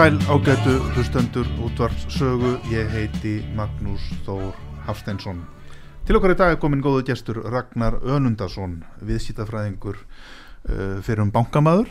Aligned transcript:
Sæl 0.00 0.16
ágætu 0.32 0.72
hlustendur 0.94 1.44
útvarps 1.60 2.06
sögu, 2.08 2.54
ég 2.72 2.88
heiti 2.88 3.42
Magnús 3.52 4.00
Þór 4.24 4.54
Hafsteinsson. 4.86 5.42
Til 6.08 6.16
okkar 6.16 6.32
í 6.32 6.36
dag 6.38 6.54
er 6.54 6.60
komin 6.62 6.80
góðu 6.80 7.02
gestur 7.10 7.42
Ragnar 7.52 7.98
Önundason, 8.00 8.78
viðsýtafræðingur 9.04 9.98
uh, 10.00 11.02
fyrir 11.04 11.20
um 11.26 11.28
bankamaður. 11.34 11.90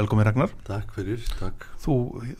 Velkomin 0.00 0.24
Ragnar. 0.30 0.54
Takk 0.64 0.94
fyrir, 0.96 1.20
takk 1.42 1.66
Þú 1.84 1.98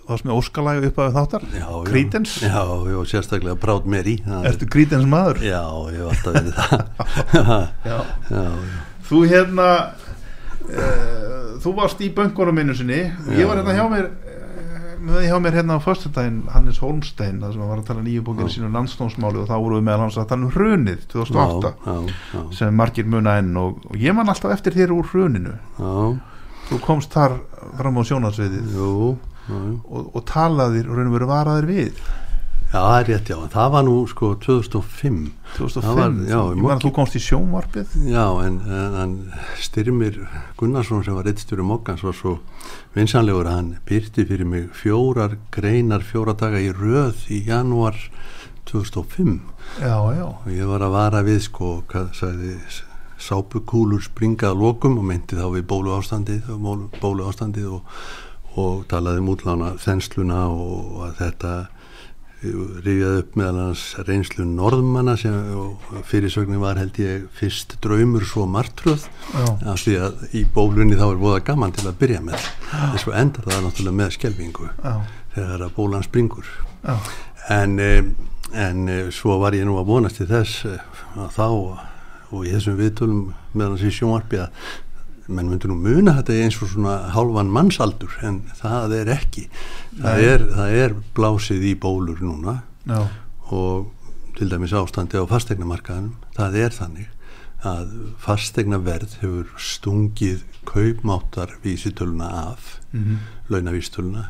varst 0.09 0.25
með 0.25 0.38
óskalægu 0.41 0.88
upp 0.88 1.03
af 1.04 1.12
þáttar, 1.19 1.44
já. 1.53 1.69
Creedence. 1.91 2.41
Já, 2.41 2.62
já, 2.88 2.98
sérstaklega 3.12 3.60
Proud 3.60 3.84
Mary 3.84 4.16
er- 4.25 4.48
Ertu 4.54 4.71
Creedence 4.72 5.12
maður? 5.12 5.44
Já, 5.44 5.60
ég 5.92 6.00
hef 6.00 6.09
alltaf 6.15 6.41
verið 6.41 6.56
það 6.56 6.81
Já. 7.37 7.60
Já, 7.92 8.00
já, 8.32 8.48
Þú 9.12 9.26
hérna, 9.28 9.69
uh, 10.72 11.22
þú 11.62 11.74
varst 11.78 12.02
í 12.02 12.10
bönkunum 12.14 12.56
minnu 12.58 12.76
sinni, 12.76 13.02
ég 13.36 13.48
var 13.48 13.60
hérna 13.60 13.74
hjá 13.76 13.84
mér, 13.90 14.08
með 15.02 15.26
hjá 15.28 15.36
mér 15.42 15.56
hérna 15.58 15.78
á 15.78 15.84
föstudaginn 15.84 16.40
Hannes 16.52 16.80
Holmstein, 16.82 17.40
það 17.42 17.56
sem 17.56 17.64
var 17.70 17.82
að 17.82 17.88
tala 17.90 18.04
nýju 18.06 18.24
bókinu 18.26 18.52
sínu 18.52 18.70
landstónsmáli 18.74 19.42
og 19.42 19.48
þá 19.50 19.54
voru 19.56 19.78
við 19.78 19.86
meðal 19.88 20.04
hans 20.04 20.18
að 20.20 20.28
tala 20.32 20.46
um 20.46 20.54
hrunið 20.56 21.06
2008 21.12 21.72
já, 21.72 22.16
já, 22.34 22.42
sem 22.58 22.78
margir 22.82 23.08
muna 23.10 23.36
enn 23.42 23.56
og, 23.62 23.82
og 23.88 23.98
ég 24.00 24.16
man 24.16 24.30
alltaf 24.32 24.54
eftir 24.56 24.76
þér 24.78 24.94
úr 24.96 25.10
hruninu. 25.12 25.54
Já, 25.78 25.94
þú 26.70 26.80
komst 26.86 27.14
þar 27.14 27.38
fram 27.78 27.98
á 27.98 28.02
já. 29.42 29.62
og, 29.90 30.10
og 30.14 30.22
talaðir 30.28 30.86
og 30.86 30.98
raun 30.98 31.08
og 31.10 31.16
veru 31.16 31.26
varaðir 31.30 31.66
við 31.66 32.02
Já, 32.72 32.78
það 32.81 32.94
er 32.99 33.09
rétt, 33.10 33.28
já, 33.28 33.37
það 33.53 33.72
var 33.75 33.83
nú 33.84 33.94
sko 34.09 34.28
2005 34.41 35.16
2005, 35.59 35.83
Það 35.84 35.99
var- 35.99 36.15
já, 36.31 36.38
ég 36.41 36.62
man 36.62 36.78
að 36.78 36.84
þú 36.87 36.93
komst 36.97 37.16
í 37.19 37.21
sjónvarpið. 37.21 37.91
Já, 38.09 38.25
en, 38.47 38.55
en, 39.03 39.12
Styrmir 39.60 40.16
Gunnarsson 40.56 41.05
sem 41.05 41.15
var 41.15 41.25
reittstjóri 41.28 41.66
Mokkans 41.69 42.03
var 42.03 42.16
svo 42.16 42.38
vinsanlegur 42.97 43.50
að 43.50 43.59
hann 43.59 43.69
byrti 43.84 44.25
fyrir 44.25 44.49
mig 44.49 44.71
fjórar 44.72 45.37
greinar 45.53 46.00
fjóra 46.00 46.33
daga 46.33 46.62
í 46.65 46.72
röð 46.72 47.27
í 47.28 47.43
janúar 47.44 47.98
2005 48.65 49.41
já, 49.80 49.97
já, 50.16 50.25
og 50.25 50.48
ég 50.48 50.65
var 50.66 50.80
að 50.80 50.97
vara 50.97 51.22
við 51.27 51.41
sko, 51.45 51.83
hvað 51.92 52.09
sagði 52.16 52.57
sápukúlur 53.22 54.03
springað 54.03 54.57
lokum 54.59 54.97
og 54.98 55.04
meinti 55.13 55.36
þá 55.36 55.47
við 55.53 55.66
bólu 55.71 55.92
ástandið 55.98 56.48
og 56.57 56.89
bólu 57.03 57.28
ástandið 57.28 57.68
og, 57.77 58.01
og 58.57 58.83
talaði 58.91 59.22
um 59.22 59.30
útlána 59.34 59.75
þensluna 59.83 60.41
og 60.48 61.04
að 61.10 61.15
þetta 61.21 61.53
rifjaði 62.42 63.21
upp 63.22 63.36
meðal 63.39 63.59
hans 63.60 63.83
reynslu 64.06 64.44
norðmanna 64.48 65.15
sem 65.21 65.36
fyrirsögnin 66.09 66.62
var 66.62 66.80
held 66.80 66.98
ég 66.98 67.28
fyrst 67.39 67.77
draumur 67.84 68.27
svo 68.27 68.47
martröð. 68.50 69.06
Af 69.62 69.84
því 69.84 69.97
að 70.09 70.24
í 70.39 70.42
bólunni 70.54 70.98
þá 70.98 71.06
er 71.09 71.22
voða 71.22 71.44
gaman 71.47 71.74
til 71.77 71.86
að 71.86 72.00
byrja 72.03 72.22
með. 72.27 72.50
Þess 72.72 73.06
að 73.06 73.18
endar 73.22 73.48
það 73.48 73.65
náttúrulega 73.66 73.98
með 74.00 74.12
skelvingu 74.18 74.68
já, 74.72 74.94
þegar 75.36 75.66
að 75.68 75.74
bólan 75.78 76.06
springur. 76.06 76.53
Já, 76.83 76.97
en, 77.60 77.78
eh, 77.78 78.04
en 78.53 78.89
eh, 78.89 79.10
svo 79.15 79.39
var 79.42 79.54
ég 79.56 79.68
nú 79.68 79.78
að 79.78 79.91
vonast 79.92 80.18
til 80.21 80.30
þess 80.30 80.66
eh, 80.66 81.03
að 81.15 81.36
þá 81.39 81.48
og 82.33 82.47
í 82.47 82.54
þessum 82.54 82.78
viðtölum 82.80 83.27
meðan 83.53 83.77
þessi 83.77 84.00
sjónvarpi 84.00 84.41
að 84.41 84.65
menn 85.28 85.48
myndir 85.51 85.71
nú 85.71 85.77
muna 85.78 86.16
þetta 86.19 86.36
eins 86.42 86.57
og 86.63 86.69
svona 86.72 86.97
hálfan 87.15 87.51
mannsaldur 87.54 88.15
en 88.27 88.42
það 88.59 88.95
er 89.01 89.10
ekki. 89.15 89.48
Það 90.01 90.22
er, 90.27 90.45
það 90.57 90.77
er 90.84 90.95
blásið 91.15 91.66
í 91.71 91.74
bólur 91.78 92.21
núna 92.24 92.63
Já, 92.89 93.07
og 93.54 93.91
til 94.39 94.48
dæmis 94.51 94.72
ástandi 94.74 95.21
á 95.21 95.24
fastegnamarkaðanum 95.30 96.15
það 96.34 96.57
er 96.65 96.71
þannig 96.74 97.09
að 97.63 97.91
fastegnaverð 98.19 99.13
hefur 99.21 99.51
stungið 99.63 100.41
kaupmáttar 100.66 101.53
vísitöluna 101.63 102.30
af 102.51 102.78
Mhm. 102.92 103.18
launavísitöluna 103.48 104.25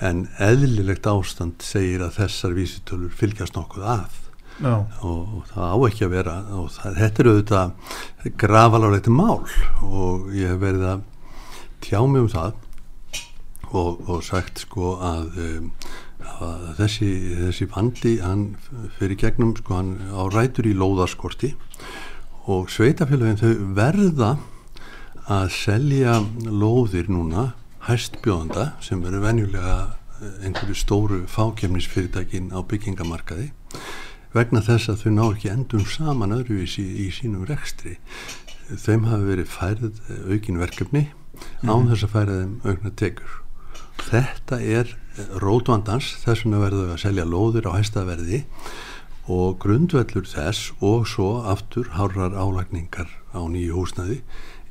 en 0.00 0.28
eðlilegt 0.38 1.06
ástand 1.10 1.62
segir 1.64 2.00
að 2.04 2.18
þessar 2.20 2.52
vísitölur 2.54 3.10
fylgjast 3.10 3.56
nokkuð 3.56 3.84
að 3.84 4.18
já, 4.58 4.74
og, 5.06 5.44
það 5.52 5.74
á 5.74 5.76
ekki 5.88 6.06
að 6.06 6.14
vera 6.14 6.34
og 6.58 6.68
það, 6.74 6.98
þetta 7.02 7.22
er 7.22 7.30
auðvitað 7.32 8.34
grafalárlegt 8.42 9.10
mál 9.12 9.44
og 9.84 10.28
ég 10.34 10.52
hef 10.52 10.60
verið 10.62 10.86
að 10.94 11.06
tjá 11.84 12.00
mig 12.06 12.24
um 12.24 12.30
það 12.32 12.52
og, 13.68 14.04
og 14.08 14.22
sagt 14.24 14.64
sko 14.64 14.96
að, 15.04 15.40
um, 15.44 15.70
að 16.42 16.66
þessi, 16.80 17.10
þessi 17.46 17.68
vandi 17.72 18.14
hann 18.22 18.46
fyrir 18.98 19.20
gegnum 19.20 19.54
sko 19.58 19.78
hann 19.78 19.96
á 20.10 20.22
rætur 20.32 20.68
í 20.68 20.76
lóðaskorti 20.76 21.52
og 22.48 22.70
sveitafélagin 22.72 23.40
þau 23.40 23.52
verða 23.76 24.32
að 25.28 25.50
selja 25.52 26.18
lóðir 26.48 27.10
núna 27.12 27.50
hæstbjóðanda 27.84 28.72
sem 28.84 29.02
eru 29.04 29.20
venjulega 29.22 29.76
eh, 30.22 30.46
einhverju 30.48 30.76
stóru 30.76 31.22
fákemnisfyrirtækin 31.28 32.50
á 32.56 32.64
byggingamarkaði 32.64 33.50
vegna 34.34 34.62
þess 34.64 34.92
að 34.92 35.02
þau 35.02 35.12
ná 35.16 35.24
ekki 35.28 35.52
endum 35.52 35.84
saman 35.88 36.36
öðruvísi 36.36 36.84
í, 36.84 37.06
í 37.06 37.10
sínum 37.14 37.46
rekstri. 37.48 37.98
Þeim 38.68 39.08
hafi 39.08 39.28
verið 39.32 39.52
færð 39.52 39.90
eh, 39.90 40.24
aukin 40.34 40.60
verkefni 40.60 41.04
án 41.64 41.88
þess 41.88 42.04
að 42.04 42.14
færa 42.16 42.40
þeim 42.42 42.56
aukna 42.66 42.96
tekur 42.98 43.36
þetta 44.06 44.60
er 44.62 44.92
rótvandans 45.42 46.12
þess 46.22 46.44
vegna 46.44 46.60
verður 46.62 46.90
þau 46.90 46.94
að 46.94 47.02
selja 47.02 47.26
lóðir 47.28 47.68
á 47.68 47.72
hæstaverði 47.74 48.42
og 49.28 49.58
grundvellur 49.62 50.28
þess 50.28 50.72
og 50.84 51.08
svo 51.10 51.42
aftur 51.50 51.90
hárrar 51.96 52.36
álagningar 52.36 53.10
á 53.34 53.40
nýju 53.44 53.74
húsnaði 53.76 54.22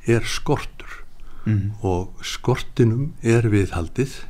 er 0.08 0.24
skortur. 0.26 1.04
Mhm. 1.48 1.80
og 1.80 2.12
skortinum 2.20 3.14
er 3.22 3.46
viðhaldið 3.48 4.24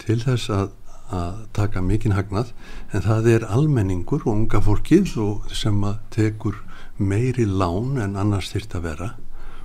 til 0.00 0.16
þess 0.22 0.48
að, 0.48 0.70
að 1.12 1.44
taka 1.56 1.82
mikinn 1.84 2.14
hagnað 2.16 2.52
en 2.92 3.04
það 3.04 3.28
er 3.34 3.46
almenningur 3.52 4.24
og 4.24 4.32
unga 4.32 4.60
fólkið 4.64 5.16
og 5.20 5.52
sem 5.52 5.82
að 5.84 5.98
tekur 6.14 6.60
meiri 6.98 7.44
lán 7.44 7.98
en 8.00 8.16
annars 8.16 8.52
þyrft 8.54 8.76
að 8.78 8.86
vera 8.88 9.10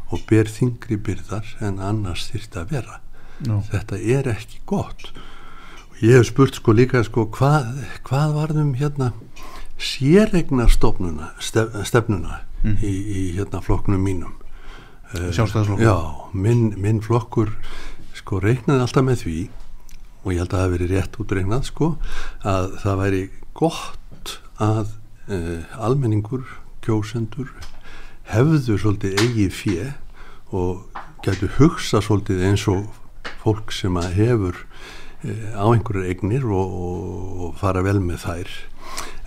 og 0.09 0.23
ber 0.29 0.49
þingri 0.49 0.97
byrðar 1.05 1.55
en 1.61 1.79
annars 1.79 2.27
þyrft 2.31 2.57
að 2.57 2.73
vera. 2.73 2.99
Já, 3.45 3.55
þetta 3.69 3.99
er 3.99 4.29
ekki 4.33 4.59
gott. 4.67 5.11
Og 5.93 6.01
ég 6.03 6.17
hef 6.17 6.31
spurt 6.31 6.57
sko 6.57 6.73
líka 6.75 7.03
sko 7.05 7.27
hvað, 7.31 7.69
hvað 8.07 8.35
varðum 8.35 8.73
hérna 8.79 9.13
stef, 11.39 11.77
stefnuna 11.87 12.41
í, 12.65 12.91
í 12.91 13.21
hérna 13.37 13.61
flokknum 13.63 14.01
mínum? 14.03 14.35
Sjálfstæðisflokkur. 15.09 15.85
já, 15.85 15.95
minn, 16.33 16.73
minn 16.77 16.99
flokkur 17.01 17.53
sko 18.17 18.41
reiknaði 18.43 18.83
alltaf 18.83 19.05
með 19.05 19.23
því 19.23 19.37
og 20.23 20.31
ég 20.33 20.41
held 20.41 20.51
að 20.51 20.55
það 20.55 20.63
hafi 20.63 20.75
verið 20.75 20.93
rétt 20.93 21.19
útreiknað 21.23 21.67
sko 21.69 21.89
að 22.53 22.69
það 22.83 23.01
væri 23.03 23.21
gott 23.59 24.33
að 24.59 24.85
uh, 25.31 25.77
almenningur, 25.79 26.45
kjósendur 26.83 27.51
hefðu 28.29 28.77
svolítið 28.79 29.21
eigið 29.23 29.53
fjö 29.55 29.91
og 30.55 30.99
gætu 31.25 31.49
hugsa 31.59 32.01
svolítið 32.03 32.45
eins 32.49 32.65
og 32.71 32.87
fólk 33.43 33.73
sem 33.75 33.95
að 33.99 34.17
hefur 34.19 34.59
uh, 34.59 35.47
á 35.55 35.65
einhverju 35.71 36.07
eignir 36.09 36.47
og, 36.49 36.75
og, 36.75 37.45
og 37.47 37.55
fara 37.61 37.83
vel 37.85 37.99
með 38.03 38.25
þær 38.25 38.57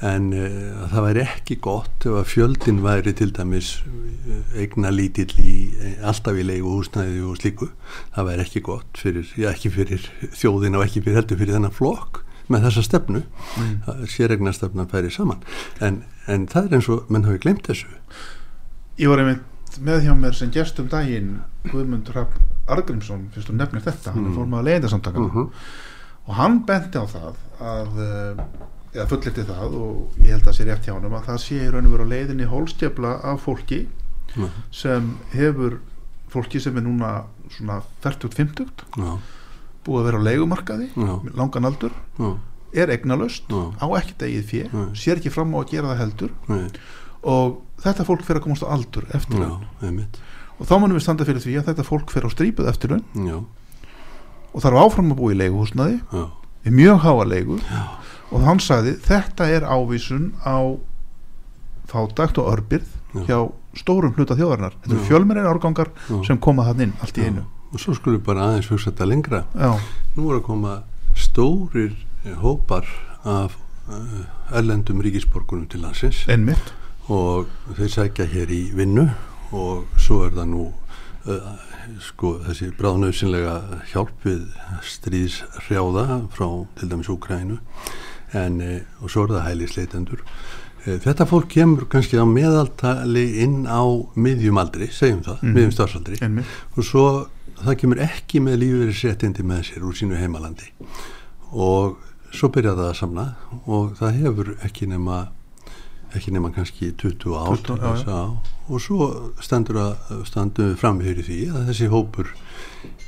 en 0.03 0.33
uh, 0.35 0.87
það 0.91 1.05
væri 1.07 1.23
ekki 1.25 1.57
gott 1.63 2.07
ef 2.09 2.17
að 2.19 2.27
fjöldin 2.33 2.81
væri 2.83 3.13
til 3.19 3.31
dæmis 3.37 3.69
uh, 3.87 4.59
eigna 4.59 4.91
lítill 4.91 5.31
í 5.43 5.55
eh, 5.79 5.95
alltaf 6.09 6.37
í 6.39 6.45
leigu 6.47 6.73
húsnæði 6.77 7.21
og 7.29 7.39
slíku 7.39 7.69
það 8.17 8.29
væri 8.31 8.45
ekki 8.47 8.63
gott 8.67 8.99
fyrir, 8.99 9.29
já 9.39 9.49
ekki 9.53 9.71
fyrir 9.75 10.09
þjóðina 10.35 10.81
og 10.81 10.87
ekki 10.89 11.03
fyrir 11.05 11.21
heldur 11.21 11.39
fyrir 11.43 11.55
þennan 11.59 11.77
flokk 11.77 12.23
með 12.53 12.67
þessa 12.67 12.83
stefnu. 12.85 13.21
Mm. 13.57 13.77
séregna 14.11 14.53
stefnan 14.53 14.89
færi 14.91 15.09
saman. 15.15 15.39
En, 15.81 16.03
en 16.29 16.43
það 16.51 16.67
er 16.67 16.75
eins 16.77 16.89
og 16.93 17.07
menn 17.15 17.25
hafi 17.25 17.39
glemt 17.41 17.65
þessu. 17.71 17.87
Ég 19.01 19.09
var 19.09 19.23
einmitt 19.23 19.79
með 19.81 20.03
hjá 20.05 20.13
mér 20.19 20.35
sem 20.37 20.51
gestum 20.53 20.91
daginn 20.93 21.39
Guðmund 21.71 22.11
Rapp 22.13 22.35
Argrímsson 22.69 23.29
fyrst 23.33 23.49
þú 23.49 23.55
nefnir 23.57 23.87
þetta, 23.87 24.13
hann 24.13 24.27
er 24.29 24.35
fór 24.37 24.51
maður 24.51 24.67
leiðindarsamtakana 24.69 25.31
Mhm. 25.31 25.49
og 26.27 26.35
hann 26.37 26.59
benti 26.69 26.99
á 27.01 27.07
það 27.09 27.41
að 27.73 27.97
eða 28.93 29.09
fullirti 29.09 29.45
það 29.49 29.77
og 29.79 30.19
ég 30.21 30.35
held 30.35 30.49
að 30.51 30.57
sé 30.59 30.67
rétt 30.69 30.87
hjá 30.87 30.93
hann 30.95 31.09
að 31.09 31.27
það 31.29 31.41
sé 31.47 31.59
í 31.65 31.69
raun 31.73 31.89
og 31.89 31.95
veru 31.95 32.07
á 32.09 32.13
leiðinni 32.13 32.49
hólstjafla 32.51 33.13
af 33.33 33.45
fólki 33.47 33.87
Já. 34.37 34.49
sem 34.73 35.13
hefur 35.33 35.79
fólki 36.33 36.61
sem 36.61 36.77
er 36.77 36.85
núna 36.85 37.13
svona 37.53 37.81
40-50 38.05 38.69
já, 38.97 39.13
búið 39.85 40.01
að 40.01 40.07
vera 40.09 40.21
á 40.21 40.27
leigumarkaði 40.29 40.89
Já. 40.93 41.13
með 41.25 41.37
langan 41.37 41.69
aldur, 41.69 41.97
er 42.73 42.93
eignalöst 42.95 43.49
Já. 43.53 43.63
á 43.77 43.87
ekkert 44.01 44.25
eigið 44.29 44.47
fjö, 44.53 44.85
sér 44.97 45.21
ekki 45.21 45.33
fram 45.33 45.53
á 45.53 45.61
að 45.61 45.73
gera 45.75 45.93
það 45.93 46.03
heldur 46.05 46.37
og 47.23 47.59
þetta 47.85 48.07
fólk 48.09 48.25
fyrir 48.27 48.41
að 48.41 48.47
komast 48.49 48.65
á 48.65 48.73
aldur 48.73 49.09
eftir 49.13 49.45
einmitt. 49.83 50.21
Og 50.61 50.69
þá 50.69 50.75
munum 50.79 50.97
við 50.97 51.05
standa 51.05 51.27
fyrir 51.27 51.43
því 51.43 51.59
að 51.59 51.69
þetta 51.71 51.85
fólk 51.89 52.13
fyrir 52.13 52.29
á 52.29 52.35
strípuð 52.35 52.71
eftir 52.73 52.97
já, 52.97 53.37
og 54.53 54.65
þarf 54.65 54.81
áfram 54.85 55.13
að 55.13 55.21
búa 55.21 55.33
í 55.35 55.41
leiguhúsnaði 55.41 56.01
við 56.63 56.77
mjög 56.79 57.01
háa 57.05 57.25
leigu 57.29 57.59
já, 57.61 57.83
og 58.33 58.45
hann 58.47 58.61
sagði 58.63 58.97
þetta 59.05 59.49
er 59.53 59.67
ávísun 59.69 60.33
á 60.43 60.79
fátakt 61.93 62.41
og 62.41 62.49
örbyrð 62.55 62.89
Já. 63.13 63.25
hjá 63.29 63.39
stórum 63.77 64.15
hluta 64.17 64.37
þjóðarinnar. 64.37 64.77
Þetta 64.83 64.95
eru 64.95 65.03
Já. 65.03 65.09
fjölmennir 65.11 65.49
árgangar 65.49 65.91
Já. 66.09 66.17
sem 66.27 66.39
koma 66.39 66.65
þann 66.69 66.87
inn 66.87 66.95
allt 67.01 67.19
í 67.19 67.27
einu. 67.29 67.45
Og 67.73 67.81
svo 67.81 67.95
skulum 67.97 68.21
við 68.21 68.27
bara 68.27 68.47
aðeins 68.49 68.69
hugsa 68.73 68.91
þetta 68.91 69.09
lengra. 69.09 69.43
Já, 69.57 69.73
nú 70.17 70.29
er 70.31 70.41
að 70.41 70.47
koma 70.49 70.77
stórir 71.17 71.93
eh, 72.25 72.37
hópar 72.41 72.89
af 73.25 73.57
uh, 73.89 74.25
erlendum 74.53 75.01
ríkisborgunum 75.05 75.69
til 75.73 75.85
landsins. 75.85 76.25
Einmitt. 76.29 76.73
Og 77.13 77.49
þeir 77.77 77.93
sækja 77.93 78.29
hér 78.33 78.53
í 78.53 78.63
vinnu 78.77 79.09
og 79.53 79.89
svo 80.01 80.23
er 80.27 80.37
það 80.37 80.51
nú 80.53 80.67
uh, 81.29 81.53
sko 82.01 82.37
þessi 82.47 82.71
bráðnauðsynlega 82.79 83.83
hjálp 83.93 84.25
við 84.25 84.47
stríðshrjáða 84.87 86.07
frá 86.33 86.49
til 86.79 86.89
dæmis 86.93 87.11
Úkrænu 87.13 87.59
en 88.39 88.61
uh, 88.61 88.81
og 89.03 89.11
svo 89.13 89.25
er 89.27 89.35
það 89.37 89.47
hælisleitendur. 89.51 90.23
Uh, 90.87 90.97
þetta 91.05 91.27
fólk 91.31 91.49
kemur 91.53 91.85
kannski 91.93 92.19
á 92.19 92.27
meðaltali 92.27 93.27
inn 93.45 93.67
á 93.71 93.83
miðjum 94.17 94.59
aldri, 94.63 94.89
segjum 94.95 95.21
það, 95.27 95.43
miðjum 95.55 95.75
starfsaldri. 95.77 96.21
Einmitt, 96.27 96.57
og 96.77 96.87
svo 96.89 97.05
það 97.63 97.77
kemur 97.83 98.01
ekki 98.03 98.41
með 98.43 98.59
lífeyrisréttindi 98.65 99.45
með 99.47 99.61
sér 99.69 99.85
úr 99.87 99.95
sínu 99.99 100.17
heimalandi. 100.19 100.73
Og 101.53 101.99
svo 102.33 102.49
byrja 102.55 102.73
það 102.79 102.89
að 102.91 102.99
samna 102.99 103.27
og 103.69 103.93
það 104.01 104.19
hefur 104.23 104.53
ekki 104.67 104.89
nema 104.91 105.21
ekki 106.13 106.29
nema 106.35 106.51
kannski 106.53 106.91
20 107.01 107.33
ár 107.41 107.55
20, 107.57 107.63
til 107.65 107.77
já, 107.79 108.17
að- 108.19 108.51
og 108.69 108.81
svo 108.85 109.07
standum 109.41 110.67
við 110.73 110.75
fram 110.81 110.99
fyrir 111.01 111.25
því 111.25 111.39
að 111.57 111.71
þessi 111.71 111.87
hópur 111.93 112.29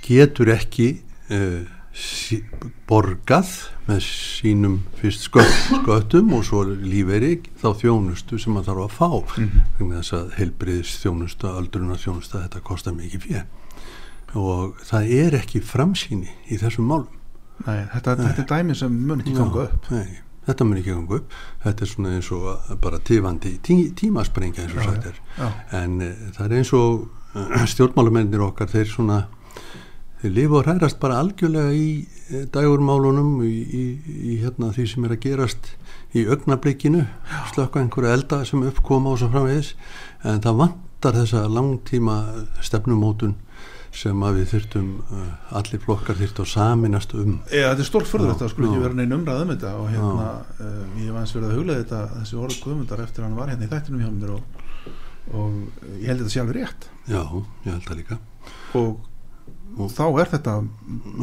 getur 0.07 0.49
ekki 0.55 0.87
uh, 1.31 1.65
sí, 1.95 2.41
borgað 2.89 3.51
með 3.87 4.01
sínum 4.07 4.79
fyrst 4.99 5.29
skött, 5.29 5.53
sköttum 5.85 6.33
og 6.35 6.43
svo 6.49 6.65
lífeyri 6.67 7.37
þá 7.61 7.69
þjónustu 7.83 8.39
sem 8.43 8.55
maður 8.57 8.71
þarf 8.73 8.85
að 8.85 8.97
fá. 8.97 9.37
Vegna 9.79 10.01
þess 10.01 10.17
að 10.19 10.33
heilbriðis 10.41 10.95
þjónusta, 11.05 11.53
öldrunar 11.61 12.01
þjónusta 12.03 12.43
þetta 12.47 12.65
kostar 12.67 12.97
mikið 12.99 13.27
fyrir 13.29 13.47
og 14.35 14.81
það 14.83 15.11
er 15.15 15.35
ekki 15.39 15.61
framsýni 15.63 16.33
í 16.51 16.57
þessum 16.59 16.89
málum. 16.91 17.21
Nei, 17.69 17.85
þetta, 17.93 18.17
þetta 18.19 18.43
er 18.43 18.49
dæmi 18.51 18.75
sem 18.75 18.95
mun 19.07 19.21
ekki 19.23 19.35
ganga 19.37 19.69
upp. 19.69 19.91
Nei, 19.95 20.17
þetta 20.49 20.67
mun 20.67 20.81
ekki 20.81 20.91
ganga 20.97 21.19
upp. 21.21 21.37
Þetta 21.63 21.85
er 21.87 21.91
svona 21.93 22.15
eins 22.17 22.31
og 22.35 22.73
bara 22.83 22.99
tifandi 23.07 23.53
tí, 23.63 23.77
tímasprengja 23.95 24.65
eins 24.65 24.75
og 24.75 24.83
Já, 24.83 24.89
sagt 24.89 25.07
er. 25.13 25.21
já. 25.39 25.53
en 25.79 25.95
uh, 26.03 26.25
það 26.35 26.49
er 26.49 26.57
eins 26.59 26.73
og 26.75 27.05
uh, 27.39 27.55
stjórnmálumennir 27.71 28.43
okkar 28.49 28.73
þeir 28.75 28.91
svona 28.91 29.21
þeir 30.25 30.37
lifa 30.39 30.59
og 30.59 30.65
hrærast 30.65 31.01
bara 31.03 31.21
algjörlega 31.21 31.77
í 31.77 31.89
uh, 32.01 32.45
dagurmálunum 32.55 33.37
í, 33.45 33.55
í, 33.55 33.85
í 34.33 34.41
hérna 34.41 34.73
því 34.75 34.89
sem 34.91 35.07
er 35.07 35.17
að 35.19 35.25
gerast 35.27 35.73
í 36.15 36.25
augnablikinu 36.31 37.05
slökka 37.53 37.83
einhverja 37.83 38.17
elda 38.17 38.43
sem 38.49 38.63
uppkoma 38.65 39.13
og 39.13 39.21
svo 39.21 39.31
framvegis. 39.33 39.75
En 40.25 40.41
það 40.45 40.61
vantar 40.63 41.19
þessa 41.21 41.47
langtíma 41.53 42.19
stefnumótun 42.65 43.35
sem 43.95 44.25
að 44.27 44.41
við 44.41 44.49
þyrftum 44.55 44.89
uh, 45.05 45.27
allir 45.61 45.83
flokkar 45.85 46.19
þyrftu 46.19 46.43
að 46.43 46.51
saminast 46.51 47.15
um. 47.15 47.37
Já, 47.47 47.69
þetta 47.71 47.85
er 47.85 47.89
stórt 47.89 48.11
fyrir 48.11 48.31
þetta, 48.33 48.49
skul 48.51 48.67
ekki 48.67 48.83
vera 48.83 48.99
neinn 48.99 49.17
umræð 49.19 49.45
um 49.45 49.53
þetta 49.55 49.73
og 49.79 49.91
hérna, 49.93 50.29
uh, 50.59 50.81
ég 50.99 51.07
hef 51.07 51.15
aðeins 51.15 51.35
verið 51.37 51.49
að 51.49 51.57
huglega 51.61 51.85
þetta 51.85 52.01
þessi 52.17 52.39
orð 52.43 52.61
Guðmundar 52.65 53.03
eftir 53.05 53.27
hann 53.27 53.39
var 53.39 53.53
hérna 53.53 53.69
í 53.69 53.71
þættinum 53.71 54.03
hjá 54.03 54.11
mér 54.17 54.33
og, 54.35 54.63
og 55.39 55.91
ég 56.01 56.09
held 56.11 56.25
þetta 56.25 56.43
alveg 56.43 56.59
rétt. 56.59 56.89
Já, 57.07 57.21
ég 57.21 57.71
held 57.71 57.87
það 57.91 58.01
líka. 58.01 58.19
og, 58.81 58.97
og 59.79 59.93
þá 59.93 60.05
er 60.23 60.31
þetta 60.35 60.57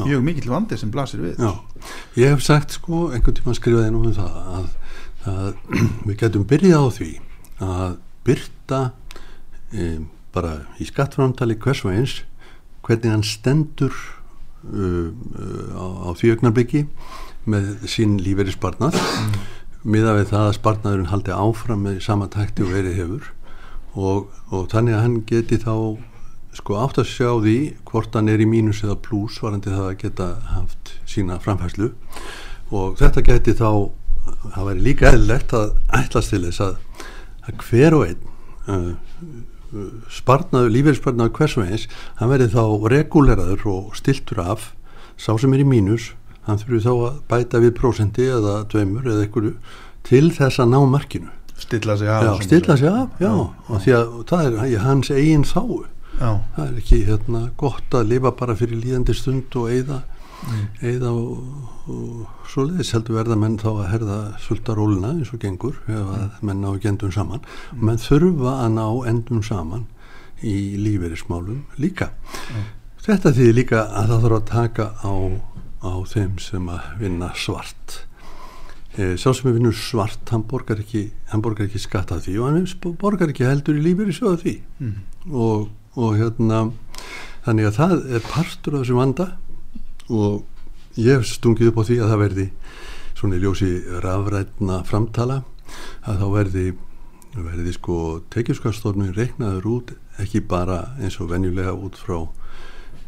mjög 0.02 0.24
mikill 0.26 0.52
vandi 0.52 0.78
sem 0.80 0.92
blasir 0.94 1.24
við. 1.24 1.42
Já, 1.42 1.52
ég 2.20 2.34
hef 2.34 2.46
sagt 2.46 2.78
sko 2.78 3.10
einhvern 3.12 3.38
tíma 3.38 3.56
skrifaði 3.58 3.94
nú 3.94 4.04
um 4.06 4.16
það 4.16 4.40
að, 4.42 4.72
að 5.32 5.52
við 6.08 6.18
getum 6.24 6.48
byrjað 6.50 6.88
á 6.88 6.90
því 6.98 7.12
að 7.62 7.94
byrta 8.28 8.82
e, 9.72 9.88
bara 10.36 10.58
í 10.82 10.88
skattframtali 10.90 11.58
hvers 11.62 11.86
og 11.86 11.96
eins 11.96 12.20
hvernig 12.86 13.14
hann 13.14 13.26
stendur 13.26 13.94
uh, 13.94 15.10
uh, 15.12 15.66
á, 15.78 15.86
á 16.06 16.10
því 16.18 16.36
augnarbyggi 16.36 16.86
með 17.50 17.86
sín 17.90 18.16
lífeyri 18.22 18.54
sparnað 18.56 18.98
miða 19.82 20.16
við 20.20 20.32
það 20.32 20.48
að 20.48 20.56
sparnaðurinn 20.58 21.12
haldi 21.12 21.34
áfram 21.34 21.86
með 21.88 22.02
sama 22.06 22.28
takti 22.32 22.66
og 22.66 22.74
verið 22.76 22.98
hefur. 23.00 23.30
Og, 23.92 24.30
og 24.54 24.68
þannig 24.72 24.96
að 24.96 25.04
hann 25.04 25.16
geti 25.28 25.58
þá 25.60 25.74
sko 26.56 26.78
átt 26.84 27.00
að 27.00 27.10
sjá 27.12 27.30
því 27.44 27.58
hvort 27.88 28.16
hann 28.18 28.32
er 28.32 28.42
í 28.44 28.48
mínus 28.50 28.82
eða 28.84 28.98
pluss 29.06 29.40
varandi 29.44 29.72
það 29.72 29.88
að 29.88 30.00
geta 30.04 30.28
haft 30.52 30.94
sína 31.10 31.40
framfæslu 31.44 31.92
og 32.76 32.98
þetta 33.00 33.24
geti 33.28 33.56
þá 33.60 33.70
það 34.52 34.68
væri 34.68 34.86
líka 34.88 35.12
eðlilegt 35.12 35.56
að 35.58 35.72
ætlast 35.98 36.34
til 36.34 36.44
þess 36.46 36.64
að, 36.66 36.76
að 37.48 37.66
hver 37.68 37.98
og 37.98 38.06
einn 38.10 38.28
uh, 38.68 38.92
sparnaður, 40.12 40.74
lífeyrisparnaður 40.76 41.36
hvers 41.38 41.58
og 41.58 41.70
eins 41.70 41.88
hann 42.20 42.32
verði 42.32 42.50
þá 42.52 42.64
reguleraður 42.92 43.68
og 43.72 43.94
stiltur 44.00 44.44
af 44.44 44.72
sá 45.16 45.32
sem 45.40 45.54
er 45.56 45.64
í 45.64 45.68
mínus 45.68 46.12
hann 46.48 46.60
þurfi 46.60 46.84
þá 46.84 46.92
að 46.96 47.22
bæta 47.32 47.62
við 47.64 47.76
prósenti 47.78 48.28
eða 48.28 48.62
dveimur 48.72 49.08
eða 49.08 49.26
einhverju 49.28 49.56
til 50.08 50.28
þess 50.34 50.62
að 50.62 50.72
ná 50.74 50.80
markinu. 50.90 51.32
Stilla 51.62 51.94
sig 51.98 52.10
af 52.10 52.24
já, 52.26 52.32
stilla 52.42 52.78
sig 52.78 52.90
af, 52.90 53.10
já, 53.22 53.32
og 53.70 53.84
því 53.84 53.92
að 53.94 54.14
það 54.32 54.48
er 54.66 54.80
hans 54.82 55.12
eigin 55.14 55.46
þáu 55.46 55.84
já, 56.22 56.32
það 56.56 56.66
er 56.68 56.80
ekki 56.86 57.04
hérna, 57.10 57.44
gott 57.60 57.98
að 57.98 58.10
lifa 58.14 58.32
bara 58.38 58.56
fyrir 58.60 58.80
líðandi 58.80 59.18
stund 59.18 59.60
og 59.60 59.72
eigða 59.74 60.04
eigða 60.82 61.12
og, 61.14 61.40
og 61.92 62.50
svo 62.50 62.66
leiðis 62.66 62.92
heldur 62.96 63.20
verða 63.20 63.38
menn 63.40 63.58
þá 63.62 63.70
að 63.72 63.90
herða 63.92 64.20
sultaróluna 64.42 65.14
eins 65.16 65.32
og 65.36 65.42
gengur 65.44 65.78
ef 65.86 66.12
að 66.16 66.44
menn 66.48 66.62
ná 66.64 66.70
ekki 66.74 66.92
endum 66.92 67.14
saman. 67.14 67.44
Og 67.76 67.84
menn 67.90 68.02
þurfa 68.02 68.58
að 68.66 68.78
ná 68.78 68.86
endum 69.12 69.42
saman 69.46 69.88
í 70.42 70.78
lífeyrismálum 70.82 71.66
líka. 71.82 72.12
Þetta 73.02 73.34
þýðir 73.38 73.58
líka 73.58 73.84
að 73.88 74.14
það 74.14 74.24
þarf 74.26 74.38
að 74.38 74.48
taka 74.52 74.88
á, 75.02 75.14
á 75.86 75.94
þeim 76.10 76.40
sem 76.42 76.72
að 76.74 76.88
vinna 77.02 77.32
svart. 77.38 78.00
E, 78.98 79.14
sá 79.16 79.30
sem 79.32 79.48
er 79.50 79.56
vinnur 79.56 79.78
svart 79.78 80.34
hann 80.34 80.44
borgar 80.50 80.82
ekki, 80.82 81.10
ekki 81.32 81.80
skatt 81.82 82.12
af 82.12 82.26
því 82.26 82.40
og 82.42 82.50
hann 82.50 82.98
borgar 83.00 83.32
ekki 83.32 83.48
heldur 83.48 83.78
í 83.78 83.86
lífeyrisjóða 83.86 84.42
því. 84.42 84.56
Og, 85.32 85.70
og 85.96 86.18
hérna 86.20 86.62
þannig 87.46 87.70
að 87.70 87.78
það 87.80 87.96
er 88.16 88.28
partur 88.30 88.78
af 88.78 88.84
þessum 88.84 89.02
vanda 89.02 89.28
og 90.12 91.00
ég 91.00 91.18
hef 91.18 91.28
stungið 91.28 91.72
upp 91.72 91.82
á 91.82 91.88
því 91.88 91.98
að 92.00 92.14
það 92.14 92.24
verði 92.26 92.48
svona 93.18 93.38
í 93.38 93.44
ljósi 93.44 93.72
rafrætna 94.04 94.82
framtala 94.88 95.42
að 96.08 96.22
þá 96.22 96.28
verði 96.36 96.66
verði 97.32 97.74
sko 97.76 97.98
tekjuskastofnun 98.34 99.14
reiknaður 99.16 99.68
út 99.72 99.94
ekki 100.22 100.42
bara 100.44 100.96
eins 101.00 101.18
og 101.24 101.32
venjulega 101.32 101.74
út 101.74 101.96
frá 102.00 102.26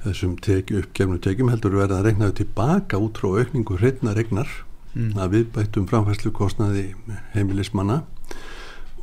þessum 0.04 0.38
teki, 0.44 0.80
uppgefnu 0.82 1.20
tekjum 1.24 1.52
heldur 1.52 1.76
verða 1.78 2.00
að 2.00 2.10
reiknaður 2.10 2.38
tilbaka 2.42 3.00
út 3.00 3.20
frá 3.20 3.44
aukningu 3.44 3.78
hreitna 3.80 4.16
regnar 4.16 4.50
mm. 4.94 5.14
að 5.20 5.36
viðbættum 5.38 5.90
framfæslu 5.92 6.32
kostnaði 6.36 6.94
heimilismanna 7.36 8.02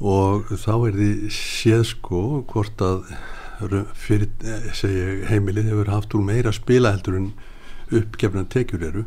og 0.00 0.48
þá 0.56 0.72
er 0.88 0.96
því 0.96 1.10
séð 1.36 1.84
sko 1.92 2.22
hvort 2.48 2.84
að 2.84 3.04
fyrir, 3.60 4.28
eh, 4.44 4.70
segi 4.72 5.26
heimilið 5.28 5.70
hefur 5.72 5.92
haft 5.92 6.14
úr 6.14 6.24
meira 6.24 6.52
spila 6.52 6.94
heldur 6.94 7.18
en 7.20 7.32
uppgefna 7.90 8.46
tekjur 8.48 8.86
eru 8.86 9.04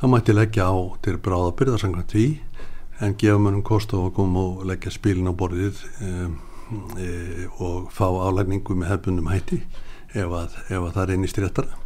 þá 0.00 0.08
mætti 0.12 0.34
leggja 0.34 0.68
á 0.68 0.76
til 1.04 1.16
bráða 1.22 1.54
byrðarsangvæmt 1.56 2.12
því 2.12 2.26
en 3.00 3.16
gefa 3.20 3.40
mönnum 3.40 3.64
kost 3.64 3.92
á 3.92 3.98
að 4.00 4.12
koma 4.16 4.42
og 4.42 4.66
leggja 4.68 4.92
spilin 4.92 5.28
á 5.28 5.34
borðið 5.36 5.80
um, 6.04 6.36
e, 6.96 7.48
og 7.60 7.90
fá 7.92 8.06
álægningu 8.08 8.76
með 8.76 8.92
hefbundum 8.94 9.30
hætti 9.32 9.62
ef 10.16 10.32
að, 10.32 10.56
ef 10.70 10.80
að 10.80 10.92
það 10.96 11.08
reynist 11.10 11.40
réttara. 11.40 11.82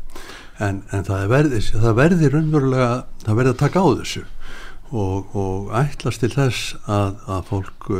En, 0.60 0.82
en 0.92 1.06
það, 1.06 1.22
er 1.24 1.30
verði, 1.32 1.62
það 1.72 1.96
verði 1.98 2.30
raunverulega 2.34 2.90
það 3.24 3.38
verði 3.40 3.52
að 3.54 3.60
taka 3.62 3.82
á 3.82 3.88
þessu 4.02 4.24
og, 4.90 5.36
og 5.38 5.70
ætlast 5.80 6.22
til 6.22 6.32
þess 6.34 6.74
að, 6.90 7.18
að 7.30 7.42
fólk 7.48 7.90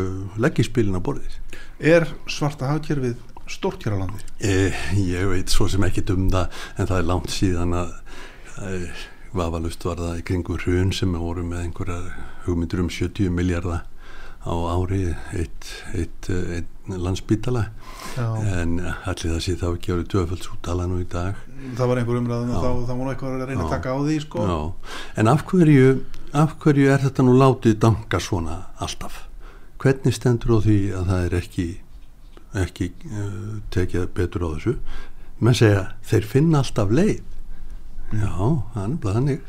leggja 0.42 0.66
spilin 0.66 0.98
á 0.98 1.02
borðið. 1.02 1.38
Er 1.80 2.06
svarta 2.30 2.70
hafkerfið 2.70 3.18
stórt 3.50 3.86
hér 3.86 3.96
á 3.96 4.02
landi 4.02 4.24
e, 4.38 4.72
ég 4.96 5.30
veit 5.30 5.52
svo 5.52 5.68
sem 5.70 5.84
ekki 5.86 6.04
um 6.14 6.28
það 6.32 6.60
en 6.76 6.90
það 6.90 6.98
er 6.98 7.08
langt 7.10 7.34
síðan 7.34 7.76
að 7.82 7.94
e, 8.64 8.74
vafalust 9.36 9.86
var 9.86 10.02
það 10.02 10.18
í 10.18 10.26
kringu 10.30 10.58
hrun 10.64 10.92
sem 10.96 11.14
voru 11.14 11.46
með 11.46 11.66
einhverjar 11.66 12.10
hugmyndur 12.46 12.84
um 12.84 12.92
70 12.92 13.30
miljardar 13.34 13.86
á 14.40 14.56
ári 14.72 15.02
eitt, 15.36 15.66
eitt, 15.92 16.30
eitt 16.30 16.88
landsbítala 16.88 17.66
Já. 18.16 18.26
en 18.40 18.78
allir 18.80 19.34
það 19.34 19.42
sé 19.44 19.56
þá 19.60 19.66
ekki 19.74 19.92
árið 19.92 20.06
döfölds 20.14 20.48
útala 20.54 20.86
nú 20.88 21.00
í 21.02 21.08
dag 21.08 21.36
það 21.76 21.90
var 21.90 22.00
einhver 22.00 22.20
umræðum 22.22 22.54
og 22.56 22.64
þá, 22.64 22.70
þá 22.88 22.94
nú 22.96 23.08
eitthvað 23.10 23.34
að 23.34 23.44
reyna 23.50 23.66
að 23.66 23.68
Já. 23.68 23.74
taka 23.74 23.92
á 23.92 23.98
því 24.00 24.16
sko. 24.24 24.46
Já, 24.48 24.58
en 25.20 25.30
af 25.30 25.44
hverju, 25.50 25.90
af 26.32 26.54
hverju 26.62 26.88
er 26.94 27.04
þetta 27.04 27.26
nú 27.26 27.36
látið 27.36 27.76
danga 27.84 28.22
svona 28.24 28.56
alltaf? 28.80 29.20
Hvernig 29.80 30.16
stendur 30.16 30.56
á 30.56 30.58
því 30.64 30.78
að 30.96 31.12
það 31.12 31.26
er 31.26 31.36
ekki, 31.40 31.68
ekki 32.58 32.92
uh, 33.10 33.58
tekið 33.74 34.08
betur 34.16 34.46
á 34.46 34.48
þessu? 34.56 34.76
Menn 35.40 35.56
segja, 35.56 35.84
þeir 36.04 36.26
finna 36.28 36.60
alltaf 36.60 36.90
leið. 36.92 37.22
Já, 38.10 38.34
þannig 38.74 39.42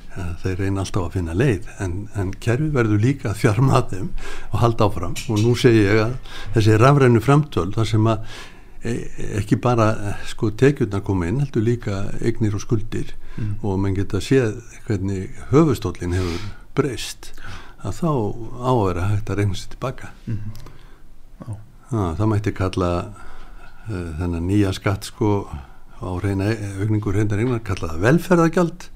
þeir 0.43 0.59
reyna 0.59 0.83
alltaf 0.83 1.07
að 1.07 1.15
finna 1.15 1.33
leið 1.33 1.69
en, 1.81 1.95
en 2.13 2.29
kerfi 2.45 2.67
verður 2.75 3.01
líka 3.01 3.31
að 3.31 3.39
þjarma 3.41 3.79
að 3.79 3.95
þeim 3.95 4.09
og 4.51 4.57
halda 4.61 4.87
áfram 4.87 5.15
og 5.17 5.39
nú 5.41 5.53
segi 5.57 5.81
ég 5.87 6.01
að 6.03 6.13
þessi 6.53 6.75
rafrænu 6.77 7.23
framtöl 7.25 7.71
þar 7.73 7.89
sem 7.89 8.09
að 8.11 8.35
e, 8.85 8.93
ekki 9.41 9.57
bara 9.63 9.87
sko 10.29 10.51
tekjurnar 10.61 11.01
koma 11.07 11.31
inn 11.31 11.41
heldur 11.41 11.65
líka 11.65 12.03
eignir 12.21 12.53
og 12.53 12.61
skuldir 12.61 13.15
og 13.63 13.81
mann 13.81 13.97
geta 13.97 14.21
séð 14.21 14.59
hvernig 14.85 15.41
höfustólinn 15.49 16.13
hefur 16.19 16.45
breyst 16.77 17.31
að 17.81 18.03
þá 18.03 18.11
á 18.61 18.69
að 18.75 18.83
vera 18.85 19.09
hægt 19.15 19.33
að 19.33 19.41
reyna 19.41 19.57
sér 19.57 19.73
tilbaka 19.73 20.13
Já. 20.29 20.37
Ah, 21.91 22.13
það 22.17 22.31
mætti 22.33 22.55
kalla 22.57 22.91
uh, 23.09 24.07
þennan 24.19 24.47
nýja 24.47 24.73
skatt 24.77 25.09
sko 25.11 25.45
á 26.01 26.09
reyna 26.23 26.49
aukningur 26.81 27.15
reyndar 27.17 27.41
eignar 27.43 27.61
kalla 27.65 27.93
það 27.93 28.07
velferðagjald 28.07 28.87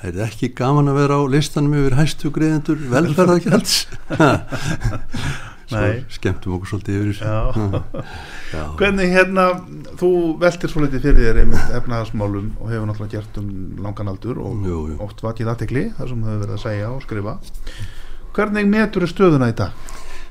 það 0.00 0.08
er 0.10 0.24
ekki 0.26 0.52
gaman 0.58 0.90
að 0.90 1.00
vera 1.02 1.20
á 1.20 1.22
listanum 1.30 1.76
yfir 1.78 1.98
hæstu 2.00 2.32
greiðendur 2.34 2.82
velferðagjalds 2.90 3.84
svo 5.70 5.82
skemmtum 6.10 6.56
okkur 6.56 6.70
svolítið 6.72 6.96
yfir 6.98 7.20
þessu. 7.20 7.80
Hvernig 8.80 9.12
hérna 9.14 9.46
þú 10.00 10.10
veltir 10.42 10.72
svo 10.72 10.82
litið 10.84 11.04
fyrir 11.06 11.28
þér 11.28 11.40
einmitt 11.44 11.74
efnaðasmálum 11.78 12.50
og 12.58 12.72
hefur 12.72 12.90
náttúrulega 12.90 13.20
gert 13.20 13.40
um 13.42 13.52
langan 13.84 14.10
aldur 14.10 14.40
og 14.42 14.66
Jú, 14.66 14.80
jú. 14.92 14.98
oft 15.06 15.22
vakið 15.22 15.52
aðtekli 15.52 15.86
þar 15.98 16.12
sem 16.12 16.26
þau 16.26 16.34
verið 16.34 16.54
að 16.56 16.62
segja 16.64 16.90
og 16.90 17.04
skrifa. 17.06 17.36
Hvernig 18.34 18.70
metur 18.70 19.06
stöðuna 19.10 19.50
í 19.52 19.56
dag? 19.62 19.90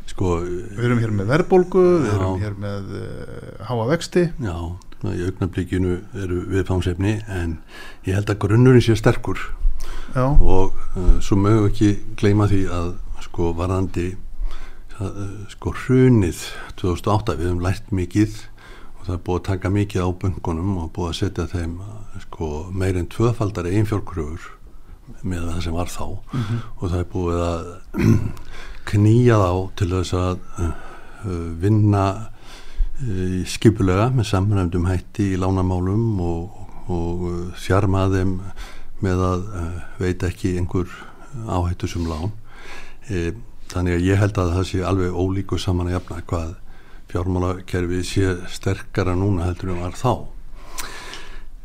Sko 0.09 0.39
Við 0.43 0.85
erum 0.87 1.01
hér 1.03 1.13
með 1.15 1.31
verðbólgu, 1.33 1.83
við 2.03 2.13
erum 2.15 2.41
hér 2.41 2.55
með 2.59 2.93
uh, 2.99 3.65
háa 3.69 3.87
vexti. 3.91 4.25
Já, 4.43 4.55
í 5.09 5.21
augnablikinu 5.27 5.99
eru 6.17 6.41
viðfámsefni 6.49 7.15
en 7.31 7.57
ég 8.07 8.17
held 8.17 8.31
að 8.33 8.41
grunnurinn 8.45 8.83
sé 8.85 8.97
sterkur. 8.99 9.41
Já, 10.15 10.25
og 10.25 10.75
uh, 10.97 11.17
svo 11.23 11.37
mögum 11.39 11.67
við 11.67 11.71
ekki 11.71 11.91
gleyma 12.19 12.49
því 12.51 12.63
að 12.73 12.93
sko 13.25 13.51
varðandi 13.57 14.07
uh, 14.99 15.25
sko 15.53 15.73
hrunið 15.85 16.45
2008 16.81 17.37
við 17.39 17.51
höfum 17.51 17.65
lært 17.65 17.91
mikið 17.95 18.39
og 18.99 19.03
það 19.05 19.15
er 19.15 19.25
búið 19.27 19.39
að 19.39 19.49
taka 19.51 19.73
mikið 19.75 20.05
á 20.05 20.09
böngunum 20.23 20.79
og 20.83 20.93
búið 20.95 21.11
að 21.11 21.19
setja 21.21 21.49
þeim 21.53 21.77
sko 22.25 22.49
meir 22.75 22.99
en 22.99 23.11
tvöfaldari 23.11 23.77
einfjörgröfur 23.79 24.55
með 25.23 25.47
það 25.49 25.61
sem 25.65 25.77
var 25.77 25.89
þá. 25.91 26.03
Og 26.79 26.83
það 26.83 26.99
er 26.99 27.07
búið 27.13 27.45
að 27.45 27.71
knýja 28.89 29.37
þá 29.41 29.51
til 29.79 29.89
þess 29.93 30.15
að 30.17 30.39
uh, 30.39 30.71
uh, 31.25 31.49
vinna 31.61 32.05
uh, 32.19 33.43
skipulega 33.49 34.09
með 34.15 34.29
samræmdum 34.31 34.87
hætti 34.89 35.33
í 35.33 35.39
lánamálum 35.41 36.23
og, 36.23 36.65
og 36.87 37.27
uh, 37.29 37.37
þjarma 37.59 38.07
þeim 38.13 38.39
með 39.03 39.23
að 39.27 39.45
uh, 39.51 39.77
veit 39.99 40.25
ekki 40.27 40.55
einhver 40.59 40.89
áhættu 41.47 41.87
sem 41.87 42.07
lán. 42.09 42.31
E, 43.09 43.31
þannig 43.69 43.99
að 43.99 44.07
ég 44.07 44.19
held 44.21 44.39
að 44.41 44.55
það 44.55 44.67
sé 44.69 44.81
alveg 44.85 45.13
ólíku 45.13 45.59
saman 45.61 45.89
að 45.89 45.97
jafna 45.97 46.23
hvað 46.29 46.55
fjármálakerfið 47.09 48.03
sé 48.05 48.33
sterkara 48.53 49.15
núna 49.17 49.47
heldur 49.49 49.73
en 49.73 49.81
var 49.83 49.97
þá. 49.97 50.13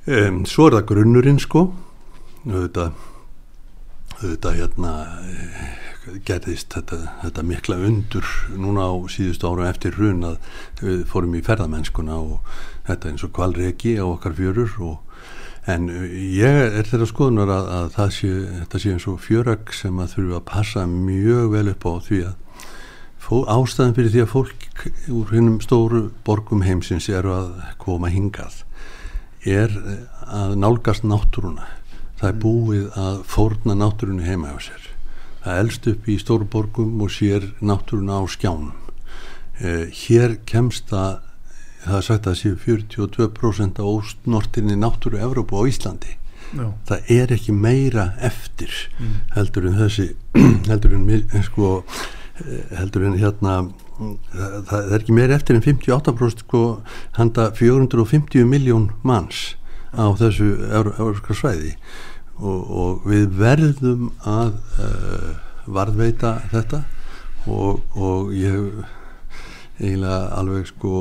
Um, 0.04 0.42
svo 0.49 0.68
er 0.68 0.78
það 0.78 0.88
grunnurinn 0.92 1.40
sko. 1.40 1.66
Auðvitað 2.44 2.92
auðvitað 4.21 4.59
hérna 4.61 4.92
gerðist 6.26 6.75
þetta, 6.75 7.00
þetta 7.23 7.46
mikla 7.49 7.78
undur 7.88 8.28
núna 8.56 8.88
á 8.90 8.94
síðustu 9.12 9.50
ára 9.50 9.70
eftir 9.70 9.96
hrun 9.99 10.25
að 10.28 10.37
við 10.82 11.04
fórum 11.11 11.37
í 11.38 11.42
ferðamennskuna 11.44 12.18
og 12.20 12.54
þetta 12.88 13.11
eins 13.11 13.25
og 13.26 13.34
kvalreki 13.37 13.96
á 14.00 14.04
okkar 14.04 14.37
fjörur 14.37 14.78
og 14.84 15.00
En 15.64 15.87
ég 15.88 16.58
er 16.76 16.84
þeirra 16.84 17.06
skoðunar 17.08 17.49
að, 17.49 17.68
að 17.73 17.87
það 17.94 18.11
sé, 18.12 18.30
þetta 18.58 18.80
sé 18.82 18.90
eins 18.92 19.06
og 19.08 19.23
fjörögg 19.25 19.70
sem 19.73 20.00
að 20.02 20.11
þurfa 20.12 20.37
að 20.37 20.49
passa 20.50 20.82
mjög 20.90 21.46
vel 21.54 21.70
upp 21.73 21.87
á 21.88 21.92
því 22.04 22.18
að 22.28 22.42
ástæðan 23.54 23.94
fyrir 23.96 24.12
því 24.12 24.23
að 24.26 24.32
fólk 24.34 24.84
úr 25.16 25.32
hinnum 25.32 25.56
stóru 25.64 26.02
borgum 26.26 26.66
heimsins 26.66 27.08
eru 27.08 27.32
að 27.32 27.49
koma 27.80 28.12
hingað 28.12 28.61
er 29.49 29.73
að 30.28 30.52
nálgast 30.61 31.08
náttúruna. 31.08 31.64
Það 32.20 32.28
er 32.28 32.38
búið 32.44 33.00
að 33.00 33.23
fórna 33.28 33.78
náttúrunni 33.80 34.28
heima 34.28 34.52
á 34.52 34.61
sér. 34.61 34.93
Það 35.44 35.58
elst 35.60 35.86
upp 35.92 36.08
í 36.08 36.16
stóru 36.20 36.46
borgum 36.48 37.00
og 37.04 37.10
sér 37.12 37.50
náttúruna 37.60 38.16
á 38.20 38.24
skjánum. 38.32 38.72
Eh, 39.60 39.86
hér 39.92 40.38
kemst 40.48 40.88
það 40.90 41.20
það 41.84 41.96
er 42.00 42.04
sagt 42.06 42.26
að 42.30 42.38
séu 42.40 42.54
42% 42.56 43.76
á 43.76 43.84
óstnortinni 43.84 44.76
náttúru 44.80 45.18
Evrópu 45.20 45.60
á 45.60 45.68
Íslandi 45.68 46.14
Já. 46.54 46.70
það 46.88 47.10
er 47.12 47.32
ekki 47.36 47.52
meira 47.52 48.06
eftir 48.24 48.72
heldur 49.34 49.66
en 49.68 49.76
þessi 49.76 50.06
heldur 50.70 50.94
en 50.96 51.04
mi- 51.04 51.42
sko 51.44 51.84
eh, 52.40 52.64
heldur 52.78 53.04
en 53.10 53.18
hérna 53.20 53.54
mm, 53.68 54.16
það, 54.32 54.56
það 54.70 54.88
er 54.96 54.96
ekki 55.04 55.16
meira 55.18 55.36
eftir 55.36 55.58
en 55.60 55.66
58% 55.66 56.44
sko 56.46 56.62
handa 57.20 57.50
450 57.60 58.48
miljón 58.48 58.88
manns 59.04 59.44
á 59.92 60.08
þessu 60.18 60.54
európska 60.72 61.36
svæði 61.36 61.74
og, 62.40 62.60
og 62.82 63.08
við 63.08 63.26
verðum 63.38 64.10
að 64.26 64.54
uh, 64.82 65.32
varðveita 65.66 66.36
þetta. 66.52 66.84
Og, 67.44 67.82
og 67.94 68.32
ég 68.32 68.84
eiginlega 69.80 70.30
alveg 70.38 70.70
sko 70.70 70.92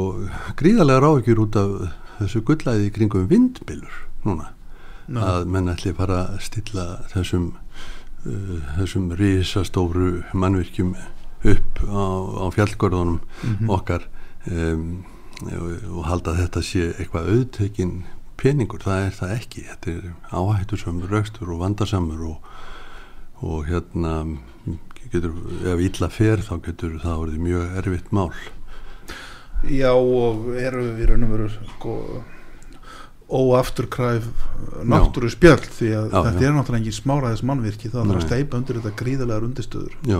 gríðarlega 0.59 1.03
ráðekjur 1.03 1.43
út 1.45 1.59
af 1.61 1.75
þessu 2.17 2.43
gullæði 2.47 2.91
kringum 2.95 3.29
vindbylur 3.31 4.01
núna. 4.27 4.51
Já. 5.03 5.19
að 5.19 5.49
menn 5.51 5.67
ætli 5.67 5.91
bara 5.95 6.21
að 6.31 6.43
stilla 6.45 6.83
þessum 7.11 7.49
uh, 8.23 8.59
þessum 8.77 9.09
risastóru 9.19 10.21
mannvirkjum 10.31 10.93
upp 11.43 11.81
á, 11.83 12.03
á 12.39 12.45
fjallgörðunum 12.55 13.67
okkar. 13.71 14.07
Um, 14.47 15.03
og 15.43 16.03
halda 16.07 16.31
að 16.31 16.39
þetta 16.43 16.61
sé 16.63 16.83
eitthvað 16.93 17.29
auðtökin 17.33 17.93
peningur, 18.43 18.83
það 18.83 19.05
er 19.07 19.15
það 19.17 19.35
ekki. 19.37 19.63
Þetta 19.71 19.93
er 19.93 20.09
áhættur 20.35 20.81
sem 20.83 20.99
raukstur 21.11 21.53
og 21.55 21.63
vandarsamur 21.63 22.25
og, 22.33 22.51
og 23.43 23.65
hérna 23.69 24.13
getur, 25.13 25.33
ef 25.73 25.81
illa 25.87 26.09
fer 26.11 26.43
þá 26.43 26.53
getur 26.67 26.99
það 27.03 27.25
orðið 27.25 27.47
mjög 27.47 27.79
erfitt 27.81 28.13
mál. 28.15 28.29
Já 29.71 29.91
og 29.95 30.49
eru 30.59 30.85
í 30.99 31.05
raun 31.07 31.23
og 31.23 31.35
veru 31.37 31.51
sko 31.53 31.97
óafturkræf 33.33 34.25
náttúru 34.85 35.29
spjöld 35.31 35.69
því 35.71 35.93
að 35.95 36.09
Já, 36.11 36.17
þetta 36.27 36.43
já. 36.43 36.47
er 36.49 36.57
náttúrulega 36.57 36.81
engin 36.81 36.97
smáraðis 36.97 37.43
mannvirki 37.47 37.89
það 37.89 38.11
þarf 38.11 38.19
að 38.19 38.27
steipa 38.27 38.59
undir 38.59 38.79
þetta 38.79 38.97
gríðarlegar 38.99 39.47
undirstöður. 39.47 39.95
Já, 40.09 40.19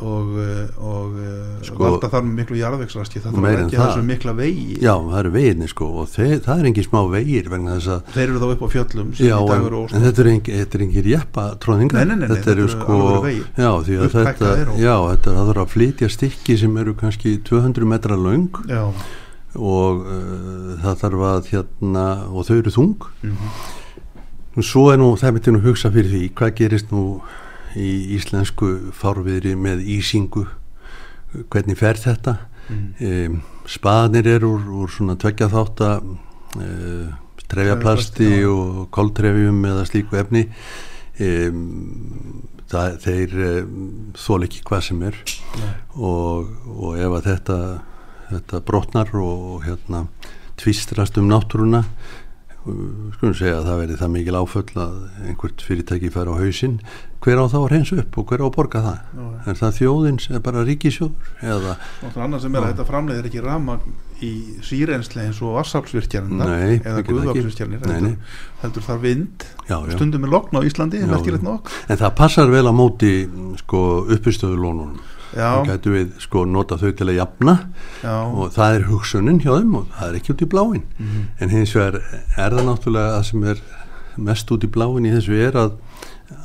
og, 0.00 0.28
eh, 0.40 0.68
og 0.80 1.16
sko, 1.60 1.74
Sko- 1.74 1.82
valda 1.84 2.08
þar 2.08 2.22
með 2.24 2.36
miklu 2.40 2.56
jarðvegsraski 2.60 3.20
það 3.20 3.34
þarf 3.36 3.56
leggja 3.58 3.78
það. 3.78 3.90
þessu 3.92 4.04
mikla 4.08 4.32
vegi. 4.38 4.76
Já, 4.80 4.94
það 4.96 5.18
eru 5.18 5.32
veginni 5.36 5.68
sko 5.68 5.88
og 6.02 6.08
þeir, 6.08 6.36
það 6.46 6.62
er 6.62 6.68
engin 6.70 6.86
smá 6.88 7.00
vegir 7.12 7.50
vegna 7.52 7.76
þess 7.76 7.90
að 7.92 8.12
þeir 8.16 8.24
eru 8.28 8.40
þá 8.42 8.46
upp 8.54 8.62
á 8.62 8.68
fjöllum 8.72 9.10
Já, 9.20 9.36
en, 9.36 9.66
en 9.92 10.06
þetta 10.06 10.24
er 10.24 10.30
engin, 10.32 10.60
er 10.62 10.86
engin 10.86 11.10
jeppa 11.12 11.44
tróðingar 11.60 11.92
Nei, 11.92 12.04
nei, 12.04 12.16
nei, 12.16 12.28
nei, 12.28 12.36
þetta 12.36 12.54
eru 12.56 12.68
sko 12.72 13.00
já, 13.28 13.70
þetta, 14.16 14.54
já, 14.80 14.94
þetta 15.12 15.36
þarf 15.42 15.62
að 15.66 15.72
flytja 15.76 16.08
stykki 16.08 16.58
sem 16.58 16.76
eru 16.80 16.94
kannski 16.94 17.36
200 17.44 17.84
metra 17.84 18.16
Já, 18.68 18.84
og 19.58 20.02
uh, 20.08 20.74
það 20.80 20.98
þarf 21.02 21.24
að 21.28 21.48
hérna, 21.52 22.04
og 22.32 22.46
þau 22.48 22.56
eru 22.56 22.72
þung. 22.72 23.06
Mhm, 23.22 23.54
og 24.56 24.64
svo 24.68 24.86
er 24.92 25.00
nú, 25.00 25.12
það 25.16 25.34
myndi 25.36 25.52
nú 25.54 25.62
hugsa 25.64 25.90
fyrir 25.92 26.12
því 26.12 26.22
hvað 26.36 26.54
gerist 26.56 26.90
nú 26.92 27.04
í 27.78 27.90
íslensku 28.16 28.92
fárviðri 28.96 29.54
með 29.58 29.84
ísingu. 29.96 30.46
Hvernig 31.52 31.78
fer 31.80 32.00
þetta? 32.00 32.36
Mm, 32.68 32.86
um, 33.08 33.36
spaðnir 33.68 34.28
er 34.34 34.46
úr, 34.46 34.64
úr 34.82 34.90
svona 34.92 35.16
tveggja 35.20 35.50
þátta 35.52 35.92
uh, 35.98 37.12
trefjaplasti 37.48 37.52
Trefjaplasti, 37.52 38.32
og 38.48 38.88
koltrefjum 38.94 39.62
eða 39.68 39.86
slíku 39.88 40.18
efni. 40.20 40.46
Um, 41.20 42.42
það, 42.72 42.98
þeir 43.04 43.38
um, 43.46 43.72
þól 44.16 44.42
ekki 44.48 44.62
hvað 44.68 44.84
sem 44.88 45.06
er. 45.08 45.22
Og, 45.96 46.52
og 46.72 47.00
ef 47.00 47.18
að 47.20 47.32
þetta 47.32 47.58
þetta 48.32 48.62
brotnar 48.64 49.12
og 49.18 49.64
hérna 49.66 50.06
tvistrast 50.60 51.18
um 51.20 51.28
náttúruna 51.30 51.82
skulum 52.62 53.32
segja 53.34 53.56
að 53.58 53.64
það 53.66 53.80
verði 53.80 53.96
það 53.98 54.12
mikil 54.14 54.36
áföll 54.38 54.82
að 54.84 54.98
einhvert 55.26 55.64
fyrirtæki 55.66 56.10
fær 56.14 56.30
á 56.30 56.34
hausinn. 56.38 56.76
Hver 57.22 57.38
á 57.42 57.46
þá 57.50 57.58
að 57.58 57.66
reynsa 57.72 57.98
upp 58.02 58.18
og 58.18 58.28
hver 58.30 58.42
á 58.42 58.46
að 58.46 58.54
borga 58.56 58.82
það? 58.84 59.00
Já, 59.02 59.22
já. 59.22 59.40
er 59.50 59.58
það 59.60 59.74
þjóðin 59.78 60.20
sem 60.22 60.36
er 60.38 60.44
bara 60.46 60.64
ríkisjóður 60.66 61.32
eða? 61.42 61.74
Náttúrulega 62.02 62.26
annað 62.26 62.44
sem 62.44 62.56
er 62.56 62.62
að 62.62 62.72
þetta 62.72 62.86
framleiðir 62.88 63.28
ekki 63.30 63.44
ramagn 63.46 63.96
í 64.22 64.32
sírensli 64.66 65.24
eins 65.26 65.42
og 65.42 65.56
vassaflsvirkjarnir 65.58 66.38
Nei, 66.38 66.78
eða 66.78 67.02
það 67.02 67.36
heldur, 67.82 68.16
heldur 68.62 68.86
þar 68.86 69.02
vind 69.02 69.46
já, 69.68 69.76
já. 69.86 69.92
stundum 69.96 70.24
er 70.24 70.32
lokn 70.32 70.56
á 70.58 70.60
Íslandi, 70.66 71.02
en 71.02 71.96
það 71.98 72.14
passar 72.18 72.50
vel 72.50 72.66
á 72.66 72.72
móti 72.74 73.26
mm, 73.26 73.56
sko 73.62 74.06
uppistöðulónunum. 74.12 75.00
Þá 75.32 75.64
gætu 75.64 75.92
við 75.94 76.08
sko 76.20 76.42
nota 76.44 76.76
þau 76.76 76.90
til 76.92 77.06
að 77.08 77.16
jafna. 77.16 77.54
Og 78.04 78.50
það 78.52 78.74
er 78.76 78.82
hugsunin 78.90 79.38
hjá 79.40 79.54
þeim 79.54 79.76
og 79.78 79.86
það 79.96 80.08
er 80.10 80.18
ekki 80.18 80.32
út 80.34 80.42
í 80.44 80.48
bláin 80.52 80.82
Mhm. 80.98 81.22
en 81.40 81.48
hins 81.48 81.72
vegar 81.74 82.02
er 82.36 82.50
það 82.52 82.66
náttúrulega 82.68 83.14
að 83.18 83.24
sem 83.30 83.44
er 83.44 83.62
mest 84.18 84.50
út 84.52 84.64
í 84.64 84.68
bláin 84.68 85.06
í 85.08 85.12
þessu 85.14 85.38
er 85.48 85.52
að 85.56 85.72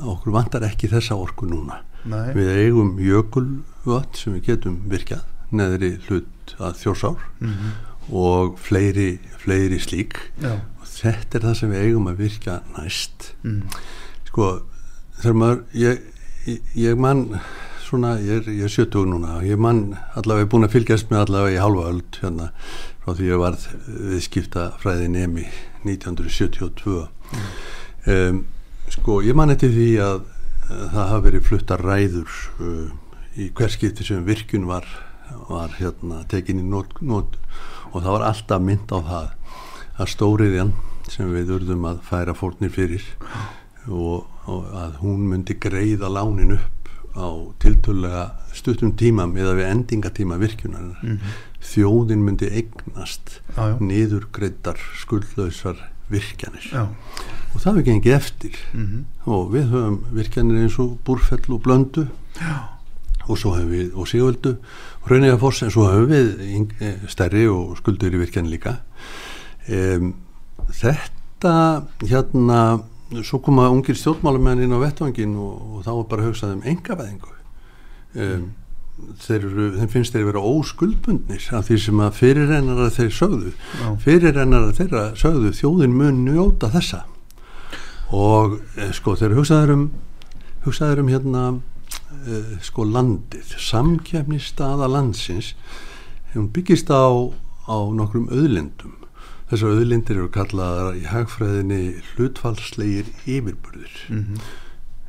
okkur 0.08 0.32
vantar 0.32 0.62
ekki 0.64 0.88
þessa 0.88 1.16
orku 1.20 1.46
núna. 1.50 1.82
Nei, 2.08 2.32
við 2.34 2.48
eigum 2.64 2.96
jökulvött 3.04 4.16
sem 4.16 4.34
við 4.38 4.46
getum 4.54 4.78
virkjað 4.88 5.24
neðri 5.52 5.98
hlut 6.08 6.56
að 6.60 6.80
þjórsár 6.80 7.18
mhm, 7.42 7.72
og 8.16 8.58
fleiri, 8.60 9.20
fleiri 9.44 9.80
slík. 9.84 10.16
Já, 10.42 10.62
þetta 11.02 11.40
er 11.40 11.48
það 11.48 11.56
sem 11.62 11.74
við 11.74 11.86
eigum 11.86 12.12
að 12.12 12.22
virkja 12.26 12.60
næst. 12.76 13.32
Mm, 13.44 13.64
sko 14.30 14.52
þegar 15.22 15.40
maður 15.42 15.64
ég, 15.78 16.04
ég, 16.46 16.76
ég 16.78 17.00
man 17.00 17.26
svona, 17.88 18.18
ég 18.20 18.42
er, 18.42 18.52
er 18.68 18.72
70 18.72 19.08
núna 19.10 19.40
ég 19.48 19.60
man 19.62 19.82
allavega 20.20 20.50
búin 20.52 20.68
að 20.68 20.76
fylgjast 20.76 21.12
með 21.12 21.24
allavega 21.26 21.56
í 21.56 21.62
hálfa 21.62 21.88
öld 21.92 22.20
hérna 22.22 22.50
frá 23.04 23.16
því 23.16 23.30
ég 23.30 23.42
varð 23.42 23.66
viðskipta 24.12 24.66
fræði 24.82 25.10
nemi 25.14 25.46
1972 25.88 26.98
um, 28.12 28.42
sko 28.94 29.22
ég 29.26 29.38
man 29.38 29.54
eftir 29.54 29.74
því 29.74 29.90
að 30.04 30.22
það 30.68 31.12
hafi 31.14 31.28
verið 31.30 31.48
fluttar 31.48 31.84
ræður 31.88 32.40
uh, 32.60 32.88
í 33.40 33.50
hverskipti 33.56 34.06
sem 34.08 34.26
virkun 34.28 34.68
var 34.68 34.88
var 35.48 35.74
hérna 35.78 36.24
tekin 36.32 36.62
í 36.62 36.68
nót, 36.68 36.94
nót 37.04 37.36
og 37.94 38.02
það 38.02 38.14
var 38.14 38.28
alltaf 38.30 38.64
mynd 38.64 38.92
á 38.92 39.00
það 39.00 39.34
að 39.98 40.12
stóriðjan 40.14 40.74
sem 41.12 41.30
við 41.34 41.54
urðum 41.58 41.86
að 41.90 42.02
færa 42.08 42.36
fórnir 42.38 42.74
fyrir 42.74 43.06
og, 43.88 44.28
og 44.48 44.72
að 44.76 44.98
hún 45.04 45.28
myndi 45.32 45.56
greiða 45.60 46.12
lánin 46.12 46.58
upp 46.58 46.92
á 47.18 47.28
tiltölulega 47.64 48.26
stuttum 48.54 48.94
tíma 49.00 49.26
með 49.30 49.52
að 49.52 49.60
við 49.62 49.70
endingatíma 49.72 50.38
virkjunar 50.42 50.90
þjóðin 51.64 52.24
myndi 52.26 52.50
eignast 52.60 53.40
niðurgreiddar 53.82 54.80
skuldlausar 55.02 55.80
virkjanir. 56.12 56.64
Já, 56.72 56.86
og 57.52 57.60
það 57.60 57.72
hefur 57.72 57.86
gengið 57.90 58.16
eftir. 58.16 58.58
Mhm, 58.74 59.06
og 59.26 59.52
við 59.52 59.70
höfum 59.74 59.98
virkjanir 60.16 60.64
eins 60.64 60.80
og 60.80 60.98
Búrfell 61.04 61.52
og 61.52 61.64
Blöndu 61.66 62.08
já, 62.40 62.70
og 63.28 63.38
svo 63.38 63.56
höfum 63.58 63.72
við 63.72 63.96
og 63.96 64.08
Sigöldu 64.08 64.56
og 65.04 65.12
Raunægafoss 65.12 65.64
en 65.64 65.72
svo 65.72 65.88
höfum 65.90 66.14
við 66.14 66.72
eh, 66.80 67.08
stærri 67.08 67.48
og 67.48 67.78
skuldur 67.78 68.14
í 68.14 68.22
virkjan 68.22 68.50
líka 68.50 68.80
um, 69.72 70.14
þetta 70.82 71.56
hérna 72.04 72.62
svo 73.24 73.40
koma 73.40 73.70
ungir 73.72 73.96
stjórnmálamenn 73.96 74.66
inn 74.66 74.76
á 74.76 74.80
vettvangin 74.84 75.36
og, 75.40 75.60
og 75.78 75.84
þá 75.88 75.92
er 75.96 76.08
bara 76.12 76.28
hugsað 76.28 76.56
um 76.58 76.66
engaveðingu 76.68 77.36
um, 78.18 78.48
þeim 79.22 79.92
finnst 79.92 80.16
þeir 80.16 80.28
vera 80.32 80.42
óskuldbundnir 80.42 81.44
af 81.54 81.68
því 81.68 81.78
sem 81.84 82.02
að 82.02 82.18
fyrirrennara 82.18 82.90
þeir 82.94 83.14
sögðu. 83.14 83.54
Já. 83.54 83.88
fyrirrennara 84.02 84.74
þeirra 84.74 85.04
sögðu 85.20 85.54
þjóðin 85.54 85.96
mun 85.98 86.24
njóta 86.26 86.72
þessa. 86.74 87.04
Og 88.16 88.58
eh, 88.78 88.92
sko 88.96 89.18
þeir 89.20 89.36
hugsaður 89.38 89.74
um 89.76 89.88
hugsaður 90.66 91.04
um 91.04 91.12
hérna 91.12 91.44
uh, 91.56 92.54
sko 92.66 92.88
landið 92.88 93.54
samkefnistaða 93.62 94.90
landsins. 94.92 95.54
Hún 96.34 96.50
byggist 96.56 96.90
á, 96.92 97.08
á 97.70 97.78
nokkrum 97.94 98.32
auðlindum 98.34 98.98
þessar 99.52 99.76
auðlindir 99.76 100.20
eru 100.20 100.30
kallaðar 100.34 100.98
í 101.00 101.04
hagfræðinni 101.08 101.82
hlutfallslegir 102.14 103.12
yfirburðir. 103.26 103.98
Mhm, 104.12 104.42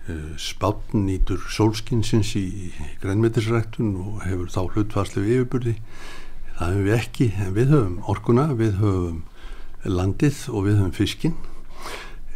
uh, 0.09 0.33
spátn 0.41 1.07
nýtur 1.09 1.43
sólskinsins 1.53 2.35
í, 2.39 2.73
grænmetisræktun 3.03 3.97
og 4.05 4.23
hefur 4.27 4.53
þá 4.55 4.61
hlutfarslu 4.75 5.25
yfirburði. 5.27 5.77
Það 6.59 6.75
hefum 6.75 6.89
við 6.89 6.99
ekki 6.99 7.31
en 7.39 7.55
við 7.55 7.75
höfum 7.75 7.99
orkuna, 8.11 8.49
við 8.59 8.79
höfum 8.83 9.23
landið 9.85 10.45
og 10.51 10.67
við 10.67 10.81
höfum 10.81 10.95
fiskin 10.97 11.37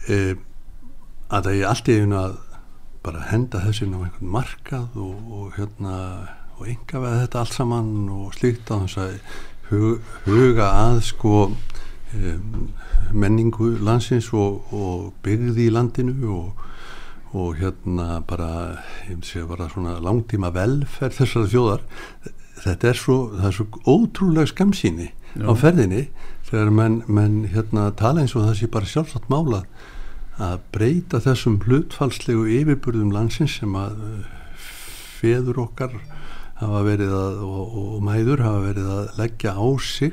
uh, 0.09 0.35
að 1.33 1.49
það 1.49 1.55
er 1.57 1.69
allt 1.71 1.89
í 1.89 1.99
einu 2.03 2.19
að 2.21 2.37
bara 3.03 3.25
henda 3.33 3.63
þessu 3.65 3.87
inn 3.87 3.97
á 3.99 4.05
einhvern 4.05 4.31
markað 4.31 4.99
og, 5.01 5.17
og 5.35 5.57
hérna 5.57 5.97
og 6.59 6.69
enga 6.71 7.01
veða 7.03 7.23
þetta 7.25 7.41
allt 7.41 7.57
saman 7.57 7.93
og 8.13 8.35
slíkt 8.37 8.71
á 8.71 8.77
þess 8.85 9.01
að 9.03 9.15
hug, 9.73 10.11
huga 10.29 10.69
að 10.85 11.01
sko 11.09 11.39
menningu 13.13 13.73
landsins 13.85 14.29
og, 14.37 14.69
og 14.75 15.13
byggði 15.25 15.69
í 15.69 15.73
landinu 15.73 16.35
og, 16.37 16.67
og 17.33 17.57
hérna 17.61 18.21
bara, 18.29 18.83
sé 19.25 19.45
bara 19.49 19.71
langtíma 20.01 20.53
velferð 20.53 21.23
þessara 21.23 21.51
þjóðar. 21.53 21.87
Þetta 22.63 22.93
er 22.93 23.01
svo, 23.01 23.19
það 23.39 23.49
er 23.49 23.57
svo 23.57 23.67
ótrúlega 23.89 24.53
skamsýni 24.53 25.09
á 25.41 25.53
ferðinni 25.57 26.07
þegar 26.49 26.71
menn, 26.77 27.01
menn 27.09 27.43
hérna 27.49 27.89
tala 27.97 28.23
eins 28.23 28.37
og 28.37 28.45
það 28.45 28.59
sé 28.61 28.69
bara 28.71 28.91
sjálfsagt 28.91 29.31
mála 29.33 29.63
að 30.43 30.61
breyta 30.75 31.21
þessum 31.23 31.59
hlutfalslegu 31.65 32.45
yfirburðum 32.61 33.13
landsins 33.15 33.59
sem 33.61 33.73
að 33.77 34.01
uh, 34.05 34.25
feður 35.21 35.63
okkar 35.67 35.97
hafa 36.61 36.83
verið 36.87 37.13
að, 37.17 37.41
og, 37.47 37.77
og 37.83 38.05
mæður 38.07 38.45
hafa 38.45 38.63
verið 38.69 38.91
að 38.97 39.19
leggja 39.19 39.55
á 39.57 39.67
sig 39.83 40.13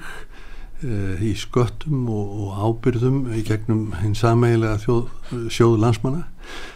í 0.79 1.33
sköttum 1.35 2.05
og, 2.07 2.35
og 2.45 2.59
ábyrðum 2.69 3.17
í 3.35 3.41
gegnum 3.47 3.89
hinn 3.99 4.13
sameigilega 4.15 4.77
þjóð, 4.79 5.09
sjóðu 5.51 5.79
landsmanna 5.81 6.21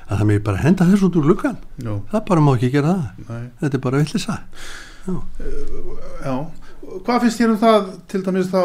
að 0.09 0.17
það 0.19 0.25
með 0.31 0.41
bara 0.49 0.63
henda 0.65 0.87
þess 0.89 1.05
út 1.07 1.15
úr 1.21 1.29
lukkan 1.31 1.55
Já. 1.79 1.93
það 2.11 2.25
bara 2.27 2.43
má 2.43 2.51
ekki 2.57 2.71
gera 2.73 2.97
það. 2.97 3.29
Nei. 3.29 3.45
þetta 3.61 3.79
er 3.79 3.83
bara 3.85 4.01
villisa 4.03 4.35
Já. 5.03 5.15
Já, 6.23 6.35
hvað 7.07 7.23
finnst 7.23 7.39
þér 7.41 7.53
um 7.55 7.61
það 7.63 7.87
til 8.11 8.21
dæmis 8.27 8.51
þá 8.51 8.61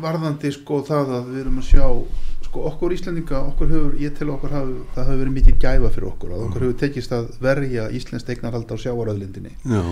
varðandi 0.00 0.50
sko 0.54 0.80
það 0.88 1.14
að 1.18 1.30
við 1.34 1.40
erum 1.44 1.60
að 1.60 1.68
sjá 1.68 1.86
sko 2.50 2.64
okkur 2.70 2.94
Íslendinga, 2.96 3.40
okkur 3.52 3.68
hefur, 3.70 3.92
ég 4.00 4.16
til 4.18 4.30
okkur 4.32 4.54
hafi, 4.56 4.74
það 4.96 5.06
hefur 5.10 5.20
verið 5.22 5.36
mikið 5.36 5.58
gæfa 5.62 5.90
fyrir 5.94 6.08
okkur 6.10 6.32
að 6.34 6.44
okkur 6.48 6.64
hefur 6.66 6.78
tekist 6.82 7.12
að 7.14 7.28
verja 7.44 7.86
Íslensk 7.94 8.32
eignarhald 8.32 8.72
á 8.72 8.76
sjávaröðlindinni 8.80 9.52
Já, 9.60 9.82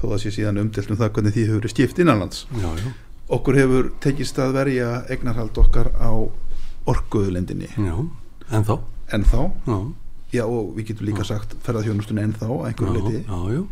þó 0.00 0.04
það 0.10 0.18
sé 0.24 0.34
síðan 0.36 0.60
umdelt 0.64 0.90
um 0.92 0.98
það 1.00 1.12
hvernig 1.16 1.36
því 1.38 1.46
hefur 1.48 1.60
verið 1.62 1.74
skipt 1.76 2.02
innanlands. 2.04 2.44
Já, 2.58 2.68
já, 2.82 2.90
okkur 3.32 3.56
hefur 3.56 3.90
tekist 4.04 4.38
að 4.38 4.56
verja 4.58 4.88
eignarhald 5.10 5.56
okkar 5.58 5.92
á 5.96 6.12
orkuðlindinni 6.90 7.70
já, 7.76 7.94
en 8.52 8.64
þá 8.66 8.74
en 9.14 9.24
þá, 9.28 9.38
Já, 9.68 9.78
já 10.34 10.42
og 10.44 10.72
við 10.74 10.88
getum 10.90 11.06
líka 11.08 11.24
sagt 11.24 11.52
ferðarþjónustun 11.64 12.18
en 12.20 12.32
þá, 12.36 12.46
að 12.48 12.64
einhverju 12.68 12.92
já, 12.92 12.96
leiti 12.98 13.20
já, 13.22 13.38
já, 13.54 13.62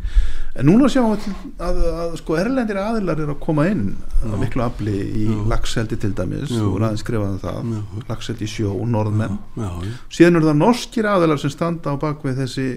En 0.53 0.67
núna 0.69 0.87
sjáum 0.93 1.15
við 1.15 1.25
að, 1.65 1.79
að 2.03 2.11
sko 2.21 2.35
erlendir 2.37 2.77
aðilar 2.77 3.21
eru 3.23 3.33
að 3.33 3.39
koma 3.41 3.65
inn 3.71 3.87
að 4.29 4.35
miklu 4.43 4.63
afli 4.65 4.93
í 5.23 5.23
lagseldi 5.49 5.97
til 5.97 6.11
dæmis. 6.13 6.53
Og 6.61 6.75
ræðin 6.77 6.99
skrifaði 7.01 7.39
það. 7.41 7.71
Já. 7.73 8.03
lagseldi 8.11 8.49
sjó 8.51 8.75
og 8.75 8.85
norðmenn. 8.93 9.39
Já, 9.57 9.65
já, 9.81 9.95
síðan 10.13 10.37
eru 10.37 10.49
það 10.51 10.59
norskir 10.61 11.09
aðilar 11.09 11.41
sem 11.41 11.53
standa 11.55 11.95
á 11.97 11.97
bakvið 12.05 12.43
þessi 12.43 12.67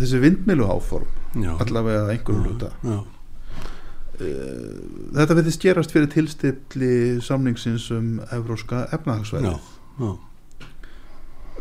þessi 0.00 0.20
vindmilu 0.26 0.66
áform 0.74 1.06
allavega 1.62 2.10
einhverju 2.16 2.42
hluta. 2.48 2.72
Já, 2.82 2.98
þetta 4.20 5.36
verðist 5.38 5.62
gerast 5.64 5.94
fyrir 5.94 6.10
tilstilli 6.12 7.20
samningsins 7.24 7.90
um 7.96 8.18
evróska 8.30 8.86
efnahagsvæði 8.96 9.54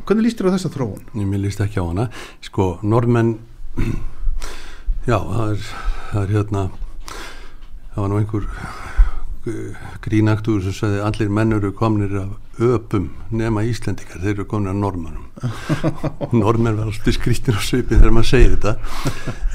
hvernig 0.06 0.26
líst 0.26 0.40
þér 0.40 0.50
á 0.50 0.56
þessa 0.56 0.72
þróun? 0.74 1.02
Mér 1.14 1.44
líst 1.44 1.62
ekki 1.64 1.82
á 1.82 1.86
hana. 1.86 2.08
Sko, 2.46 2.72
normenn 2.82 3.36
já, 5.10 5.18
það 5.18 5.52
er, 5.54 5.68
það 6.12 6.22
er 6.22 6.34
hérna 6.38 6.64
það 7.94 8.00
var 8.04 8.12
nú 8.12 8.22
einhver 8.22 8.50
grínaktur 10.04 10.62
sem 10.66 10.76
sagði 10.76 11.04
allir 11.06 11.30
menn 11.32 11.56
eru 11.56 11.72
komnir 11.72 12.12
af 12.20 12.60
öpum 12.60 13.10
nema 13.32 13.64
Íslendingar, 13.64 14.20
þeir 14.20 14.34
eru 14.34 14.46
komnir 14.52 14.74
af 14.74 14.82
normanum 14.82 15.30
normenn 16.44 16.78
var 16.78 16.90
alltaf 16.90 17.16
skrýttin 17.16 17.58
á 17.58 17.62
svipin 17.64 18.00
þegar 18.00 18.16
maður 18.16 18.30
segir 18.30 18.56
þetta. 18.56 18.74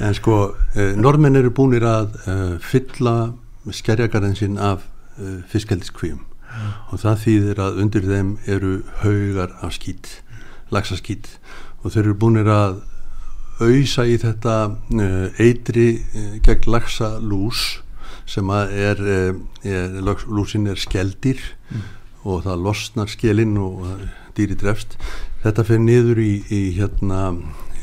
En 0.05 0.15
sko, 0.17 0.37
uh, 0.53 0.93
normenn 0.97 1.37
eru 1.39 1.51
búnir 1.55 1.85
að 1.87 2.17
uh, 2.25 2.55
fylla 2.63 3.33
skerjagarðin 3.73 4.37
sinn 4.39 4.57
af 4.61 4.85
uh, 5.19 5.41
fiskeldiskvíum 5.51 6.23
og 6.55 7.01
það 7.01 7.23
þýðir 7.25 7.59
að 7.59 7.79
undir 7.83 8.05
þeim 8.07 8.35
eru 8.47 8.75
haugar 9.01 9.57
af 9.65 9.73
skít 9.75 10.21
laxaskít. 10.71 11.27
Og 11.83 11.91
þeir 11.91 12.05
eru 12.05 12.19
búinir 12.21 12.47
að 12.49 12.77
auðsa 13.59 14.05
í 14.07 14.15
þetta 14.19 14.53
eitri 15.39 15.87
gegn 16.43 16.69
laxalús 16.71 17.65
sem 18.29 18.49
að 18.53 18.73
er, 18.89 19.03
uh, 19.05 19.41
er 19.65 19.99
lúsin 20.27 20.67
er 20.71 20.81
skeldir 20.81 21.41
og 22.25 22.45
það 22.45 22.63
losnar 22.65 23.11
skelinn 23.11 23.57
og 23.61 23.85
dýri 24.35 24.57
drefst. 24.59 24.97
Þetta 25.43 25.65
fer 25.67 25.81
niður 25.81 26.19
í, 26.23 26.31
í 26.49 26.61
hérna 26.77 27.27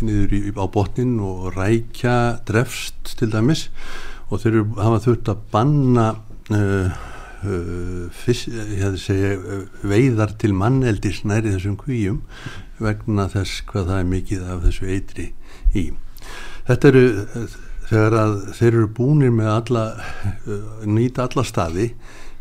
niður 0.03 0.35
í, 0.35 0.41
á 0.59 0.67
botnin 0.73 1.15
og 1.23 1.53
rækja 1.57 2.17
drefst 2.49 3.15
til 3.21 3.31
dæmis. 3.33 3.69
Og 4.33 4.43
þeir 4.43 4.63
hafa 4.79 5.01
þurft 5.05 5.31
að 5.31 5.43
banna 5.53 6.07
uh, 6.53 7.01
uh, 7.45 8.07
fyrst, 8.23 8.49
segja 9.03 9.35
uh, 9.37 9.67
veiðar 9.87 10.35
til 10.41 10.55
manneldis 10.57 11.23
næri 11.29 11.53
þessum 11.53 11.77
kvíum 11.81 12.23
vegna 12.83 13.29
þess 13.33 13.63
hvað 13.69 13.91
það 13.91 14.01
er 14.01 14.09
mikið 14.15 14.49
af 14.55 14.65
þessu 14.67 14.89
eitri 14.97 15.29
í. 15.79 15.91
Þetta 16.69 16.93
eru 16.93 17.05
uh, 17.23 17.59
þegar 17.93 18.19
að 18.23 18.35
þeir 18.59 18.71
eru 18.73 18.91
búnir 18.97 19.35
með 19.35 19.53
alla 19.53 19.87
uh, 19.99 20.87
nýta 20.89 21.29
alla 21.29 21.45
staði 21.47 21.93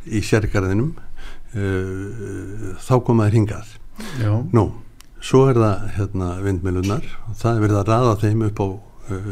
í 0.07 0.23
sérgarðinum 0.25 0.95
uh, 0.95 2.71
þá 2.81 2.95
koma 3.05 3.27
þeir 3.27 3.41
hingað. 3.41 3.75
Já, 4.21 4.31
Nú, 4.55 4.69
svo 5.21 5.45
er 5.51 5.59
það 5.61 5.89
hérna 5.97 6.29
vindmilunar 6.41 7.09
og 7.29 7.35
það 7.39 7.51
er 7.57 7.65
verið 7.65 7.79
að 7.81 7.91
raða 7.91 8.13
þeim 8.23 8.45
upp 8.47 8.61
á, 8.61 8.67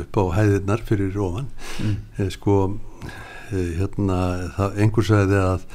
upp 0.03 0.19
á 0.19 0.23
hæðirnar 0.37 0.83
fyrir 0.85 1.17
ofan 1.25 1.47
mm. 1.81 1.95
sko 2.35 2.57
eh, 3.49 3.71
hérna, 3.79 4.19
það, 4.57 4.77
einhver 4.83 5.07
sagði 5.09 5.39
að, 5.41 5.65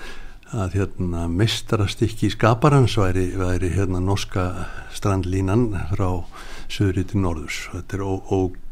að 0.54 0.76
hérna 0.78 1.24
mestarastykki 1.32 2.30
skaparans 2.36 2.94
væri, 3.00 3.30
væri 3.38 3.72
hérna 3.74 4.02
norska 4.04 4.46
strandlínan 4.94 5.72
frá 5.90 6.22
söðri 6.70 7.06
til 7.10 7.24
norðurs 7.24 7.64
þetta 7.72 7.98
er 7.98 8.06
ó, 8.06 8.14
ó, 8.14 8.38
ó, 8.38 8.38
ó, 8.38 8.63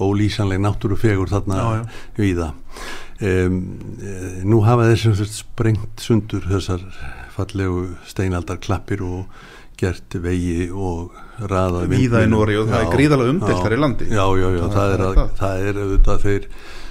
ólýsanleg 0.00 0.60
náttúrufegur 0.62 1.30
þarna 1.30 1.56
Já, 1.60 1.68
já. 1.76 1.84
víða 2.18 2.50
um, 3.20 3.56
e, 4.00 4.12
nú 4.48 4.60
hafa 4.66 4.86
þessum 4.92 5.16
sprengt 5.28 6.04
sundur 6.04 6.46
þessar 6.48 6.84
fallegu 7.34 7.88
steinaldar 8.08 8.60
klappir 8.62 9.02
og 9.06 9.40
gert 9.80 10.12
vegi 10.20 10.68
og 10.70 11.14
raðað 11.40 11.86
víða 11.94 12.24
í. 12.26 12.28
Nóri 12.28 12.58
og 12.60 12.66
það 12.68 12.82
er 12.82 12.84
Já, 12.84 12.92
gríðalega 12.94 13.32
umdelt 13.34 13.54
já. 13.56 13.62
þar 13.64 13.72
í 13.76 13.80
landi 13.80 14.08
já, 14.10 14.24
já, 14.42 14.48
já, 14.52 14.60
það, 14.60 14.74
Það 14.74 14.90
er, 14.90 14.94
er 15.00 15.04
að, 15.06 15.14
það. 15.16 15.30
það 15.40 15.68
er 15.70 15.78
auðvitað 15.84 16.24
þeir, 16.26 16.48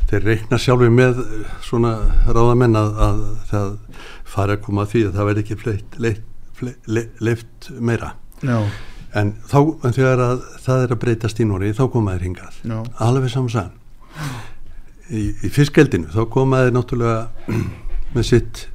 þeir 0.10 0.24
reikna 0.30 0.60
sjálfur 0.64 0.96
með 0.96 1.20
eh, 1.26 1.52
svona 1.68 1.92
ráðamenn 2.34 2.80
að, 2.80 2.90
að 3.08 3.20
það 3.52 3.70
fari 4.30 4.56
að 4.58 4.64
koma 4.66 4.86
að 4.88 4.92
því 4.96 5.04
að 5.10 5.20
það 5.20 5.30
verði 5.30 5.44
ekki 5.46 5.60
leitt, 5.70 6.00
fleitt, 6.60 6.90
leitt, 6.98 7.22
leift 7.30 7.70
meira 7.80 8.10
Já, 8.42 8.58
en, 9.18 9.34
þá, 9.50 9.60
en 9.88 9.96
þegar 9.96 10.24
að 10.26 10.46
það 10.66 10.86
er 10.86 10.94
að 10.94 11.02
breytast 11.04 11.42
í 11.42 11.48
Nóri 11.50 11.74
þá 11.78 11.86
koma 11.94 12.16
þeir 12.16 12.28
hingað. 12.28 12.62
Já, 12.64 12.80
alveg 13.08 13.34
saman 13.34 13.72
í, 15.10 15.30
í 15.46 15.52
fiskgeldinu 15.54 16.12
þá 16.14 16.24
koma 16.32 16.64
þeir 16.66 16.76
náttúrulega 16.76 17.60
með 18.16 18.28
sitt 18.28 18.66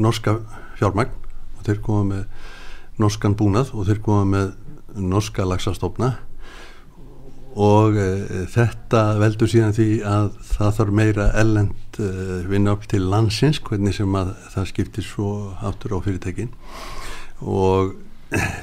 norska 0.00 0.38
fjármagn 0.78 1.14
og 1.58 1.64
þeir 1.66 1.80
koma 1.84 2.04
með 2.10 2.52
norskan 3.02 3.38
búnað 3.38 3.72
og 3.76 3.88
þeir 3.88 4.02
koma 4.04 4.28
með 4.28 4.52
norska 4.98 5.46
laxastofna. 5.48 6.14
Og 7.52 7.98
e, 8.00 8.44
þetta 8.48 9.02
veldur 9.20 9.50
síðan 9.50 9.74
því 9.76 9.88
að 10.08 10.28
það 10.54 10.76
þarf 10.78 10.94
meira 10.96 11.26
ellend 11.40 11.98
e, 12.00 12.08
vinna 12.48 12.72
upp 12.76 12.86
til 12.88 13.02
landsins 13.12 13.60
hvernig 13.64 13.96
sem 13.96 14.16
að 14.16 14.32
það 14.54 14.68
skiptir 14.70 15.04
svo 15.04 15.32
áttur 15.60 15.96
á 15.96 15.98
fyrirtækin. 16.04 16.52
Og 17.44 17.92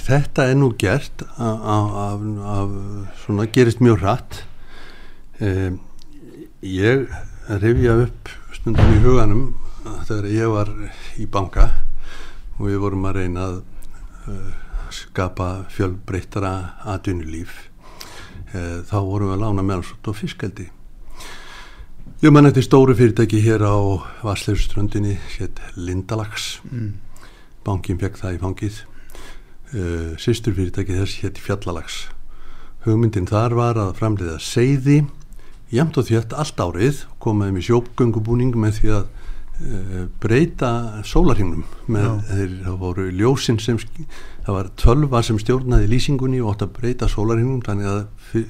þetta 0.08 0.47
er 0.49 0.58
nú 0.58 0.71
gert 0.79 1.23
af, 1.38 1.65
af, 2.03 2.23
af 2.53 2.71
svona 3.23 3.45
gerist 3.53 3.82
mjög 3.84 4.01
hratt. 4.03 4.43
Um, 5.39 5.79
ég 6.65 7.05
rifja 7.62 7.95
upp 8.03 8.32
stundum 8.55 8.95
í 8.95 9.03
huganum 9.03 9.43
þegar 10.08 10.27
ég 10.34 10.51
var 10.51 10.71
í 11.21 11.27
banka 11.29 11.69
og 12.58 12.65
við 12.67 12.82
vorum 12.82 13.08
að 13.08 13.21
reyna 13.21 13.45
að 13.45 13.62
uh, 14.27 14.49
skapa 14.93 15.49
fjölbreyttara 15.71 16.53
atvinnulíf 16.89 17.69
uh, 18.53 18.82
þá 18.84 18.97
vorum 19.05 19.29
við 19.29 19.38
að 19.38 19.45
lána 19.45 19.65
meðansvot 19.69 20.12
og 20.12 20.19
fiskeldi. 20.19 20.67
Ég 22.19 22.34
man 22.36 22.49
eftir 22.49 22.65
stóru 22.65 22.97
fyrirtæki 22.97 23.39
hér 23.45 23.63
á 23.63 23.77
Varsleifströndinni 24.25 25.15
hétt 25.38 25.62
Lindalax. 25.77 26.58
Mm. 26.67 26.97
bankin 27.63 27.99
fekk 27.99 28.17
það 28.17 28.36
í 28.36 28.39
fangið 28.41 28.77
uh, 29.73 30.15
sýsturfyrirtæki 30.21 30.97
þess 30.99 31.21
hétt 31.23 31.41
fjallalags 31.41 32.08
hugmyndin 32.86 33.27
þar 33.29 33.55
var 33.60 33.79
að 33.79 33.95
framleiða 33.99 34.38
seiði 34.41 35.01
jæmt 35.73 35.99
og 35.99 36.08
þjött 36.10 36.36
allt 36.38 36.62
árið 36.63 37.03
komaðum 37.21 37.60
í 37.60 37.65
sjópgöngubúning 37.67 38.55
með 38.58 38.79
því 38.79 38.91
að 38.97 39.05
uh, 39.05 40.03
breyta 40.23 40.71
sólarhingnum 41.08 41.65
með 41.91 42.12
þeir 42.32 42.58
það 42.65 42.77
voru 42.84 43.08
ljósin 43.19 43.60
sem 43.62 43.79
það 43.79 44.53
var 44.55 44.71
tölva 44.79 45.23
sem 45.25 45.39
stjórnaði 45.41 45.91
lýsingunni 45.91 46.41
og 46.41 46.55
átt 46.55 46.67
að 46.67 46.75
breyta 46.79 47.12
sólarhingnum 47.12 47.63
þannig 47.67 47.91
að, 47.91 48.45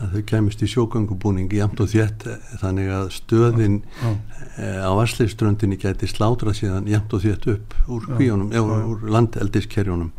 að 0.00 0.14
þau 0.14 0.22
kemist 0.30 0.62
í 0.64 0.68
sjógöngubúning 0.70 1.52
jæmt 1.52 1.80
og 1.82 1.90
þjött 1.92 2.26
þannig 2.62 2.90
að 2.96 3.10
stöðin 3.14 3.76
Já. 4.00 4.10
eh, 4.56 4.80
á 4.80 4.90
Varsleiströndinni 4.96 5.78
gæti 5.80 6.08
slátra 6.08 6.54
síðan 6.56 6.88
jæmt 6.88 7.12
og 7.16 7.24
þétt 7.24 7.48
upp 7.54 7.76
úr 7.86 8.06
kvíunum, 8.08 8.52
eða 8.52 8.78
já, 8.78 8.80
já. 8.80 8.86
úr 8.92 9.04
landeldiskerjunum 9.16 10.12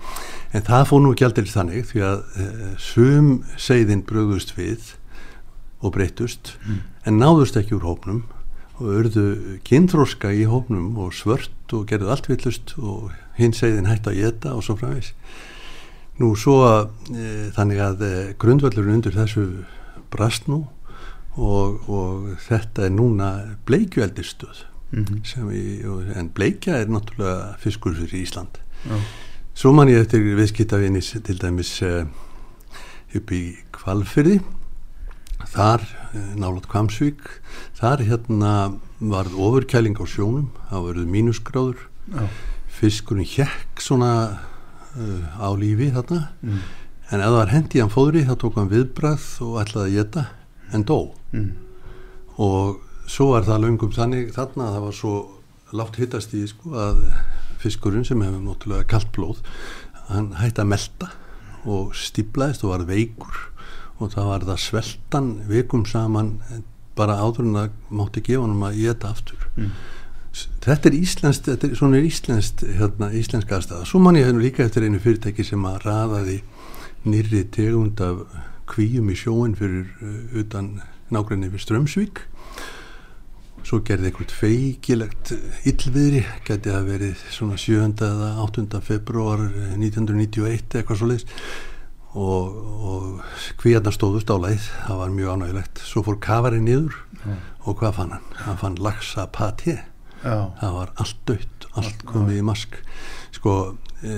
en 0.51 0.67
það 0.67 0.87
fór 0.91 1.03
nú 1.03 1.13
ekki 1.15 1.27
aldrei 1.27 1.49
þannig 1.49 1.87
því 1.89 2.03
að 2.05 2.21
e, 2.35 2.47
sum 2.81 3.31
seiðin 3.57 4.03
bröðust 4.07 4.53
við 4.57 4.93
og 5.81 5.95
breytust 5.95 6.55
en 7.07 7.17
náðust 7.17 7.57
ekki 7.57 7.77
úr 7.79 7.87
hópnum 7.87 8.25
og 8.81 8.89
urðu 8.99 9.25
kynþróska 9.67 10.33
í 10.33 10.43
hópnum 10.49 10.97
og 11.01 11.15
svört 11.15 11.73
og 11.73 11.87
gerðu 11.89 12.11
allt 12.11 12.29
villust 12.29 12.75
og 12.77 13.09
hinn 13.37 13.55
seiðin 13.55 13.89
hætti 13.89 14.11
að 14.11 14.19
geta 14.19 14.53
og 14.57 14.65
svo 14.65 14.77
framvegs 14.77 15.13
nú 16.21 16.31
svo 16.39 16.57
e, 16.71 17.49
þannig 17.55 17.81
að 17.85 18.03
e, 18.07 18.11
grundvöllurinn 18.41 18.99
undir 18.99 19.15
þessu 19.17 19.45
brast 20.13 20.47
nú 20.51 20.63
og, 21.37 21.87
og 21.89 22.35
þetta 22.47 22.87
er 22.89 22.93
núna 22.97 23.31
bleikjueldistöð 23.69 24.67
Mhm. 24.91 25.21
sem 25.23 25.47
í, 25.55 25.79
en 26.19 26.27
bleikja 26.35 26.81
er 26.81 26.89
náttúrulega 26.91 27.55
fiskur 27.63 27.93
fyrir 27.95 28.25
Ísland 28.25 28.57
Já. 28.83 28.97
svo 29.55 29.71
man 29.71 29.87
ég 29.87 30.01
eftir 30.03 30.19
viðskiptavinni 30.35 30.99
til 30.99 31.37
dæmis 31.39 31.77
uh, 31.81 32.03
upp 33.15 33.31
í 33.31 33.55
Kvalfyrði 33.71 34.41
þar 35.47 35.85
uh, 36.11 36.35
nálat 36.35 36.67
Kvamsvík 36.67 37.23
þar 37.79 38.03
hérna 38.03 38.51
varð 38.99 39.39
ofurkæling 39.39 39.95
á 39.95 40.03
sjónum 40.03 40.49
það 40.67 40.83
varð 40.89 41.07
mínusgráður 41.15 41.87
Já. 42.11 42.27
fiskurinn 42.67 43.23
hjekk 43.31 43.79
svona 43.79 44.11
á 44.95 45.47
lífi 45.57 45.91
þarna 45.95 46.21
Mm. 46.43 46.59
en 47.11 47.19
ef 47.19 47.25
það 47.27 47.35
var 47.37 47.47
hendi 47.51 47.79
hann 47.79 47.89
fóðri 47.93 48.25
þá 48.27 48.35
tók 48.39 48.55
hann 48.55 48.69
viðbrað 48.71 49.25
og 49.41 49.59
ætlaði 49.65 49.87
að 49.89 49.95
geta 49.99 50.25
en 50.73 50.83
dó 50.85 50.99
Mm. 51.33 51.51
og 52.37 52.79
svo 53.07 53.31
var 53.33 53.43
það 53.47 53.63
löngum 53.65 53.93
þannig 53.95 54.33
þarna 54.35 54.67
að 54.67 54.75
það 54.75 54.85
var 54.87 54.97
svo 54.97 55.13
látt 55.73 55.95
hittast 55.99 56.33
í 56.35 56.43
sko 56.47 56.73
að 56.75 57.01
fiskurinn 57.61 58.05
sem 58.07 58.21
hefur 58.21 58.41
náttúrulega 58.43 58.87
kalt 58.87 59.11
blóð 59.15 59.41
hann 60.09 60.31
hætti 60.39 60.61
að 60.63 60.67
melta 60.73 61.11
og 61.65 61.93
stíplaðist 61.95 62.63
og 62.65 62.71
var 62.73 62.85
veikur 62.89 63.37
og 64.01 64.11
það 64.15 64.25
var 64.31 64.45
það 64.49 64.57
sveltan 64.65 65.27
vikum 65.47 65.85
saman 65.85 66.39
bara 66.97 67.19
áður 67.21 67.45
en 67.45 67.53
það 67.53 67.69
mátti 67.91 68.23
gefa 68.25 68.41
hann 68.47 68.63
að 68.67 68.79
geta 68.81 69.11
aftur 69.13 69.47
Mm. 69.55 69.71
Þetta 70.31 70.87
er 70.87 70.95
íslenskt, 70.95 71.49
þetta 71.49 71.67
er, 71.67 71.75
svona 71.75 71.99
er 71.99 72.07
íslenskt 72.07 72.63
hérna, 72.77 73.09
íslenska 73.17 73.57
aðstæða, 73.57 73.87
svo 73.89 73.99
man 73.99 74.15
ég 74.19 74.29
hefur 74.29 74.43
líka 74.45 74.63
eftir 74.63 74.85
einu 74.87 75.01
fyrirtæki 75.03 75.43
sem 75.43 75.65
að 75.67 75.81
raðaði 75.83 76.37
nýrri 77.03 77.43
tegund 77.51 77.99
af 78.05 78.21
kvíum 78.71 79.09
í 79.11 79.17
sjóin 79.19 79.57
fyrir 79.59 79.89
uh, 79.99 80.37
utan 80.39 80.77
nágrinni 81.11 81.49
við 81.51 81.65
Strömsvík 81.65 82.23
svo 83.67 83.81
gerði 83.85 84.09
einhvern 84.09 84.31
feikilegt 84.33 85.33
illviðri, 85.69 86.23
geti 86.47 86.71
að 86.73 86.87
verið 86.87 87.25
svona 87.33 87.59
7. 87.61 87.91
eða 88.07 88.31
8. 88.45 88.79
februar 88.85 89.43
1991 89.75 90.79
eitthvað 90.79 91.01
svo 91.01 91.11
leiðis 91.11 91.27
og, 92.17 92.57
og 92.91 93.21
kvíarnar 93.61 93.95
stóðust 93.95 94.31
á 94.33 94.35
leið, 94.41 94.65
það 94.87 95.03
var 95.03 95.13
mjög 95.15 95.35
ánægilegt 95.35 95.83
svo 95.85 96.03
fór 96.07 96.19
kafarið 96.23 96.65
niður 96.65 96.97
og 97.67 97.77
hvað 97.79 97.97
fann 97.99 98.15
hann? 98.15 98.27
Hann 98.47 98.61
fann 98.63 98.81
laxa 98.81 99.27
pati 99.31 99.77
Já. 100.23 100.51
það 100.61 100.73
var 100.77 100.91
allt 101.01 101.17
dött, 101.25 101.67
allt 101.75 102.05
komið 102.05 102.37
í 102.39 102.45
mask. 102.45 102.77
Sko 103.35 103.55
e, 104.03 104.15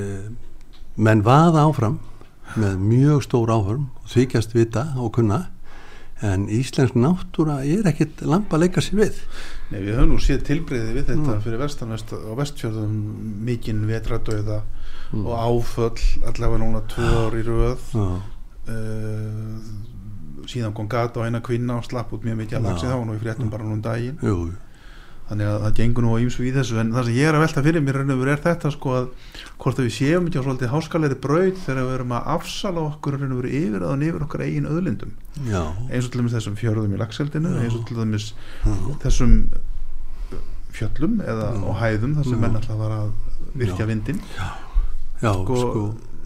menn 0.97 1.23
vaða 1.25 1.65
áfram 1.69 1.99
með 2.59 2.77
mjög 2.83 3.23
stór 3.25 3.49
áhörm 3.53 3.87
og 4.03 4.09
þykjast 4.13 4.53
vita 4.53 4.87
og 4.99 5.13
kunna 5.15 5.45
en 6.23 6.45
íslensk 6.47 6.95
náttúra 6.95 7.61
er 7.67 7.87
ekkit 7.89 8.21
lampa 8.23 8.55
að 8.55 8.61
leika 8.65 8.81
sér 8.83 8.99
við. 9.01 9.17
Nei, 9.73 9.79
við 9.83 9.97
höfum 9.97 10.13
nú 10.13 10.19
séð 10.23 10.43
tilbreyði 10.47 10.93
við 10.95 11.09
þetta 11.09 11.39
fyrir 11.43 11.59
vestanvest 11.59 12.13
á 12.15 12.31
vestfjörðum 12.39 12.93
mikinn 13.43 13.85
vetradauða 13.89 14.61
Mm. 15.13 15.27
og 15.29 15.37
áföll 15.37 16.25
allavega 16.25 16.57
núna 16.57 16.79
tvö 16.89 17.05
ár 17.05 17.35
í 17.37 17.43
röð. 17.45 17.81
Já, 17.93 18.05
uh, 18.73 20.45
síðan 20.49 20.73
kom 20.73 20.87
gata 20.89 21.21
á 21.21 21.25
eina 21.27 21.41
kvinna 21.43 21.77
og 21.77 21.85
slapp 21.85 22.11
út 22.15 22.25
mjög 22.25 22.39
mikið 22.41 22.57
að 22.57 22.65
lagsi 22.67 22.87
Já. 22.87 22.89
það 22.91 22.97
var 22.97 23.05
nú 23.05 23.13
í 23.13 23.21
fréttum 23.21 23.51
bara 23.53 23.67
nú 23.67 23.75
um 23.77 23.83
daginn. 23.85 24.17
Jú, 24.23 24.37
þannig 25.29 25.47
að 25.49 25.61
það 25.63 25.75
gengur 25.79 26.03
nú 26.05 26.13
á 26.13 26.21
ýmsu 26.23 26.43
í 26.45 26.51
þessu. 26.53 26.77
En 26.81 26.91
það 26.93 27.05
sem 27.07 27.15
ég 27.17 27.27
er 27.29 27.37
að 27.37 27.43
velta 27.45 27.63
fyrir 27.65 27.81
mér 27.85 27.97
raun 28.01 28.13
og 28.13 28.19
veru 28.23 28.31
er 28.35 28.41
þetta 28.43 28.71
sko 28.75 28.93
að 28.97 29.07
hvort 29.63 29.79
að 29.79 29.85
við 29.87 29.93
séum 29.97 30.27
ekki 30.27 30.39
á 30.41 30.45
svolítið 30.45 30.73
háskalegri 30.73 31.19
braut 31.23 31.59
þegar 31.63 31.87
við 31.87 31.93
erum 31.97 32.15
að 32.17 32.27
afsala 32.35 32.83
okkur 32.89 33.17
raun 33.19 33.31
og 33.35 33.39
veru 33.43 33.53
yfir 33.61 33.85
að 33.87 34.03
yfir 34.09 34.25
okkar 34.27 34.43
eigin 34.47 34.67
öðlindum 34.67 35.13
já, 35.47 35.61
eins 35.89 36.05
og 36.07 36.11
til 36.13 36.21
dæmis 36.23 36.35
þessum 36.35 36.57
fjörðum 36.59 36.93
í 36.97 36.99
lagseldinu 36.99 37.53
eins 37.63 37.77
og 37.79 37.85
til 37.87 37.99
dæmis 38.01 38.27
þessum 39.05 39.37
fjöllum 40.73 41.19
eða 41.21 41.47
Já. 41.53 41.61
og 41.69 41.75
hæðum 41.79 42.15
þar 42.17 42.27
sem 42.29 42.39
menn 42.41 42.57
alltaf 42.59 42.79
var 42.79 42.93
að 42.97 43.09
virkja 43.61 43.85
vindin 43.89 44.19
já. 44.35 44.47
Sko- 45.21 45.57
sko, 45.61 45.83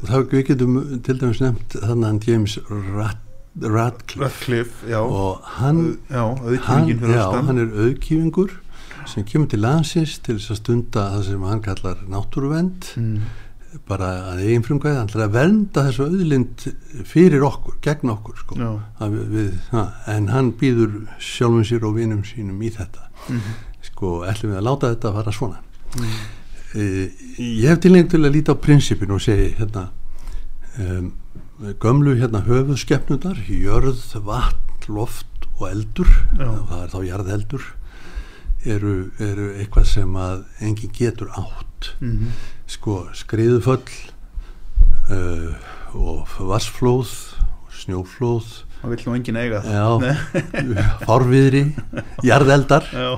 þá 0.08 0.16
við 0.32 0.44
getum 0.52 0.78
til 1.04 1.18
dæmis 1.22 1.42
nefnt 1.44 1.76
þannig 1.84 2.08
hann 2.08 2.22
James 2.26 2.58
Rat, 2.96 3.20
Radcliffe. 3.62 4.24
Radcliffe, 4.24 5.02
og 5.04 5.42
hann 5.60 5.82
já, 6.10 6.24
hann, 6.70 6.88
já, 6.96 7.26
hann 7.50 7.58
er 7.66 7.76
auðkífingur 7.86 8.56
sem 9.08 9.26
kemur 9.28 9.48
til 9.52 9.60
landsins 9.63 10.17
til 10.26 10.38
þess 10.38 10.54
að 10.54 10.62
stunda 10.62 11.04
það 11.15 11.26
sem 11.30 11.43
hann 11.48 11.62
kallar 11.65 12.00
náttúruvend 12.12 12.89
mm. 13.00 13.28
bara 13.88 14.10
að 14.34 14.41
eigin 14.46 14.65
frumkvæði 14.65 14.98
hann 15.00 15.10
ætlar 15.10 15.26
að 15.28 15.36
vernda 15.38 15.84
þessu 15.88 16.08
auðlind 16.08 16.65
fyrir 17.08 17.43
okkur, 17.48 17.78
gegn 17.86 18.13
okkur 18.13 18.39
sko. 18.43 18.58
Að 19.00 19.15
við, 19.17 19.28
við, 19.36 19.52
ha, 19.74 19.84
en 20.15 20.30
hann 20.34 20.52
býður 20.60 20.98
sjálfum 21.20 21.65
sér 21.67 21.86
og 21.88 21.96
vinum 22.00 22.24
sínum 22.28 22.62
í 22.63 22.72
þetta 22.78 23.06
Mhm. 23.28 23.56
sko, 23.82 24.10
ætlum 24.30 24.52
við 24.54 24.58
að 24.60 24.67
láta 24.67 24.89
þetta 24.93 25.13
fara 25.15 25.32
svona 25.34 25.58
e, 26.76 26.84
ég 27.39 27.67
hef 27.72 27.80
tilhengt 27.84 28.12
til 28.13 28.22
að 28.24 28.36
líta 28.36 28.54
á 28.54 28.62
prinsipin 28.62 29.12
og 29.15 29.22
segi 29.24 29.50
hérna 29.58 29.88
um, 30.80 31.12
gömlu 31.82 32.13
hérna 32.20 32.43
höfuðskeppnundar 32.46 33.39
jörð, 33.50 34.04
vatn, 34.24 34.88
loft 34.93 35.48
og 35.58 35.65
eldur 35.72 36.08
Já. 36.38 36.52
það 36.70 36.82
er 36.84 36.91
þá 36.93 37.00
jarðeldur 37.08 37.65
eru, 38.76 38.94
eru 39.24 39.48
eitthvað 39.58 39.86
sem 39.94 40.16
að 40.20 40.44
enginn 40.62 40.94
getur 40.98 41.30
átt. 41.38 41.92
Mhm. 42.02 42.32
sko 42.68 43.08
skriðuföll 43.16 43.84
uh, 45.12 45.52
og 45.96 46.28
vassflóð 46.50 47.12
og 47.48 47.76
snjóflóð. 47.82 48.48
Það 48.82 48.94
vill 48.94 49.04
nú 49.08 49.14
engin 49.18 49.38
eiga 49.42 49.62
fárviðri 51.08 51.64
jarðeldar. 52.28 52.86
Já, 52.92 53.16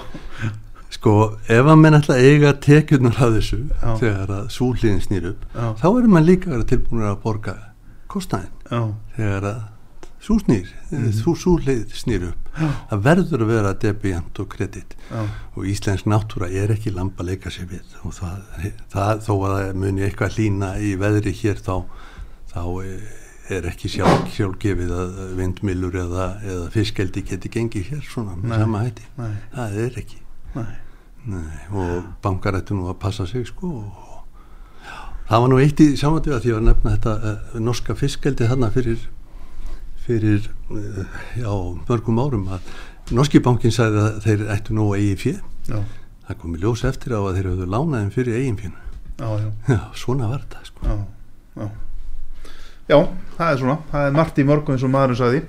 sko 0.94 1.14
ef 1.48 1.66
að 1.70 1.80
menn 1.82 1.98
ætla 2.00 2.16
að 2.18 2.28
eiga 2.30 2.54
tekjurnar 2.64 3.18
af 3.20 3.34
þessu 3.38 3.60
Já. 3.70 3.90
þegar 4.00 4.32
að 4.40 4.48
súliðin 4.56 5.02
snýr 5.04 5.28
upp 5.34 5.44
Já. 5.54 5.66
þá 5.82 5.86
erum 5.92 6.14
maður 6.16 6.28
líka 6.30 6.50
að 6.50 6.56
vera 6.56 6.70
tilbúinur 6.72 7.10
að 7.12 7.20
borga 7.26 7.54
kostnæðin 8.10 8.96
þegar 9.18 9.46
að 9.52 9.60
sú 10.22 10.40
snýr 10.40 10.68
mm 10.92 11.12
-hmm. 11.12 11.36
súlið 11.36 11.94
snýr 11.94 12.24
upp. 12.30 12.50
Já. 12.60 12.70
það 12.90 13.04
verður 13.04 13.42
að 13.42 13.48
vera 13.48 13.74
debijant 13.74 14.40
og 14.40 14.50
kredit. 14.50 14.96
Já, 15.12 15.28
og 15.56 15.66
íslensk 15.66 16.06
náttúra 16.06 16.50
er 16.52 16.72
ekki 16.72 16.92
lampa 16.92 17.24
að 17.24 17.30
leika 17.30 17.50
sér 17.50 17.66
við. 17.66 17.88
Og 18.04 18.14
það, 18.14 18.38
það 18.92 19.22
þó 19.28 19.34
að 19.46 19.56
það 19.56 19.74
muni 19.76 20.02
eitthvað 20.02 20.36
hlína 20.36 20.78
í 20.80 20.96
veðri 20.96 21.32
hér 21.32 21.56
þá, 21.56 21.86
þá 22.54 22.64
er 23.50 23.66
ekki 23.66 23.90
sjálf, 23.90 24.28
sjálfgefið 24.36 24.92
að 24.92 25.36
vindmilur 25.40 25.96
eða, 25.96 26.28
eða 26.44 26.70
fiskeldi 26.70 27.22
geti 27.22 27.50
gengið 27.50 27.90
hér 27.94 28.04
svona 28.06 28.36
með 28.36 28.62
sama 28.64 28.84
hætti. 28.84 29.08
Nei, 29.18 29.34
það 29.56 29.80
er 29.86 30.00
ekki. 30.04 30.22
Nei. 30.56 30.76
Nei, 31.30 31.58
og 31.76 32.04
bankar 32.24 32.56
ættu 32.58 32.78
nú 32.78 32.88
að 32.90 33.00
passa 33.02 33.26
sig 33.28 33.44
sko 33.48 33.68
og, 33.82 34.36
já, 34.86 35.00
það 35.30 35.42
var 35.44 35.50
nú 35.52 35.58
eitt 35.60 35.82
í 35.84 35.88
samvættu 36.00 36.32
að 36.34 36.46
því 36.46 36.54
að 36.56 36.68
nefna 36.70 36.94
þetta 36.96 37.16
uh, 37.32 37.58
norska 37.60 37.96
fiskeldi 38.00 38.48
þarna 38.48 38.70
fyrir 38.74 39.04
fyrir 40.10 40.50
já, 41.38 41.52
mörgum 41.88 42.22
árum 42.22 42.48
að 42.56 42.72
norski 43.16 43.42
bankin 43.46 43.74
sagði 43.74 44.06
að 44.06 44.22
þeir 44.26 44.46
ættu 44.56 44.78
nú 44.78 44.90
eigi 44.98 45.16
fjö 45.24 45.36
já, 45.70 45.84
það 46.28 46.40
komi 46.44 46.62
ljós 46.64 46.86
eftir 46.90 47.14
á 47.14 47.22
að 47.22 47.36
þeir 47.38 47.52
höfðu 47.52 47.70
lánaðin 47.70 48.16
fyrir 48.16 48.42
eigin 48.42 48.74
já, 49.20 49.78
svona 50.00 50.32
var 50.32 50.44
þetta 50.46 50.66
sko. 50.66 50.90
Já, 50.90 50.98
já. 51.60 51.70
Já, 52.90 52.98
það 53.38 53.52
er 53.52 53.60
svona, 53.62 53.76
það 53.92 54.08
er 54.08 54.14
margt 54.18 54.40
í 54.42 54.44
mörgum 54.50 54.74
eins 54.74 54.84
og 54.88 54.90
maðurinn 54.90 55.18
sagði. 55.20 55.42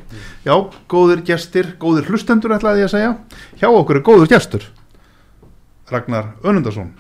Já, 0.44 0.54
góðir 0.92 1.22
gestir, 1.24 1.70
góðir 1.80 2.10
hlustendur 2.10 2.52
ætlaði 2.52 2.82
ég 2.82 2.90
að 2.90 2.92
segja. 2.92 3.14
Hjá 3.62 3.68
okkur 3.70 4.00
er 4.00 4.04
góður 4.04 4.28
gestur 4.28 4.66
Ragnar 5.88 6.34
Önundarsson 6.44 6.92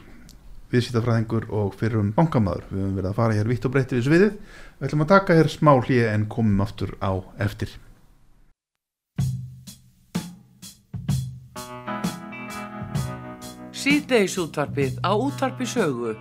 viðsýtafræðingur 0.70 1.50
og 1.52 1.74
fyrrum 1.78 2.14
bankamaður. 2.16 2.64
Við 2.70 2.80
höfum 2.80 2.96
verið 2.96 3.10
að 3.10 3.18
fara 3.18 3.36
hér 3.36 3.50
vitt 3.50 3.66
og 3.66 3.74
breytti 3.74 3.98
við 3.98 4.06
sviðið. 4.06 4.58
Við 4.80 4.86
ætlum 4.88 5.02
að 5.04 5.08
taka 5.10 5.34
hér 5.36 5.48
smá 5.52 5.74
hlýja 5.76 6.12
en 6.16 6.22
komum 6.32 6.60
aftur 6.64 6.94
á 7.04 7.12
eftir. 7.44 7.74
Síðdeis 13.76 14.38
útvarpið 14.40 14.96
á 15.04 15.12
útvarpi 15.12 15.68
sögu. 15.68 16.14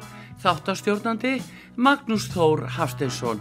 Þáttastjórnandi 0.44 1.38
Magnús 1.80 2.28
Þór 2.36 2.66
Hafsteinsson. 2.76 3.40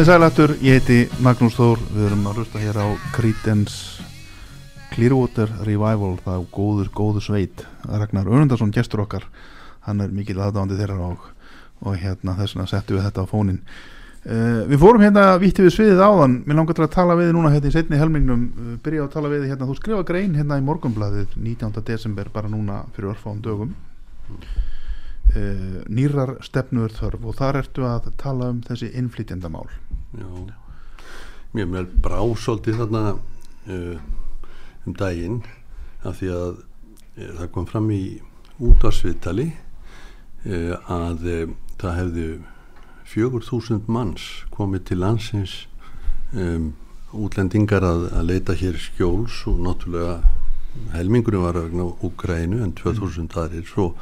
Komið 0.00 0.14
sælættur, 0.14 0.52
ég 0.64 0.78
heiti 0.78 1.18
Magnús 1.20 1.58
Þór, 1.58 1.80
við 1.92 2.04
erum 2.06 2.22
að 2.30 2.38
hlusta 2.40 2.60
hér 2.62 2.76
á 2.80 2.88
Creedence 3.12 4.00
Clearwater 4.94 5.50
Revival, 5.66 6.14
það 6.24 6.38
er 6.38 6.46
góður, 6.56 6.88
góður 6.96 7.26
sveit. 7.26 7.64
Ragnar 7.84 8.30
Önundarsson, 8.32 8.72
gestur 8.72 9.02
okkar, 9.04 9.26
hann 9.84 10.00
er 10.00 10.14
mikil 10.16 10.38
aðdáðandi 10.38 10.78
þeirra 10.78 10.96
og, 11.10 11.26
og 11.84 11.98
hérna 12.00 12.32
þess 12.38 12.56
vegna 12.56 12.66
settum 12.72 12.96
við 12.96 13.04
þetta 13.10 13.26
á 13.28 13.32
fónin. 13.34 13.60
Uh, 14.24 14.64
við 14.72 14.80
fórum 14.86 15.04
hérna 15.04 15.26
vítti 15.44 15.68
við 15.68 15.76
sviðið 15.76 16.00
áðan, 16.00 16.38
mér 16.48 16.60
langar 16.62 16.80
til 16.80 16.86
að 16.86 16.96
tala 16.96 17.18
við 17.20 17.34
núna 17.36 17.52
hérna 17.52 17.68
í 17.68 17.76
setni 17.76 18.00
helmingnum, 18.00 18.48
uh, 18.56 18.72
byrja 18.80 19.04
að 19.04 19.12
tala 19.18 19.34
við 19.36 19.46
hérna, 19.50 19.68
þú 19.68 19.78
skrifa 19.82 20.08
grein 20.14 20.32
hérna 20.40 20.62
í 20.62 20.64
morgunbladið 20.64 21.36
19. 21.36 21.76
desember, 21.92 22.32
bara 22.32 22.48
núna 22.48 22.86
fyrir 22.96 23.12
örfáum 23.12 23.44
dögum. 23.44 23.76
Uh, 25.36 25.84
nýrar 25.92 26.38
stefnuður 26.40 26.96
þörf 26.96 27.28
og 27.28 27.36
þar 27.44 27.60
ertu 27.60 27.84
að 27.84 28.08
tala 28.18 28.48
um 28.56 28.64
þessi 28.64 28.94
innflytjendamál. 28.96 29.68
Já, 30.10 30.26
mér 31.54 31.70
mér 31.70 31.88
brá 32.02 32.18
svolítið 32.38 32.82
þarna 32.82 33.02
uh, 33.14 33.96
um 34.86 34.96
daginn 34.98 35.40
af 36.02 36.18
því 36.18 36.30
að 36.34 36.60
uh, 36.60 37.32
það 37.38 37.50
kom 37.54 37.68
fram 37.70 37.90
í 37.94 38.02
útvarsviðtali 38.58 39.48
uh, 39.50 40.74
að 40.90 41.26
uh, 41.30 41.54
það 41.80 41.98
hefðu 42.00 42.28
fjögur 43.10 43.46
þúsund 43.46 43.88
manns 43.90 44.26
komið 44.54 44.86
til 44.90 45.00
landsins 45.02 45.56
um, 46.34 46.72
útlendingar 47.10 47.82
að, 47.82 48.04
að 48.14 48.28
leita 48.28 48.54
hér 48.54 48.78
skjóls 48.78 49.42
og 49.50 49.58
náttúrulega 49.64 50.20
helmingurinn 50.94 51.42
var 51.42 51.58
vegna 51.58 51.88
Úgrænu 52.06 52.62
en 52.62 52.72
2000 52.78 53.30
aðrir 53.34 53.66
svo 53.66 53.92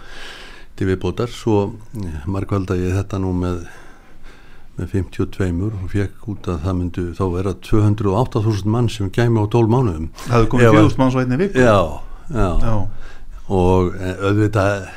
til 0.77 0.89
viðbótar. 0.91 1.31
Svo 1.33 1.73
eh, 1.97 2.27
margvalda 2.29 2.77
ég 2.79 2.97
þetta 2.99 3.21
nú 3.23 3.33
með 3.37 3.65
með 4.79 4.93
52 4.95 5.69
og 5.69 5.91
fekk 5.93 6.29
út 6.33 6.49
að 6.53 6.61
það 6.65 6.77
myndu 6.79 7.05
þá 7.19 7.25
vera 7.35 7.53
208.000 7.69 8.71
mann 8.75 8.89
sem 8.93 9.11
gæmi 9.11 9.43
á 9.43 9.47
12 9.51 9.73
mánuðum. 9.75 10.09
Það 10.27 10.35
hefði 10.37 10.51
komið 10.55 10.65
Ef 10.65 10.71
að- 10.73 10.79
fjögust 10.79 10.99
manns 11.03 11.15
á 11.15 11.21
einni 11.23 11.39
viku. 11.41 11.59
Já, 11.59 11.79
já, 12.31 12.49
Já. 12.63 12.75
og 13.49 13.95
eh, 13.99 14.15
auðvitað 14.29 14.89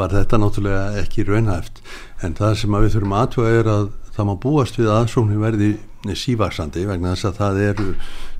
var 0.00 0.08
þetta 0.14 0.38
náttúrulega 0.38 1.00
ekki 1.04 1.24
raunhæft. 1.26 1.80
En 2.22 2.34
það 2.34 2.54
sem 2.60 2.70
við 2.78 2.92
þurfum 2.96 3.16
aðtjóða 3.20 3.54
er 3.60 3.70
að 3.70 3.88
það 4.16 4.26
má 4.30 4.34
búast 4.42 4.76
við 4.78 4.90
að 4.90 4.98
aðsóknin 5.04 5.40
verði 5.42 5.70
sívaksandi 6.16 6.86
vegna 6.88 7.14
þess 7.14 7.28
að 7.30 7.38
það 7.40 7.60
eru 7.70 7.88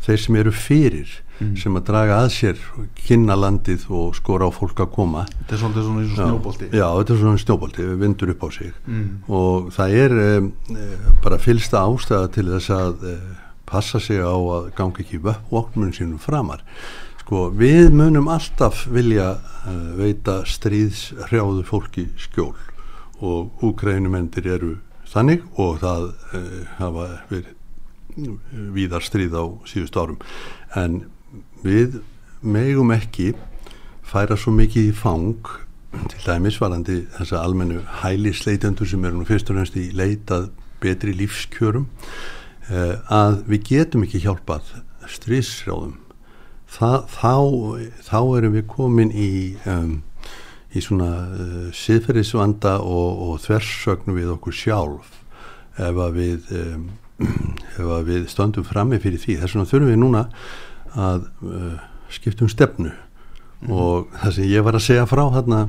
þeir 0.06 0.20
sem 0.24 0.36
eru 0.40 0.52
fyrir 0.56 1.10
sem 1.60 1.76
að 1.78 1.84
draga 1.88 2.16
að 2.22 2.30
sér 2.34 2.62
kynna 2.98 3.36
landið 3.38 3.86
og 3.96 4.16
skora 4.18 4.48
á 4.48 4.50
fólk 4.52 4.82
að 4.84 4.90
koma. 4.94 5.26
Þetta 5.38 5.56
er 5.56 5.62
svolítið 5.62 5.86
svona 5.86 6.02
eins 6.02 6.14
og 6.14 6.18
snjóbolti. 6.20 6.70
Já, 6.70 6.86
þetta 6.98 7.14
er 7.14 7.20
svona 7.22 7.42
snjóbolti, 7.44 7.86
við 7.88 8.02
vindur 8.04 8.32
upp 8.34 8.42
á 8.44 8.48
sig. 8.56 8.72
Mm. 8.86 9.06
og 9.40 9.70
það 9.76 9.94
er 10.04 10.16
um, 10.24 10.50
bara 11.24 11.38
fylsta 11.40 11.84
ástæða 11.84 12.32
til 12.36 12.46
þess 12.50 12.74
að 12.76 13.06
uh, 13.12 13.30
passa 13.70 14.00
sig 14.02 14.20
á 14.20 14.34
að 14.34 14.72
ganga 14.76 15.04
ekki 15.04 15.22
vopnum 15.22 15.94
sínum 15.94 16.20
framar. 16.20 16.64
Sko, 17.22 17.46
við 17.54 17.92
munum 17.94 18.28
alltaf 18.32 18.84
vilja 18.90 19.36
uh, 19.38 19.70
veita 19.96 20.40
stríðshrjáðu 20.48 21.64
fólki 21.68 22.10
skjól. 22.18 22.56
Og 23.20 23.64
úkrænumendir 23.64 24.46
eru 24.48 24.76
þannig 25.10 25.44
og 25.60 25.80
það 25.82 26.10
uh, 26.10 26.60
hafa 26.80 27.08
verið 27.30 27.56
víðar 28.74 29.04
stríð 29.06 29.36
á 29.38 29.44
síðust 29.68 29.96
árum. 29.96 30.18
En 30.76 31.04
við 31.64 32.00
megum 32.40 32.92
ekki 32.94 33.32
færa 34.06 34.38
svo 34.38 34.54
mikið 34.56 34.90
í 34.90 34.96
fang 34.96 35.48
til 36.10 36.20
dæmis 36.24 36.60
varandi 36.62 37.02
þessa 37.16 37.42
almennu 37.44 37.82
hælisleitendur 38.02 38.88
sem 38.88 39.04
eru 39.04 39.20
nú 39.20 39.26
fyrst 39.28 39.50
og 39.50 39.58
fremst 39.58 39.78
í 39.78 39.90
leitað 39.96 40.50
betri 40.80 41.14
lífskjörum 41.18 41.88
eh, 42.70 42.94
að 43.10 43.42
við 43.50 43.66
getum 43.72 44.06
ekki 44.06 44.22
hjálpað 44.24 44.78
stríðsrjáðum 45.10 45.98
Þa, 46.70 46.90
þá, 47.10 47.34
þá 48.06 48.18
erum 48.38 48.52
við 48.54 48.66
komin 48.70 49.08
í 49.10 49.30
um, 49.66 49.96
í 50.70 50.82
svona 50.84 51.08
uh, 51.26 51.70
siðferðisvanda 51.74 52.76
og, 52.86 53.22
og 53.26 53.40
þversögnu 53.42 54.14
við 54.14 54.30
okkur 54.36 54.54
sjálf 54.54 55.16
ef 55.80 55.98
að 55.98 56.18
við 56.20 56.52
um, 56.60 56.84
ef 57.80 57.90
að 57.96 58.12
við 58.12 58.28
stöndum 58.30 58.66
frammi 58.66 59.00
fyrir 59.02 59.18
því. 59.18 59.40
Þess 59.40 59.56
vegna 59.56 59.70
þurfum 59.72 59.90
við 59.90 59.98
núna 60.04 60.22
að 60.94 61.26
uh, 61.46 61.78
skiptum 62.12 62.50
stefnu. 62.50 62.92
Og 63.68 64.08
það 64.22 64.36
sem 64.36 64.50
ég 64.50 64.64
var 64.64 64.78
að 64.78 64.86
segja 64.86 65.08
frá 65.08 65.24
hérna 65.34 65.66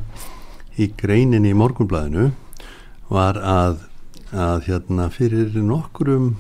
í 0.80 0.88
greininni 0.98 1.52
í 1.52 1.58
morgunblæðinu 1.58 2.30
var 3.12 3.40
að, 3.44 3.82
að 4.32 4.70
hérna 4.70 5.10
fyrir 5.12 5.58
nokkrum 5.60 6.38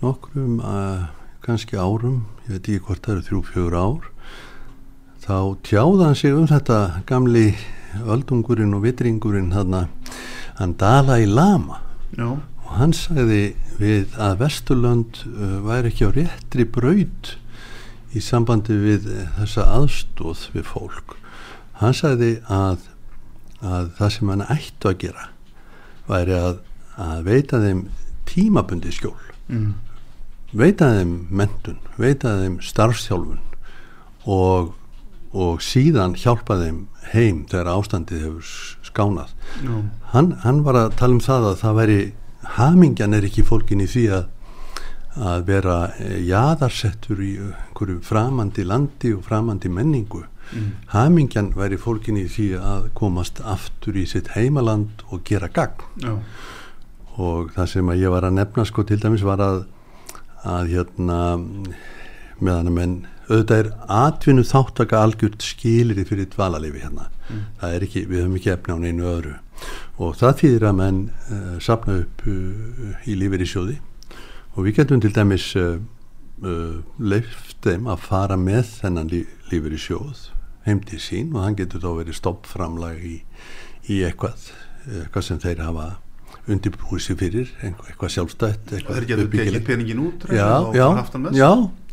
nokkrum 0.00 0.60
uh, 0.62 1.10
kannski 1.44 1.76
árum 1.76 2.22
ég 2.46 2.54
veit 2.54 2.62
ekki 2.62 2.84
hvort 2.86 3.04
það 3.04 3.16
eru 3.16 3.26
þrjú, 3.26 3.40
fjögur 3.50 3.76
ár 3.76 4.06
þá 5.24 5.36
tjáði 5.66 6.06
hann 6.06 6.16
sig 6.18 6.36
um 6.36 6.46
þetta 6.48 6.78
gamli 7.10 7.48
öldungurinn 8.06 8.76
og 8.76 8.84
vitringurinn 8.86 9.50
hann, 9.52 9.74
hann 10.60 10.76
Dalai 10.78 11.26
Lama. 11.26 11.80
Já, 12.16 12.38
og 12.38 12.72
hann 12.78 12.94
sagði 12.96 13.42
við 13.80 14.16
að 14.20 14.40
Vesturlönd 14.44 15.22
uh, 15.26 15.58
væri 15.66 15.90
ekki 15.90 16.08
á 16.08 16.10
réttri 16.14 16.66
braut 16.68 17.34
í 18.14 18.22
sambandi 18.24 18.76
við 18.80 19.10
þessa 19.38 19.66
aðstóð 19.76 20.46
við 20.54 20.66
fólk 20.70 21.14
hann 21.80 21.94
sagði 21.96 22.32
að, 22.50 22.88
að 23.62 23.92
það 23.98 24.12
sem 24.16 24.32
hann 24.32 24.46
ættu 24.46 24.90
að 24.90 24.98
gera 25.04 25.28
væri 26.10 26.36
að, 26.38 26.58
að 27.00 27.22
veita 27.28 27.60
þeim 27.62 27.84
tímabundi 28.28 28.92
skjól 28.94 29.14
mm. 29.48 29.70
veita 30.52 30.90
þeim 30.98 31.14
mentun, 31.30 31.78
veita 32.00 32.36
þeim 32.42 32.58
starfstjálfun 32.64 33.40
og, 34.30 34.74
og 35.32 35.62
síðan 35.64 36.16
hjálpa 36.18 36.58
þeim 36.60 36.84
heim 37.14 37.44
þegar 37.50 37.72
ástandið 37.76 38.26
hefur 38.26 38.50
skánað 38.90 39.32
Já. 39.62 39.74
hann, 40.14 40.34
hann 40.44 40.64
var 40.66 40.82
að 40.84 40.98
tala 41.00 41.16
um 41.16 41.24
það 41.24 41.52
að 41.52 41.62
það 41.62 41.80
væri 41.80 42.00
hamingjan 42.58 43.16
er 43.16 43.26
ekki 43.28 43.46
fólkin 43.46 43.84
í 43.84 43.88
því 43.90 44.06
að 44.18 44.28
að 45.20 45.46
vera 45.50 45.78
eh, 45.98 46.18
jaðarsettur 46.28 47.20
í 47.24 47.32
einhverju 47.44 48.00
framandi 48.04 48.64
landi 48.66 49.14
og 49.16 49.24
framandi 49.28 49.72
menningu. 49.72 50.26
Mm. 50.50 50.70
hamingjan 50.90 51.52
væri 51.54 51.76
fólkin 51.78 52.16
í 52.18 52.24
því 52.26 52.46
að 52.58 52.86
komast 52.98 53.38
aftur 53.46 53.94
í 53.94 54.02
sitt 54.10 54.32
heimaland 54.34 55.04
og 55.14 55.22
gera 55.22 55.46
gagn. 55.46 55.84
Já. 56.02 56.16
og 57.22 57.52
það 57.54 57.68
sem 57.70 57.92
að 57.92 58.00
ég 58.00 58.10
var 58.10 58.26
að 58.26 58.34
nefna 58.34 58.64
sko 58.66 58.82
til 58.82 58.98
dæmis 58.98 59.22
var 59.22 59.38
að 59.44 59.60
að 60.42 60.72
hérna 60.72 61.18
meðan 62.40 62.70
að 62.70 62.76
menn 62.76 62.96
auðvitað 63.28 63.60
er 63.60 63.68
atvinnu 63.94 64.44
þáttaka 64.48 65.02
algjört 65.04 65.44
skiliri 65.44 66.04
fyrir 66.08 66.26
dvalalifi 66.32 66.82
hérna. 66.82 67.10
Það 67.60 67.74
er 67.76 67.84
ekki, 67.86 68.02
við 68.08 68.24
höfum 68.24 68.38
ekki 68.40 68.52
efna 68.56 68.74
á 68.74 68.78
neinu 68.82 69.06
öðru. 69.06 69.34
Og 70.00 70.16
það 70.18 70.38
þýðir 70.40 70.66
að 70.66 70.78
menn 70.80 71.00
uh, 71.30 71.56
sapna 71.62 71.98
upp 72.00 72.24
uh, 72.26 73.06
í 73.06 73.14
í 73.14 73.46
sjóði 73.46 73.76
og 74.56 74.66
við 74.66 74.76
getum 74.80 75.00
til 75.02 75.12
dæmis 75.14 75.48
uh, 75.58 75.78
uh, 76.42 76.76
leift 76.98 77.56
þeim 77.64 77.88
að 77.92 78.04
fara 78.08 78.36
með 78.40 78.70
þennan 78.80 79.10
lí, 79.12 79.24
lífið 79.52 79.76
í 79.76 79.80
sjóð 79.86 80.22
heim 80.66 80.80
til 80.84 81.00
sín 81.00 81.32
og 81.34 81.44
hann 81.44 81.56
getur 81.58 81.80
þá 81.82 81.90
verið 82.02 82.18
stoppframlag 82.18 83.00
í, 83.06 83.16
í 83.88 84.00
eitthvað 84.06 84.50
eitthvað 84.90 85.26
sem 85.26 85.40
þeir 85.42 85.60
hafa 85.66 85.88
undirbúið 86.50 87.02
sér 87.04 87.18
fyrir, 87.20 87.50
eitthvað 87.62 88.10
sjálfstætt 88.14 88.62
Og 88.64 88.72
þeir 88.72 88.80
eitthvað 88.80 89.06
getur 89.10 89.28
tekið 89.34 89.66
peningin 89.68 90.00
út 90.06 90.24
já, 90.32 90.48
já, 90.74 90.86
já, 91.36 91.50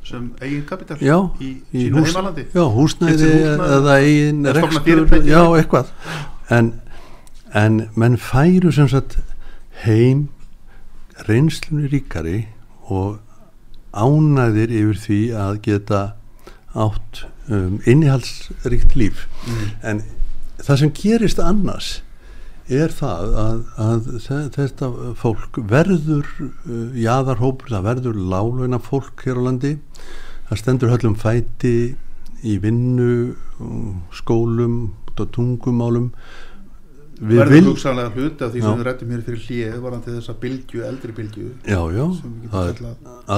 sem 0.07 0.29
eigin 0.41 0.63
kapital 0.69 0.97
já, 1.03 1.17
í, 1.43 1.49
í 1.75 1.81
sínu 1.83 1.99
hús- 1.99 2.13
heimalandi. 2.13 2.45
já, 2.55 2.63
húsnæði 2.77 3.31
eða 3.67 3.97
eigin 4.01 4.47
rekstur 4.55 5.03
já, 5.27 5.41
eitthvað. 5.59 5.91
En, 6.57 6.69
en 7.59 7.81
menn 7.99 8.15
færu 8.17 8.71
sem 8.71 8.87
sagt 8.91 9.17
heim 9.83 10.29
reynslunni 11.27 11.89
ríkari 11.91 12.45
og 12.93 13.17
ánæðir 13.97 14.69
yfir 14.77 14.99
því 15.05 15.19
að 15.33 15.59
geta 15.65 16.01
átt 16.77 17.23
um, 17.49 17.79
innihaldsríkt 17.89 18.93
líf. 18.99 19.23
En 19.81 20.03
það 20.61 20.81
sem 20.83 20.91
gerist 20.93 21.39
annars 21.41 22.01
er 22.67 22.91
það 22.91 23.35
að, 23.41 23.59
að 23.79 24.07
þe- 24.27 24.49
þetta 24.57 24.89
fólk 25.17 25.57
verður 25.71 26.27
uh, 26.43 26.51
jaðarhópur, 26.99 27.71
það 27.71 27.87
verður 27.87 28.19
lálauna 28.33 28.79
fólk 28.83 29.23
hér 29.25 29.39
á 29.39 29.45
landi. 29.47 29.77
Það 30.49 30.61
stendur 30.61 30.91
höllum 30.93 31.15
fæti 31.19 31.75
í 32.45 32.57
vinnu, 32.61 33.33
um, 33.63 34.01
skólum 34.13 34.77
og 35.17 35.31
tungumálum 35.33 36.11
við 37.19 37.37
verður 37.41 37.53
vil 37.55 37.67
hugsanlega 37.71 38.11
hluti 38.15 38.43
af 38.45 38.51
því 38.53 38.59
Já. 38.61 38.65
sem 38.67 38.77
við 38.81 38.85
rættum 38.87 39.11
hér 39.13 39.21
fyrir 39.27 39.43
hlið 39.47 39.77
varandi 39.85 40.15
þessa 40.17 40.35
bylgju, 40.43 40.81
eldri 40.87 41.15
bylgju 41.17 41.45
já, 41.65 41.79
já, 41.97 42.05
það 42.51 42.71
er 42.71 42.81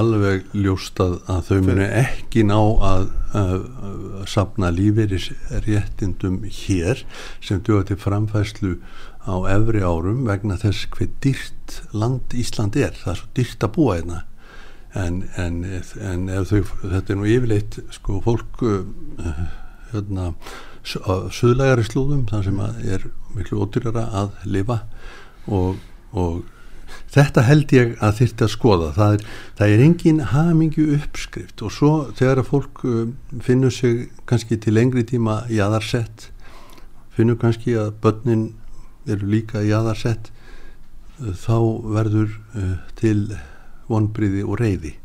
alveg 0.00 0.56
ljóst 0.64 1.00
að, 1.04 1.14
þau 1.48 1.60
munu 1.68 1.86
ekki 2.02 2.44
ná 2.50 2.58
að, 2.90 3.06
að, 3.40 3.54
að 3.84 4.26
sapna 4.34 4.70
lífeyris 4.74 5.30
réttindum 5.66 6.40
hér 6.44 7.04
sem 7.40 7.62
duða 7.66 7.86
til 7.92 8.00
framfæslu 8.02 8.74
á 9.24 9.34
efri 9.52 9.80
árum 9.84 10.24
vegna 10.28 10.56
þess 10.60 10.86
hver 10.96 11.10
dýrt 11.20 11.80
land 11.92 12.32
Ísland 12.36 12.76
er. 12.80 12.94
Það 12.96 13.12
er 13.12 13.18
svo 13.20 13.28
dýrt 13.36 13.66
að 13.66 13.74
búa 13.76 13.96
hérna. 13.98 14.22
En, 14.96 15.18
en, 15.38 15.58
en 16.02 16.24
ef 16.34 16.48
þau 16.50 16.62
þetta 16.82 17.12
er 17.12 17.18
nú 17.20 17.26
yfirleitt 17.30 17.76
sko 17.94 18.16
fólk 18.24 18.62
uh, 18.66 18.80
hérna 19.92 20.32
s- 20.82 20.96
á 20.98 21.28
suðlægari 21.30 21.84
slúðum 21.86 22.24
þar 22.32 22.48
sem 22.48 22.58
er 22.96 23.04
miklu 23.36 23.60
ódýrara 23.64 24.06
að 24.22 24.32
lifa 24.48 24.80
og, 25.50 25.78
og 26.12 26.42
þetta 27.14 27.44
held 27.46 27.74
ég 27.74 27.94
að 28.02 28.16
þyrfti 28.20 28.46
að 28.46 28.52
skoða. 28.54 28.90
Það 28.96 29.14
er, 29.16 29.24
það 29.58 29.74
er 29.74 29.84
engin 29.86 30.20
hamingju 30.32 30.86
uppskrift 30.98 31.64
og 31.66 31.74
svo 31.74 31.92
þegar 32.18 32.42
að 32.42 32.50
fólk 32.50 32.84
uh, 32.86 33.04
finnur 33.46 33.74
sig 33.74 34.08
kannski 34.30 34.58
til 34.60 34.76
lengri 34.76 35.06
tíma 35.06 35.42
jaðarsett 35.52 36.30
finnur 37.16 37.38
kannski 37.40 37.76
að 37.78 37.94
börnin 38.02 38.50
eru 39.10 39.28
líka 39.30 39.64
jaðarsett 39.66 40.30
uh, 40.30 41.34
þá 41.34 41.56
verður 41.98 42.34
uh, 42.54 42.74
til 43.00 43.30
vonbriði 43.90 44.44
og 44.46 44.60
reyði 44.60 44.96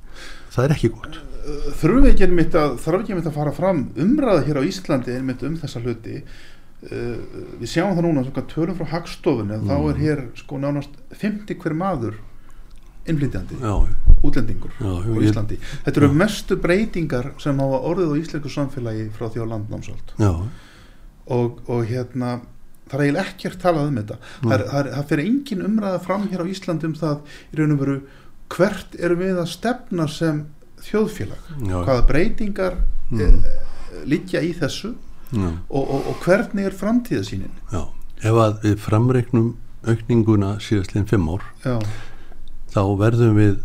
það 0.55 0.67
er 0.67 0.75
ekki 0.75 0.91
gott. 0.95 1.21
Þurfum 1.77 2.05
við 2.05 2.11
ekki 2.11 2.25
einmitt 2.25 2.55
að 2.57 2.77
þarf 2.81 3.01
ekki 3.03 3.13
einmitt 3.13 3.29
að 3.29 3.37
fara 3.37 3.53
fram 3.53 3.81
umræða 4.01 4.45
hér 4.47 4.59
á 4.61 4.63
Íslandi 4.65 5.13
einmitt 5.13 5.43
um 5.45 5.57
þessa 5.61 5.81
hluti 5.83 6.21
við 6.89 7.67
sjáum 7.71 7.95
það 7.97 8.05
núna 8.05 8.23
svona 8.27 8.45
tölum 8.51 8.77
frá 8.77 8.87
hagstofunni 8.93 9.55
að 9.57 9.63
þá 9.69 9.75
Mm. 9.75 9.89
er 9.89 9.97
hér 10.03 10.19
sko 10.37 10.57
nánast 10.61 10.89
50 11.17 11.55
hver 11.61 11.73
maður 11.73 12.15
innflytjandi, 13.07 13.55
já, 13.61 13.73
útlendingur 14.23 14.71
Já, 14.79 14.85
á 14.89 15.05
ég- 15.05 15.29
Íslandi. 15.29 15.57
Þetta 15.85 15.97
eru 16.01 16.13
mestu 16.13 16.55
breytingar 16.57 17.31
sem 17.39 17.57
hafa 17.59 17.79
orðið 17.85 18.13
á 18.13 18.15
íslensku 18.21 18.49
samfélagi 18.49 19.09
frá 19.13 19.29
því 19.29 19.41
á 19.41 19.51
landnámsöld 19.53 20.13
já, 20.17 20.31
og, 21.27 21.59
og 21.69 21.85
hérna 21.85 22.41
það 22.89 22.99
er 22.99 23.03
eiginlega 23.05 23.25
ekkert 23.29 23.59
talað 23.61 23.87
um 23.87 23.95
þetta 23.97 24.17
það, 24.41 24.51
er, 24.53 24.63
það, 24.69 24.79
er, 24.79 24.91
það 24.95 25.07
fyrir 25.09 25.25
engin 25.25 25.65
umræða 25.65 26.01
fram 26.01 26.27
hér 26.29 26.41
á 26.41 26.45
Íslandi 26.49 26.85
um 26.85 26.93
það 26.93 27.17
í 27.53 27.57
raun 27.57 27.71
og 27.71 27.79
veru 27.79 27.95
hvert 28.55 28.95
eru 28.99 29.15
við 29.15 29.39
að 29.41 29.47
stefna 29.53 30.07
sem 30.07 30.45
þjóðfélag 30.85 31.49
já, 31.65 31.77
hvaða 31.85 32.07
breytingar 32.07 32.77
Mm. 33.11 33.19
mm. 33.21 33.43
liggja 34.09 34.41
í 34.41 34.49
þessu 34.57 34.95
já. 34.95 34.97
Og, 35.43 35.83
og, 35.83 36.09
og 36.11 36.25
hvernig 36.25 36.67
er 36.69 36.75
framtíðasínin 36.75 37.53
Já, 37.73 37.83
ef 38.23 38.41
að 38.45 38.59
við 38.63 38.75
framreiknum 38.85 39.53
aukninguna 39.85 40.55
síðastlegin 40.63 41.09
fimm 41.09 41.29
ár 41.29 41.47
já, 41.65 41.79
þá 42.73 42.83
verðum 42.99 43.39
við 43.39 43.57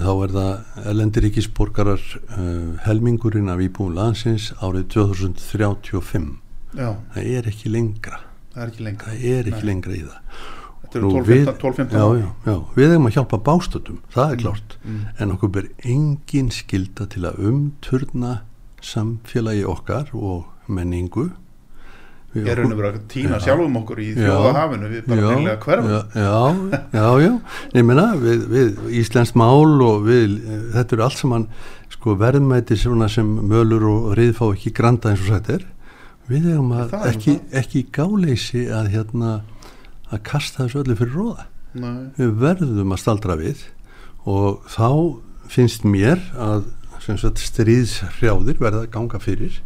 þá 0.00 0.12
er 0.12 0.32
það 0.34 0.86
erlendir 0.90 1.26
ríkisborgarar 1.26 2.06
uh, 2.36 2.78
helmingurinn 2.86 3.50
af 3.52 3.60
íbúum 3.64 3.92
landsins 3.96 4.50
árið 4.60 4.88
2035 4.96 6.30
já, 6.78 6.94
það 7.14 7.28
er 7.34 7.50
ekki 7.50 7.72
lengra. 7.72 8.22
Það 8.54 8.62
er 8.62 8.72
ekki 8.72 8.86
lengra. 8.86 9.14
Er 9.14 9.50
ekki 9.50 9.68
lengra 9.68 9.96
í 9.96 10.02
það. 10.06 10.44
Þetta 10.82 10.98
eru 10.98 11.10
Nú, 11.10 11.10
12-15 11.20 11.58
12-15 11.60 11.92
já, 11.94 12.04
ár. 12.04 12.20
já, 12.20 12.28
já, 12.50 12.54
við 12.76 12.88
hefum 12.90 13.08
að 13.08 13.16
hjálpa 13.16 13.40
bástöldum 13.46 13.98
það 14.14 14.32
er 14.32 14.40
klárt, 14.40 14.78
mm. 14.82 15.02
en 15.22 15.34
okkur 15.36 15.52
ber 15.54 15.68
engin 15.86 16.48
skilda 16.54 17.06
til 17.12 17.26
að 17.28 17.44
umturna 17.50 18.32
samfélagi 18.82 19.66
okkar 19.68 20.10
og 20.16 20.48
menningu. 20.72 21.30
Við 22.30 22.46
er 22.46 22.60
og 22.62 22.72
verið 22.78 22.92
að 22.92 23.06
týna 23.10 23.38
Já. 23.40 23.42
sjálfum 23.48 23.76
okkur 23.80 24.00
í 24.04 24.08
þjóðahafinu 24.14 24.88
við 24.92 25.06
bara 25.08 25.18
Já, 25.18 25.30
reynilega 25.32 25.64
hverfum 25.64 25.90
já, 25.90 26.00
já, 26.14 26.74
já, 26.94 27.06
já, 27.24 27.32
ég 27.74 27.86
meina 27.88 28.04
við, 28.20 28.44
við 28.52 28.84
Íslands 29.00 29.32
mál 29.34 29.82
og 29.82 30.04
við, 30.06 30.36
þetta 30.76 30.94
eru 30.94 31.04
allt 31.08 31.18
saman 31.18 31.46
sko 31.90 32.14
verðmæti 32.20 32.78
svona 32.78 33.08
sem 33.10 33.32
mölur 33.50 33.88
og 33.90 34.06
rið 34.20 34.36
fá 34.38 34.44
ekki 34.46 34.70
granda 34.78 35.10
eins 35.10 35.24
og 35.24 35.32
sagt 35.34 35.50
er. 35.56 35.66
Við 36.30 36.46
hefum 36.52 36.70
að 36.78 36.94
er 37.00 37.08
ekki, 37.10 37.34
ekki 37.64 37.82
gáleysi 37.98 38.68
að 38.78 38.92
hérna 38.94 39.32
að 40.10 40.22
kasta 40.30 40.64
þessu 40.64 40.84
öllu 40.84 40.96
fyrir 40.98 41.16
róða 41.16 41.48
Nei. 41.74 42.10
við 42.18 42.36
verðum 42.44 42.94
að 42.94 43.02
staldra 43.02 43.36
við 43.38 43.64
og 44.28 44.62
þá 44.70 45.18
finnst 45.50 45.86
mér 45.86 46.22
að 46.38 46.68
stríðshrjáðir 47.00 48.60
verða 48.60 48.84
að 48.84 48.92
ganga 48.94 49.20
fyrir 49.22 49.60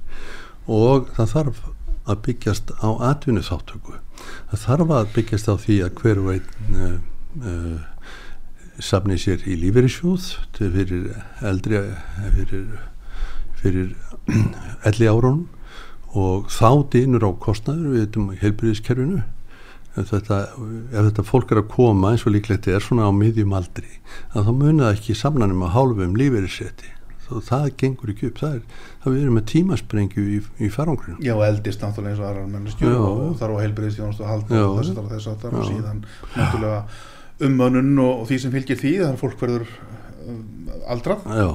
og 0.70 1.10
það 1.16 1.32
þarf 1.34 1.64
að 2.04 2.20
byggjast 2.26 2.72
á 2.84 2.88
atvinnuþáttöku 3.10 3.98
það 4.52 4.64
þarf 4.66 4.94
að 4.98 5.10
byggjast 5.16 5.50
á 5.50 5.54
því 5.60 5.76
að 5.84 6.00
hver 6.00 6.22
og 6.22 6.30
einn 6.34 6.78
uh, 6.78 6.94
uh, 7.40 7.82
safni 8.82 9.18
sér 9.20 9.44
í 9.48 9.56
lífeyrissjóð 9.60 10.30
til 10.56 10.70
fyrir 10.74 11.10
eldri 11.46 11.82
fyrir, 12.38 12.64
fyrir 13.60 13.92
elli 14.88 15.08
árunum 15.10 15.46
og 16.14 16.50
þá 16.52 16.84
dýnur 16.92 17.26
á 17.26 17.30
kostnaður 17.42 17.94
við 17.94 18.04
veitum 18.04 18.28
heilbyrðiskerfinu 18.40 19.22
ef 19.94 20.10
þetta, 20.10 20.40
ef 20.90 21.08
þetta 21.08 21.24
fólk 21.26 21.54
er 21.54 21.62
að 21.62 21.70
koma 21.74 22.12
eins 22.12 22.26
og 22.26 22.34
líklegt 22.34 22.68
er 22.70 22.82
svona 22.82 23.06
á 23.06 23.12
miðjum 23.14 23.54
aldri 23.54 24.00
að 24.34 24.48
þá 24.48 24.52
munið 24.58 24.90
ekki 24.90 25.16
samnanum 25.18 25.64
að 25.66 25.74
hálfu 25.76 26.06
um 26.08 26.18
þá 27.24 27.48
það 27.48 27.66
gengur 27.80 28.12
ekki 28.12 28.28
upp 28.30 28.38
það 28.42 28.54
er, 28.58 28.62
það 29.02 29.14
við 29.14 29.24
erum 29.24 29.38
með 29.38 29.46
tímasprengju 29.52 30.24
í, 30.24 30.38
í 30.60 30.70
farangrinu 30.74 31.24
Já, 31.24 31.34
eldist 31.48 31.82
náttúrulega 31.84 32.14
eins 32.14 32.22
og 32.22 32.28
aðrar 32.28 32.48
menneskju 32.52 32.92
Já. 32.92 32.98
og 33.00 33.34
þarf 33.40 33.58
á 33.58 33.62
heilbreyðstjónast 33.64 34.24
halda 34.28 34.58
Já. 34.58 34.64
og 34.68 34.78
þess 34.80 34.94
að 34.94 35.10
þess 35.14 35.30
að 35.32 35.38
þarf 35.44 35.60
og 35.60 35.68
síðan 35.70 36.02
náttúrulega 36.34 36.80
ummönnun 37.48 38.02
og, 38.04 38.12
og 38.22 38.28
því 38.30 38.40
sem 38.44 38.54
fylgir 38.54 38.80
því 38.80 38.92
þannig 39.00 39.16
að 39.16 39.22
fólk 39.24 39.40
verður 39.42 39.70
um, 40.28 40.42
aldrað 40.94 41.24
Já, 41.40 41.48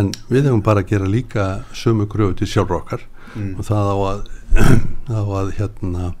en 0.00 0.12
við 0.30 0.50
hefum 0.50 0.64
bara 0.66 0.84
að 0.84 0.92
gera 0.92 1.10
líka 1.10 1.46
sömu 1.74 2.06
gröfu 2.10 2.38
til 2.40 2.50
sjálfur 2.52 2.80
okkar 2.80 3.06
mm. 3.34 3.56
og 3.56 3.66
það 3.70 3.90
á 3.90 3.96
að, 4.10 4.22
það 5.08 5.18
á 5.18 5.32
að 5.40 5.50
hérna, 5.58 6.12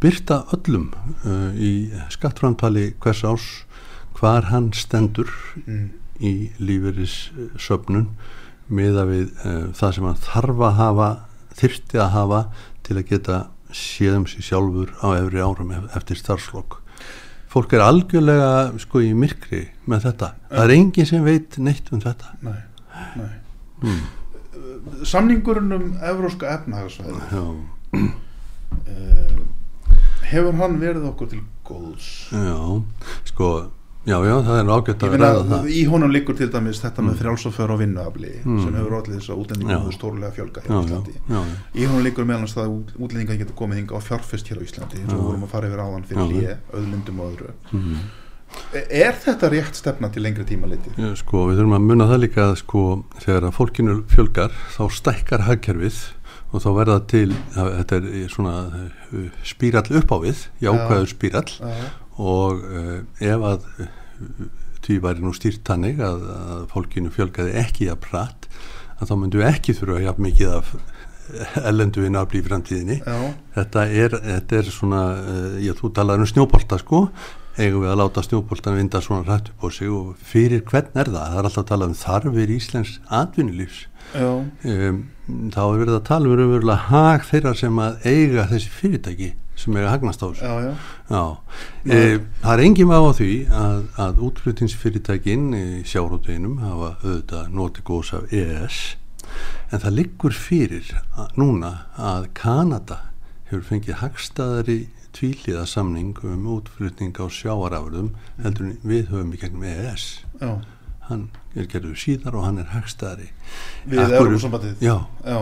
byrta 0.00 0.42
öllum 0.56 0.90
uh, 1.24 1.50
í 1.56 1.72
skattframtali 2.12 2.90
hvers 3.00 3.24
ás 3.28 3.48
hvar 4.20 4.50
hann 4.50 4.72
stendur 4.76 5.32
Mm. 5.64 5.88
í 6.20 6.50
lífeyrissöfnun 6.60 8.10
miða 8.70 9.04
við 9.08 9.30
uh, 9.44 9.64
það 9.76 9.94
sem 9.96 10.06
hann 10.10 10.20
þarf 10.26 10.60
að 10.68 10.76
hafa 10.80 11.08
þyrfti 11.60 12.00
að 12.00 12.12
hafa 12.16 12.40
til 12.86 12.96
að 13.00 13.08
geta 13.10 13.38
séðum 13.76 14.24
sér 14.30 14.42
sjálfur 14.46 14.94
á 15.02 15.08
efri 15.20 15.42
árum 15.42 15.70
ef- 15.76 15.90
eftir 15.98 16.18
starfslokk 16.18 16.78
fólk 17.50 17.72
er 17.74 17.82
algjörlega 17.82 18.50
sko 18.78 19.00
í 19.02 19.10
myrkri 19.18 19.64
með 19.90 20.04
þetta. 20.06 20.26
Það 20.52 20.64
er 20.68 20.72
enginn 20.76 21.08
sem 21.10 21.24
veit 21.26 21.56
neitt 21.58 21.88
um 21.90 21.98
þetta. 22.02 22.28
Nei, 22.46 22.60
nei. 23.18 23.32
Mm. 23.82 24.04
Samningurinn 25.10 25.74
um 25.74 25.88
evróska 26.12 26.46
efnahagsvæði 26.54 27.18
uh, 27.90 29.40
hefur 30.30 30.54
hann 30.60 30.78
verið 30.82 31.08
okkur 31.10 31.30
til 31.32 31.42
góðs? 31.66 32.08
Já, 32.30 32.54
sko 33.32 33.50
já, 34.06 34.16
já, 34.24 34.34
það 34.46 34.58
er 34.60 34.70
ágætt 34.74 35.02
að 35.04 35.14
ræða 35.20 35.42
það 35.50 35.66
í 35.76 35.80
honum 35.90 36.10
liggur 36.14 36.36
til 36.38 36.48
dæmis 36.50 36.80
þetta 36.80 37.02
með 37.04 37.18
frjálsaför 37.20 37.70
og 37.74 37.78
vinnuafli 37.82 38.30
Mm. 38.44 38.62
sem 38.64 38.74
hefur 38.78 38.94
allir 39.00 39.18
þess 39.20 39.30
að 39.30 39.66
hefur 39.74 39.92
stórlega 39.98 40.32
fjölga 40.38 40.62
hér 40.64 40.70
já, 40.70 40.78
á 40.80 40.84
Íslandi 40.84 41.12
já, 41.12 41.34
já. 41.36 41.42
Í 41.74 41.84
honum 41.90 42.02
liggur 42.06 42.24
meðal 42.24 42.38
annars 42.40 42.54
það 42.56 42.64
að 42.64 42.72
út- 42.78 42.94
útlendingar 43.04 43.38
getur 43.42 43.54
komið 43.60 43.76
hinga 43.82 43.92
á 43.96 44.00
fjárfest 44.00 44.48
hér 44.48 44.58
á 44.60 44.64
Íslandi 44.64 45.02
eins 45.02 45.12
og 45.12 45.20
vorum 45.28 45.44
að 45.44 45.52
fara 45.52 45.68
yfir 45.68 45.84
áðan 45.84 46.06
fyrir 46.08 46.24
Já. 46.24 46.30
hlýje, 46.32 46.56
auðlundum 46.72 47.20
og 47.20 47.30
öðru 47.34 47.52
Mm. 47.72 47.96
E- 48.74 48.86
Er 49.06 49.12
þetta 49.14 49.48
rétt 49.52 49.74
stefna 49.78 50.08
til 50.10 50.22
lengri 50.24 50.42
tíma 50.44 50.66
litið? 50.66 50.96
Já, 50.98 51.14
sko, 51.20 51.44
við 51.46 51.60
þurfum 51.60 51.76
að 51.76 51.84
munna 51.86 52.06
það 52.10 52.18
líka 52.24 52.42
að 52.50 52.56
sko, 52.58 53.04
þegar 53.20 53.44
að 53.46 53.54
fólkinu 53.54 53.94
fjölgar 54.10 54.50
þá 54.74 54.82
stækkar 54.90 55.44
hagkerfið 55.46 56.00
og 56.52 56.60
þá 56.64 56.68
verða 56.74 56.96
til, 57.06 57.28
þetta 57.54 57.96
er 58.00 58.28
svona 58.28 58.54
uh, 59.14 59.28
spírall 59.46 59.86
upp 60.00 60.10
á 60.10 60.16
við 60.24 60.48
jákvæður 60.66 61.06
spírall 61.12 61.52
Já, 61.60 61.70
og 62.20 62.60
uh, 62.68 62.96
ef 63.24 63.46
að 63.50 63.66
uh, 63.80 64.46
því 64.84 65.00
væri 65.04 65.24
nú 65.24 65.32
stýrt 65.36 65.64
tannig 65.66 66.00
að, 66.04 66.24
að 66.28 66.62
fólkinu 66.72 67.12
fjölgaði 67.14 67.56
ekki 67.60 67.90
að 67.92 68.00
pratt 68.04 68.48
að 69.00 69.10
þá 69.10 69.14
myndu 69.20 69.44
ekki 69.46 69.76
þurfa 69.76 70.02
jafn 70.04 70.26
mikið 70.26 70.56
af 70.58 70.72
ellendu 71.70 72.04
inn 72.06 72.18
afl 72.18 72.40
í 72.40 72.44
framtíðinni. 72.44 72.96
Já, 73.04 73.18
þetta 73.56 73.84
er, 74.02 74.16
þetta 74.24 74.58
er 74.58 74.72
svona 74.74 75.04
uh, 75.20 75.60
ég 75.62 75.78
þú 75.78 75.92
talaði 75.96 76.24
um 76.24 76.30
snjóbolta 76.32 76.80
sko. 76.80 77.04
Eigum 77.60 77.84
við 77.84 77.92
að 77.92 78.00
láta 78.00 78.24
snjóboltan 78.24 78.76
vinda 78.78 79.00
svona 79.04 79.26
rætt 79.26 79.50
upp 79.52 79.66
á 79.66 79.68
sig 79.74 79.90
og 79.92 80.12
fyrir 80.24 80.62
hvern 80.68 80.90
er 80.94 81.10
það? 81.10 81.22
Það 81.22 81.38
er 81.38 81.48
alltaf 81.48 81.62
að 81.62 81.70
tala 81.70 81.88
um 81.90 81.96
þarfir 81.98 82.52
Íslands 82.56 82.92
atvinnulífs. 83.20 83.80
Já, 84.10 84.30
um, 84.42 85.00
þá 85.54 85.60
er 85.62 85.80
verið 85.84 85.96
að 85.96 86.06
tala 86.08 86.46
um 86.46 86.70
hag 86.88 87.26
þeirra 87.28 87.54
sem 87.58 87.76
að 87.78 88.06
eiga 88.10 88.48
þessi 88.50 88.72
fyrirtæki 88.74 89.30
sem 89.60 89.76
eiga 89.76 89.92
hagnast 89.92 90.22
á 90.24 90.26
þessu 90.30 90.46
já, 90.46 90.54
já, 90.64 90.72
Já, 91.10 91.24
það 92.42 92.52
er 92.54 92.62
engin 92.64 92.90
vá 92.90 92.96
á 92.98 93.12
því 93.18 93.34
að, 93.60 93.82
að 94.04 94.22
útfluttinsfyrirtækin 94.28 95.44
í 95.56 95.66
sjárótuginum 95.88 96.56
hafa 96.62 96.90
auðvitað 97.02 97.52
notið 97.58 97.86
góðs 97.90 98.14
af 98.16 98.32
EES 98.32 98.80
en 99.70 99.84
það 99.84 99.96
liggur 99.98 100.34
fyrir 100.34 100.90
að, 101.14 101.36
núna 101.38 101.74
að 102.00 102.30
Kanada 102.40 103.02
hefur 103.50 103.66
fengið 103.68 104.00
hagstaðari 104.02 104.80
tvíliða 105.14 105.64
samning 105.66 106.18
um 106.26 106.46
útflutning 106.56 107.16
á 107.18 107.26
sjáarafurðum 107.26 108.12
heldur 108.42 108.76
við 108.86 109.10
höfum 109.10 109.34
í 109.34 109.40
gegnum 109.42 109.66
EES 109.70 110.10
já 110.40 110.54
hann 111.10 111.26
er 111.58 111.66
gerður 111.70 111.98
síðar 111.98 112.36
og 112.38 112.44
hann 112.46 112.58
er 112.62 112.68
hagstaðari 112.72 113.28
Við 113.90 113.98
hverju- 114.00 114.18
Evrópusambandið? 114.20 114.82
Já, 114.86 114.96
Já, 115.26 115.38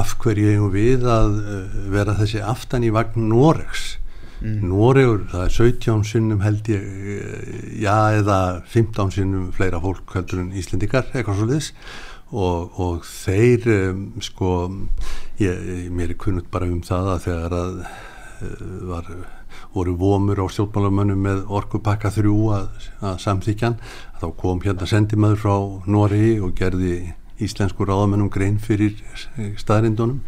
af 0.00 0.14
hverju 0.22 0.50
eigum 0.54 0.72
við 0.74 1.04
að 1.04 1.40
uh, 1.40 1.80
vera 1.94 2.14
þessi 2.18 2.42
aftan 2.42 2.84
í 2.88 2.92
vagn 2.94 3.28
Noregs? 3.30 3.96
Mm. 4.40 4.62
Noregur, 4.70 5.26
það 5.28 5.42
er 5.44 5.50
17 5.52 6.04
sinnum 6.08 6.38
held 6.40 6.68
ég, 6.72 6.84
eh, 7.12 7.64
já 7.82 7.96
eða 8.22 8.38
15 8.72 9.10
sinnum 9.12 9.50
fleira 9.52 9.76
fólk 9.84 10.14
heldur 10.16 10.40
en 10.40 10.54
Íslendingar, 10.56 11.10
eitthvað 11.12 11.36
svo 11.42 11.48
liðs 11.50 11.68
og, 12.32 12.78
og 12.80 13.04
þeir 13.04 13.66
um, 13.74 14.00
sko, 14.24 14.54
ég, 15.42 15.90
mér 15.92 16.14
er 16.14 16.18
kunnut 16.24 16.48
bara 16.50 16.70
um 16.72 16.80
það 16.86 17.10
að 17.18 17.20
þegar 17.26 17.58
að 17.58 17.76
uh, 17.84 18.64
var, 18.94 19.12
voru 19.74 19.94
vomur 20.00 20.42
á 20.42 20.46
stjórnmálamönnum 20.50 21.22
með 21.26 21.42
orkupakka 21.60 22.12
þrjú 22.14 22.36
að, 22.56 22.68
að 23.00 23.16
samþykjan, 23.24 23.78
þá 24.20 24.26
kom 24.40 24.60
hérna 24.64 24.88
sendimaður 24.90 25.42
frá 25.44 25.56
Noregi 25.90 26.36
og 26.44 26.54
gerði 26.58 26.98
íslensku 27.40 27.86
ráðamennum 27.88 28.30
grein 28.32 28.58
fyrir 28.60 28.98
staðrindunum 29.60 30.20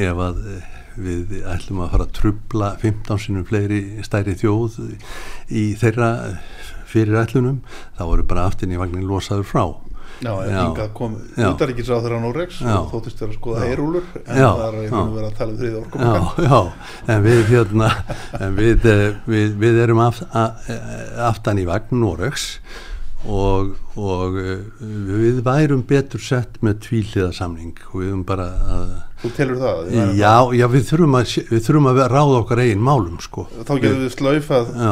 ef 0.00 0.20
að 0.26 0.40
eh, 0.54 0.68
við 0.94 1.40
ætlum 1.50 1.82
að 1.84 1.90
fara 1.94 2.06
að 2.06 2.14
trubla 2.18 2.70
15 2.80 3.24
sinum 3.24 3.48
fleiri 3.48 3.80
stærri 4.06 4.36
þjóð 4.38 4.78
í 5.50 5.64
þeirra 5.80 6.10
fyrir 6.94 7.18
ætlunum, 7.24 7.58
þá 7.98 8.04
voru 8.06 8.26
bara 8.30 8.46
aftin 8.48 8.72
í 8.72 8.78
vagnin 8.78 9.08
losaður 9.08 9.50
frá 9.50 9.64
Já, 10.22 10.30
en 10.44 10.54
hingað 10.54 10.90
kom 10.94 11.16
þeirra 12.04 12.20
Noregs 12.22 12.60
Já. 12.62 12.74
og 12.78 12.90
þóttist 12.92 13.20
vera 13.22 13.32
að 13.32 13.38
skoða 13.38 13.60
Já. 13.60 13.66
heyrúlur 13.72 14.08
en 14.22 14.40
það 14.40 14.64
er 14.68 14.78
Já. 14.84 14.96
vera 15.16 15.28
að 15.28 15.36
tala 15.40 15.50
um 15.50 15.58
þriði 15.58 15.74
Já, 15.74 15.82
orkumakkan 15.82 16.48
já, 16.48 16.60
en 17.14 17.24
við 17.24 17.44
hérna 17.50 17.90
en 18.40 18.58
við, 18.58 18.88
eh, 18.94 19.06
við, 19.26 19.54
við 19.64 19.80
erum 19.84 20.02
aft, 20.04 20.26
a, 20.30 20.44
aftan 21.30 21.62
í 21.62 21.66
vagn 21.68 22.02
Noregs 22.04 22.46
og, 23.24 23.74
og 23.96 24.38
eh, 24.38 24.62
við 25.10 25.42
værum 25.46 25.82
betur 25.88 26.22
sett 26.22 26.60
með 26.64 26.82
tvíliða 26.88 27.32
samning 27.34 27.74
og 27.90 27.98
við 28.02 28.12
erum 28.12 28.24
bara 28.28 28.48
að 28.78 28.94
Þú 29.24 29.30
telur 29.32 29.56
það? 29.56 29.86
Já, 30.18 30.32
já, 30.52 30.64
við 30.68 30.82
þurfum 30.90 31.14
að, 31.16 31.30
við 31.48 31.60
þurfum 31.64 31.86
að 31.88 32.00
ráða 32.12 32.40
okkar 32.42 32.60
eigin 32.60 32.82
málum, 32.84 33.14
sko. 33.24 33.46
Þá 33.56 33.70
getum 33.78 34.02
við 34.02 34.10
slaufað 34.12 34.74
Já. 34.76 34.90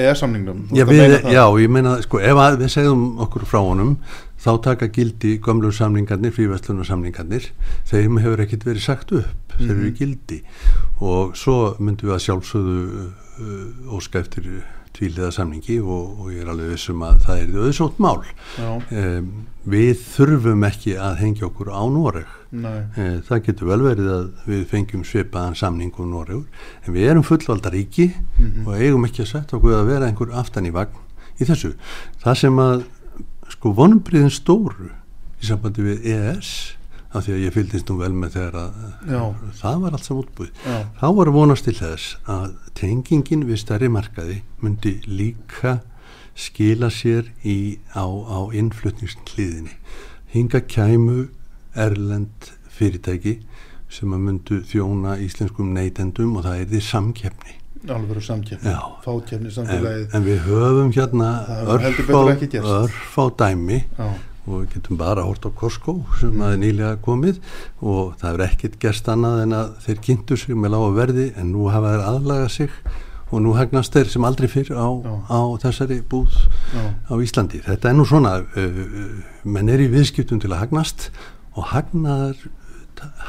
EES-samningnum 0.00 0.64
Já, 0.74 1.44
ég 1.62 1.70
meina, 1.70 1.92
sko, 2.02 2.18
ef 2.18 2.40
við 2.58 2.72
segðum 2.74 3.04
okkur 3.22 3.46
frá 3.46 3.60
honum, 3.62 3.92
þá 4.38 4.50
taka 4.62 4.88
gildi 4.94 5.36
gömlu 5.42 5.72
samningarnir, 5.74 6.32
fríverslunarsamningarnir, 6.36 7.50
þeim 7.90 8.18
hefur 8.22 8.44
ekkit 8.44 8.66
verið 8.68 8.84
sagt 8.84 9.12
upp, 9.18 9.54
þeir 9.58 9.70
eru 9.74 9.88
í 9.90 9.94
gildi. 9.98 10.40
Og 11.02 11.36
svo 11.38 11.74
myndum 11.82 12.10
við 12.12 12.16
að 12.18 12.24
sjálfsögðu 12.28 12.80
uh, 13.08 13.94
óska 13.98 14.22
eftir 14.22 14.48
tvíliða 14.98 15.28
samningi 15.30 15.76
og, 15.84 16.22
og 16.22 16.30
ég 16.34 16.42
er 16.42 16.48
alveg 16.50 16.72
vissum 16.72 17.02
að 17.06 17.20
það 17.26 17.40
er 17.42 17.58
auðsótt 17.62 17.98
mál. 18.02 18.22
Um, 18.90 19.28
við 19.68 20.00
þurfum 20.14 20.64
ekki 20.66 20.94
að 20.98 21.20
hengja 21.22 21.46
okkur 21.50 21.70
á 21.70 21.82
Noreg. 21.92 22.30
Eh, 22.96 23.18
Það 23.28 23.42
getur 23.44 23.68
vel 23.68 23.82
verið 23.84 24.06
að 24.14 24.28
við 24.48 24.62
fengjum 24.70 25.02
svipaðan 25.04 25.58
samning 25.60 25.92
um 26.00 26.08
Noregur. 26.14 26.46
En 26.86 26.94
við 26.96 27.10
erum 27.12 27.26
fullvalda 27.26 27.70
ríki 27.74 28.08
og 28.64 28.72
eigum 28.78 29.04
ekki 29.04 29.22
að 29.26 29.30
setja 29.34 29.58
okkur 29.58 29.76
að 29.82 29.90
vera 29.92 30.08
einhver 30.08 30.32
aftan 30.40 30.66
í 30.66 30.72
vagn 30.74 30.96
í 31.38 31.44
þessu. 31.46 31.74
Það 32.24 32.38
sem 32.40 32.58
að 32.64 32.86
sko 33.52 33.72
vonumbriðin 33.76 34.32
stóru 34.32 34.90
í 35.38 35.48
sambandi 35.48 35.84
við 35.84 36.08
EES 36.14 36.52
af 37.08 37.24
því 37.24 37.34
að 37.34 37.44
ég 37.46 37.54
fylgdist 37.54 37.88
nú 37.88 37.96
vel 38.02 38.12
með 38.12 38.34
þegar 38.36 38.56
að 38.60 38.80
Já. 39.08 39.22
það 39.62 39.78
var 39.84 39.94
allt 39.96 40.08
sem 40.08 40.18
útbúið. 40.20 40.50
Já. 40.66 40.78
Þá 41.00 41.06
var 41.18 41.30
vonast 41.32 41.64
til 41.64 41.76
þess 41.78 42.16
að 42.28 42.56
tengingin 42.76 43.46
við 43.48 43.62
stærri 43.62 43.88
markaði 43.92 44.42
myndi 44.60 44.98
líka 45.08 45.78
skila 46.38 46.90
sér 46.92 47.32
í, 47.42 47.78
á, 47.96 48.04
á 48.04 48.38
innflutningsliðinni. 48.54 49.74
Hinga 50.34 50.60
kæmu 50.68 51.30
erlend 51.78 52.52
fyrirtæki 52.78 53.38
sem 53.88 54.12
að 54.12 54.24
myndu 54.26 54.60
þjóna 54.68 55.16
íslenskum 55.24 55.72
neytendum 55.74 56.36
og 56.36 56.44
það 56.44 56.60
er 56.62 56.70
því 56.74 56.82
samkeppni. 56.90 57.56
Alveg 57.88 58.22
fákeppni 59.04 59.48
En, 59.48 59.54
samfélagið. 59.54 60.14
en 60.14 60.24
við 60.26 60.38
höfum 60.48 60.92
hérna 60.96 61.28
betur 62.08 62.32
ekki 62.34 62.48
gerst. 62.56 62.72
örfá 62.74 63.28
dæmi 63.38 63.78
Já, 63.98 64.08
og 64.48 64.54
við 64.62 64.68
getum 64.74 64.96
bara 65.00 65.22
hort 65.26 65.44
á 65.44 65.50
Costco 65.54 65.94
sem 66.20 66.32
að 66.40 66.54
er 66.56 66.62
nýlega 66.62 66.96
komið 67.04 67.38
og 67.82 68.14
það 68.20 68.34
er 68.38 68.44
ekkert 68.48 68.78
gerst 68.80 69.08
annað 69.12 69.42
en 69.44 69.52
að 69.58 69.74
þeir 69.86 70.00
kynntu 70.08 70.36
sig 70.40 70.56
með 70.56 70.74
lága 70.74 70.90
verði 70.96 71.26
en 71.36 71.52
nú 71.52 71.68
hafa 71.68 71.94
þeir 71.94 72.06
aðlaga 72.12 72.48
sig 72.48 72.70
og 73.30 73.42
nú 73.44 73.52
hagnast 73.52 73.92
þeir 73.92 74.08
sem 74.08 74.24
aldrei 74.24 74.48
fyrr 74.48 74.72
á, 74.72 74.88
á 75.28 75.40
þessari 75.60 75.98
búð 76.00 76.32
já, 76.72 76.80
á 77.12 77.14
Íslandi. 77.20 77.60
Þetta 77.60 77.90
er 77.90 77.96
nú 77.98 78.06
svona, 78.08 78.38
uh, 78.40 78.78
menn 79.44 79.68
er 79.68 79.82
í 79.84 79.88
viðskiptum 79.92 80.40
til 80.40 80.48
að 80.48 80.62
hagnast 80.64 81.10
og 81.52 81.66
hagnaður, 81.74 82.48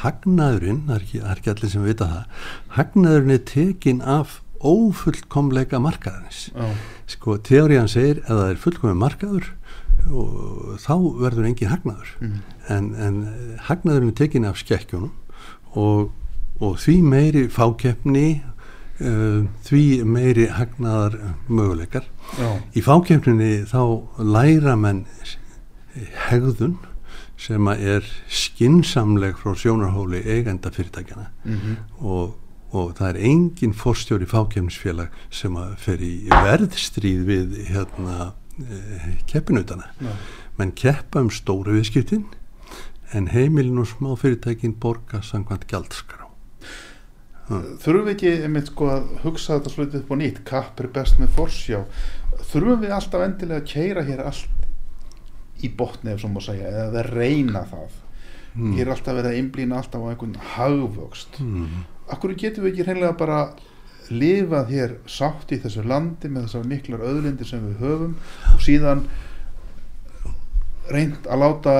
hagnaðurinn, 0.03 0.83
það 0.87 0.95
er, 0.95 1.03
ekki, 1.05 1.21
er 1.23 1.39
ekki 1.41 1.51
allir 1.53 1.71
sem 1.73 1.85
vita 1.87 2.07
það, 2.09 2.43
hagnaðurinn 2.77 3.35
er 3.35 3.43
tekin 3.49 4.01
af 4.01 4.39
ófullkomleika 4.59 5.79
markaðarins. 5.79 6.49
já, 6.53 6.69
Sko, 7.09 7.37
teóriðan 7.41 7.89
segir 7.89 8.19
að 8.27 8.41
það 8.41 8.49
er 8.51 8.59
fullkomlega 8.65 8.99
markaður 9.01 9.47
og 10.09 10.75
þá 10.83 10.93
verður 11.19 11.47
engin 11.49 11.71
hagnaður. 11.71 12.11
En, 12.69 12.91
en 12.95 13.17
hagnaðurinn 13.67 14.11
er 14.13 14.17
tekin 14.19 14.45
af 14.49 14.59
skekkjónum 14.61 15.11
og, 15.79 16.11
og 16.59 16.77
því 16.83 16.95
meiri 17.07 17.43
fákeppni, 17.53 18.27
uh, 19.01 19.47
því 19.67 19.83
meiri 20.05 20.47
hagnaðar 20.53 21.17
möguleikar. 21.47 22.05
já, 22.37 22.49
Í 22.75 22.83
fákeppninni 22.85 23.65
þá 23.69 23.81
læra 24.21 24.75
menn 24.79 25.05
hegðun 26.29 26.77
sem 27.39 27.71
er 27.71 28.05
skinsamleg 28.27 29.37
frá 29.39 29.55
sjónarhóli 29.55 30.21
eigenda 30.27 30.71
fyrirtækjana 30.75 31.29
mhm, 31.45 31.77
og, 32.03 32.35
og 32.75 32.91
það 32.97 33.13
er 33.13 33.21
engin 33.31 33.75
forstjóri 33.77 34.27
fákeppnisfélag 34.29 35.15
sem 35.31 35.55
að 35.59 35.77
fer 35.85 36.03
í 36.03 36.13
verðstríð 36.29 37.23
við 37.29 37.57
hérna 37.69 38.33
eh, 38.59 39.09
keppinutana. 39.29 39.93
já, 40.03 40.13
Menn 40.59 40.75
keppa 40.75 41.23
um 41.23 41.31
stóru 41.31 41.77
viðskiptin 41.77 42.27
en 43.15 43.29
heimilin 43.31 43.79
og 43.79 43.87
smá 43.87 44.11
fyrirtækin 44.19 44.75
borga 44.81 45.23
samkvæmt 45.23 45.69
gjaldskrá. 45.71 46.27
Þurfum 47.49 48.03
við 48.05 48.11
ekki 48.13 48.31
einmitt 48.45 48.67
sko 48.69 48.89
að 48.93 49.05
hugsa 49.23 49.55
þetta 49.55 49.71
slutið 49.73 50.01
upp 50.03 50.11
á 50.13 50.15
nýtt, 50.19 50.41
kapp 50.45 50.81
er 50.83 50.89
best 50.93 51.17
með 51.17 51.31
forsjá. 51.39 51.79
Þurfum 52.51 52.83
við 52.83 52.93
alltaf 52.93 53.23
endilega 53.25 53.63
að 53.63 53.71
keira 53.71 54.03
hér 54.05 54.21
allt 54.27 54.58
í 55.63 55.69
botni 55.77 56.11
ef 56.13 56.21
svo 56.21 56.29
má 56.33 56.39
segja, 56.43 56.67
eða 56.69 57.03
að 57.03 57.11
reyna 57.15 57.65
það 57.71 57.97
Mm. 58.55 58.71
hér 58.75 58.87
er 58.87 58.91
alltaf 58.95 59.13
verið 59.13 59.29
að 59.29 59.35
einblýna 59.39 59.77
alltaf 59.77 60.01
á 60.01 60.09
einhvern 60.09 60.35
hagvöxt 60.55 61.39
Mm. 61.39 61.83
Akkur 62.09 62.33
getum 62.33 62.63
við 62.65 62.71
ekki 62.73 62.85
hreinlega 62.87 63.17
bara 63.17 63.53
lifað 64.09 64.71
hér 64.73 64.95
sátt 65.05 65.51
í 65.53 65.59
þessu 65.61 65.83
landi 65.85 66.27
með 66.33 66.47
þessar 66.47 66.65
miklar 66.65 66.99
öðlindir 67.05 67.45
sem 67.45 67.61
við 67.67 67.77
höfum 67.83 68.15
og 68.55 68.59
síðan 68.65 69.03
reynd 70.89 71.27
að 71.29 71.39
láta 71.43 71.75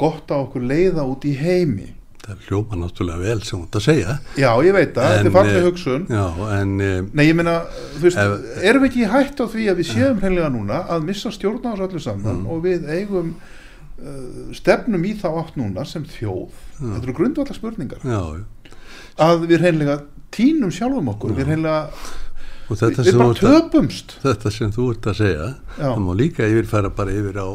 gott 0.00 0.30
á 0.32 0.40
okkur 0.40 0.64
leiða 0.64 1.04
út 1.04 1.24
í 1.28 1.34
heimi 1.36 1.90
Það 2.20 2.42
hljóma 2.46 2.76
náttúrulega 2.82 3.22
vel 3.24 3.40
sem 3.42 3.56
þú 3.58 3.64
ert 3.64 3.76
að 3.78 3.84
segja. 3.86 4.14
Já, 4.38 4.50
ég 4.66 4.74
veit 4.76 4.90
það, 4.94 5.06
þetta 5.14 5.28
er 5.30 5.34
fallið 5.36 5.56
eh, 5.56 5.64
hugsun 5.66 6.02
Já, 6.12 6.24
en 6.58 6.74
eh, 6.84 6.98
Nei, 7.16 7.24
ég 7.30 7.38
meina, 7.38 7.54
þú 7.96 8.02
veist, 8.04 8.20
Ef- 8.20 8.60
erum 8.70 8.84
við 8.84 8.90
ekki 8.90 9.08
hægt 9.14 9.40
á 9.40 9.44
því 9.54 9.64
að 9.72 9.80
við 9.80 9.88
séum 9.94 10.20
hreinlega 10.20 10.50
núna 10.52 10.82
að 10.92 11.06
missa 11.08 11.32
stjórn 11.32 11.64
á 11.64 11.72
þessu 11.72 11.86
öllu 11.88 12.02
saman 12.04 12.42
Mm. 12.42 12.46
og 12.52 12.62
við 12.68 12.86
eigum 12.92 13.32
uh, 13.32 14.54
stefnum 14.56 15.04
í 15.08 15.14
þá 15.18 15.26
átt 15.40 15.56
núna 15.60 15.84
sem 15.88 16.04
þjóð 16.04 16.60
þetta 16.78 17.02
eru 17.02 17.16
grundvallar 17.18 17.56
spurningar 17.58 18.04
já, 18.04 18.20
já. 18.36 18.76
að 19.26 19.46
við 19.50 19.64
hreinlega 19.64 19.98
tínum 20.36 20.70
sjálfum 20.76 21.08
okkur 21.16 21.34
við 21.40 21.50
hreinlega, 21.50 21.80
við, 22.70 23.16
bara 23.16 23.32
ert 23.32 23.42
að, 23.42 23.42
töpumst 23.42 24.14
þetta 24.22 24.52
sem 24.54 24.70
þú 24.76 24.90
ert 24.94 25.08
að 25.10 25.18
segja, 25.24 25.48
Já. 25.80 25.88
það 25.88 26.02
má 26.06 26.12
líka 26.20 26.46
yfirfæra 26.52 26.92
bara 27.00 27.16
yfir 27.16 27.40
á 27.42 27.48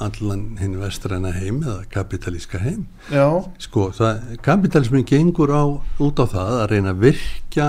allan 0.00 0.56
hinn 0.60 0.74
vestræna 0.80 1.32
heim 1.32 1.62
eða 1.64 1.84
kapitalíska 1.92 2.58
heim. 2.60 2.86
Já, 3.10 3.26
Sko, 3.58 3.90
það, 3.96 4.36
kapitalismin 4.42 5.04
gengur 5.08 5.52
á, 5.54 5.64
út 6.00 6.20
á 6.20 6.26
það 6.26 6.52
að 6.60 6.66
reyna 6.74 6.92
að 6.94 7.00
virkja 7.06 7.68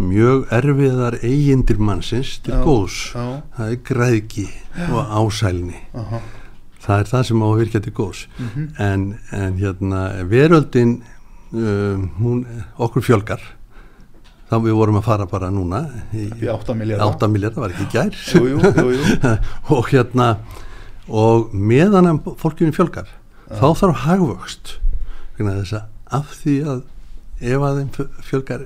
mjög 0.00 0.46
erfiðar 0.56 1.18
eigindir 1.22 1.78
mannsins 1.78 2.38
til 2.42 2.54
Já, 2.54 2.62
góðs. 2.64 2.98
já. 3.14 3.42
Það 3.56 3.70
er 3.74 3.80
græðki 3.90 4.46
og 4.90 5.14
ásælni. 5.20 5.76
aha, 5.94 6.20
Það 6.80 7.00
er 7.00 7.08
það 7.12 7.24
sem 7.28 7.42
á 7.44 7.46
að 7.50 7.58
virkja 7.60 7.80
til 7.84 7.92
góðs. 7.92 8.26
Mhm. 8.38 8.68
en, 8.78 9.18
en 9.32 9.58
hérna, 9.60 10.02
veröldin, 10.26 11.02
um, 11.52 12.10
hún, 12.18 12.46
okkur 12.78 13.02
fjölgar. 13.04 13.40
Þá 14.50 14.56
við 14.64 14.74
vorum 14.74 14.96
að 14.98 15.04
fara 15.06 15.26
bara 15.30 15.50
núna 15.54 15.84
í, 16.12 16.24
í 16.42 16.48
8 16.50 16.74
miljardar 16.74 17.06
8 17.14 17.28
miljardar 17.30 17.62
var 17.62 17.70
ekki 17.70 17.84
gær 17.92 18.16
Jú, 18.34 18.40
jú, 18.48 18.58
jú, 18.58 18.88
jú. 18.96 19.36
og 19.76 19.86
hérna 19.92 20.32
og 21.10 21.52
meðan 21.54 22.20
fólkinu 22.40 22.72
fjölgar 22.76 23.08
þá 23.50 23.66
þarf 23.80 24.04
hagvöxt 24.06 24.76
af 26.10 26.32
því 26.42 26.54
að 26.66 26.82
ef 27.40 27.62
að 27.64 27.78
þeim 27.78 27.90
fjö- 27.94 28.22
fjölgar 28.28 28.62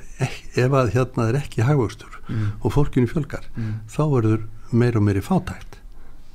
ef 0.59 0.73
að 0.81 0.91
hérna 0.97 1.29
er 1.31 1.41
ekki 1.43 1.63
hagvöxtur 1.65 2.11
Mm. 2.25 2.53
og 2.65 2.73
fólkinu 2.73 3.05
fjölgar 3.07 3.45
þá 3.93 4.01
verður 4.09 4.45
meir 4.73 4.97
og 4.97 5.03
meiri 5.05 5.21
fátækt 5.21 5.75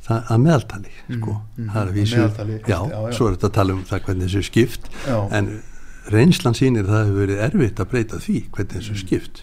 það 0.06 0.28
að 0.30 0.42
meðaltali 0.44 0.92
sko. 1.10 1.34
mm, 1.58 1.70
það 1.74 1.80
er 1.82 1.88
að 1.90 1.96
vísu 1.98 2.16
meðaltali, 2.20 2.58
já, 2.62 2.78
já, 2.78 3.00
já. 3.10 3.12
svo 3.18 3.26
er 3.28 3.34
þetta 3.36 3.48
að 3.50 3.56
tala 3.58 3.74
um 3.74 3.84
það 3.90 4.04
hvernig 4.06 4.30
þessu 4.30 4.44
skipt 4.46 4.90
Já. 5.08 5.18
en 5.34 5.50
reynslan 6.14 6.54
sýnir 6.54 6.86
að 6.86 6.94
það 6.94 7.06
hefur 7.10 7.20
verið 7.26 7.42
erfitt 7.48 7.80
að 7.82 7.90
breyta 7.90 8.18
því 8.22 8.38
hvernig 8.54 8.70
Mm. 8.70 8.78
þessu 8.78 8.92
er 8.94 9.02
skipt 9.02 9.42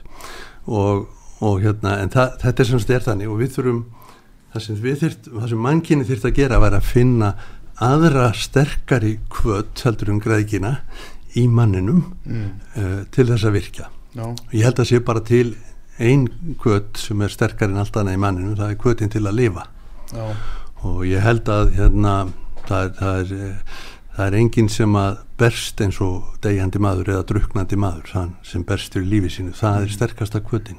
og, 0.67 1.09
og 1.43 1.61
hérna 1.67 1.99
en 2.03 2.11
það, 2.15 2.39
þetta 2.47 2.61
er 2.63 2.65
sem 2.71 2.79
þetta 2.79 2.95
er 2.95 3.07
þannig 3.11 3.29
og 3.35 3.39
við 3.43 3.51
þurfum 3.59 3.85
það 4.55 4.63
sem, 4.67 4.77
sem 5.49 5.59
mannkinni 5.61 6.05
þyrft 6.09 6.29
að 6.31 6.37
gera 6.41 6.59
var 6.63 6.77
að 6.79 6.87
finna 6.93 7.35
aðra 7.83 8.31
sterkari 8.37 9.19
kvöt 9.33 9.83
heldur 9.85 10.15
um 10.15 10.21
græðkina 10.25 10.79
í 11.37 11.47
manninum 11.53 12.05
Mm. 12.27 12.47
uh, 12.77 13.05
til 13.13 13.27
þess 13.29 13.45
að 13.45 13.57
virkja. 13.59 13.89
Já, 14.17 14.25
ég 14.57 14.65
held 14.65 14.79
að 14.81 14.89
sé 14.89 15.01
bara 15.05 15.21
til 15.21 15.57
ein 16.01 16.25
kvöt 16.61 16.97
sem 17.01 17.21
er 17.23 17.29
sterkari 17.33 17.73
en 17.73 17.83
allt 17.83 17.97
annað 17.97 18.17
í 18.17 18.23
manninu 18.23 18.57
það 18.57 18.71
er 18.73 18.81
kvötin 18.81 19.13
til 19.13 19.23
að 19.29 19.37
lifa. 19.37 19.67
Já, 20.13 20.25
og 20.89 21.05
ég 21.09 21.21
held 21.25 21.49
að 21.53 21.75
hérna 21.77 22.15
það 22.67 22.83
er, 22.87 22.91
það 22.99 23.21
er, 23.21 23.33
eh, 23.51 23.77
það 24.17 24.27
er 24.27 24.37
enginn 24.41 24.69
sem 24.73 24.95
að 24.97 25.19
berst 25.37 25.81
eins 25.85 25.99
og 26.01 26.37
degjandi 26.45 26.81
maður 26.81 27.11
eða 27.13 27.25
druknandi 27.29 27.77
maður 27.81 28.13
þann 28.15 28.31
sem 28.47 28.63
berst 28.65 28.95
fyrir 28.97 29.09
lífi 29.11 29.33
sínu, 29.35 29.53
það 29.57 29.83
er 29.83 29.93
sterkasta 29.93 30.41
kvötin 30.45 30.79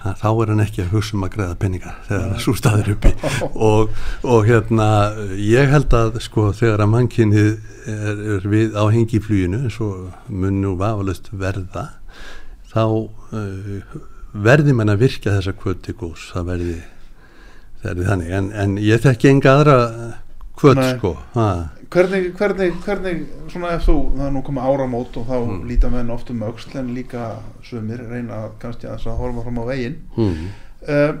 það, 0.00 0.14
þá 0.22 0.28
er 0.30 0.52
hann 0.52 0.64
ekki 0.64 0.84
að 0.84 0.94
hugsa 0.94 1.16
um 1.18 1.26
að 1.26 1.34
greiða 1.34 1.58
penninga 1.60 1.92
þegar 2.06 2.38
svo 2.40 2.54
staður 2.56 2.94
uppi. 2.94 3.12
Og, 3.72 3.92
og 4.24 4.48
hérna 4.48 4.86
ég 5.36 5.68
held 5.72 5.92
að 5.96 6.16
sko 6.24 6.48
þegar 6.56 6.86
að 6.86 6.92
mannkynnið 6.94 7.50
er, 7.92 8.22
er 8.38 8.48
við 8.54 8.78
á 8.78 8.84
hengifluginu 8.94 9.66
eins 9.66 9.76
og 9.84 10.32
mun 10.32 10.62
nú 10.64 10.72
vafalust 10.80 11.28
verða 11.36 11.90
þá 12.72 12.84
uh, 12.88 14.00
verði 14.32 14.72
menn 14.76 14.92
að 14.92 15.04
virka 15.04 15.36
þessa 15.36 15.52
kvöti 15.58 15.92
góðs, 15.92 16.30
það 16.32 16.48
verði 16.54 16.80
það 17.82 17.92
er 17.92 18.08
þannig, 18.08 18.34
en, 18.38 18.50
en 18.64 18.76
ég 18.80 19.02
þekki 19.04 19.32
enga 19.34 19.56
aðra 19.58 19.78
kvöt 20.56 20.78
Nei. 20.78 20.90
sko. 20.96 21.16
Ha, 21.34 21.48
hvernig, 21.92 22.30
hvernig, 22.38 22.70
hvernig 22.84 23.26
svona 23.52 23.74
ef 23.76 23.84
þú, 23.88 23.96
það 24.16 24.24
er 24.26 24.32
nú 24.36 24.42
komið 24.46 24.68
áramót 24.70 25.16
og 25.20 25.26
þá 25.28 25.36
Mm. 25.42 25.68
líta 25.68 25.90
menn 25.92 26.10
oft 26.10 26.30
um 26.30 26.40
öxl 26.46 26.78
en 26.80 26.94
líka 26.96 27.26
sumir 27.62 28.00
reyna 28.08 28.48
kannski 28.62 28.86
að 28.88 28.96
þess 28.96 29.06
að 29.12 29.20
horfa 29.22 29.42
fram 29.46 29.58
á 29.60 29.64
veginn. 29.68 29.96
Hmm. 30.16 30.48
uh, 30.88 31.12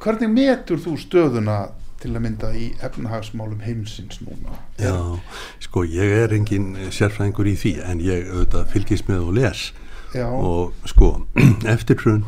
hvernig 0.00 0.30
metur 0.34 0.78
þú 0.78 0.96
stöðuna 1.00 1.58
til 2.00 2.14
að 2.14 2.22
mynda 2.24 2.50
í 2.56 2.70
efnahagsmálum 2.80 3.60
heimsins 3.60 4.20
núna? 4.24 4.54
Já, 4.80 5.18
sko 5.60 5.82
ég 5.84 6.14
er 6.24 6.32
engin 6.32 6.70
sérfræðingur 6.90 7.50
í 7.50 7.56
því 7.60 7.72
en 7.84 8.00
ég 8.00 8.30
auðvitað 8.30 8.70
fylgist 8.72 9.08
með 9.08 9.26
og 9.26 9.34
les. 9.36 9.72
Já, 10.14 10.26
og 10.30 10.72
sko 10.88 11.26
eftir 11.74 11.96
hrun 12.00 12.24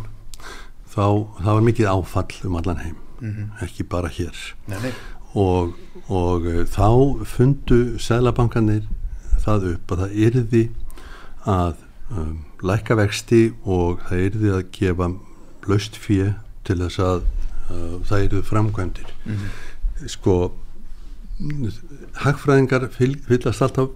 þá 0.92 1.06
það 1.40 1.54
var 1.54 1.64
mikið 1.70 1.88
áfall 1.88 2.36
um 2.44 2.56
allan 2.60 2.82
heim. 2.84 2.98
Ekki 3.62 3.84
bara 3.88 4.08
hér. 4.12 4.34
Nei, 4.68 4.78
nei. 4.82 4.92
og, 5.38 5.72
og 6.08 6.46
uh, 6.48 6.62
þá 6.66 6.88
fundu 7.28 7.98
sælabankanir 8.02 8.86
það 9.42 9.68
upp 9.74 9.92
að 9.92 10.04
það 10.04 10.16
yrði 10.26 10.62
að 11.50 11.76
um, 12.10 12.34
lækka 12.62 12.96
vexti 12.98 13.42
og 13.64 14.02
það 14.08 14.26
yrði 14.28 14.52
að 14.56 14.64
gefa 14.76 15.08
laust 15.70 15.98
fjö 15.98 16.32
til 16.66 16.78
þess 16.82 17.02
að 17.02 17.22
uh, 17.70 17.96
það 18.08 18.26
yrði 18.26 18.42
framkvæmdir. 18.50 19.14
Sko 20.10 20.36
hagfræðingar 22.22 22.86
fyl, 22.94 23.16
fyllast 23.26 23.64
alltaf 23.64 23.90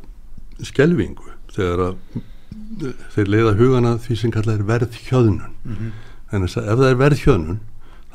skelvingu 0.67 1.35
þegar 1.55 1.83
að 1.91 2.25
þeir 3.15 3.31
leiða 3.31 3.55
hugana 3.61 3.95
því 4.03 4.19
sem 4.21 4.33
kallað 4.35 4.61
er 4.61 4.69
verðhjöðnun. 4.71 5.93
En 6.33 6.47
þess 6.47 6.59
að 6.59 6.71
ef 6.73 6.81
það 6.81 6.89
er 6.89 7.01
verðhjöðnun 7.03 7.61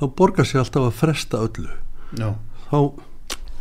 þá 0.02 0.04
borgar 0.18 0.48
sér 0.50 0.64
alltaf 0.64 0.88
að 0.88 0.98
fresta 0.98 1.42
öllu. 1.46 1.70
Já, 2.18 2.34
þá 2.68 2.80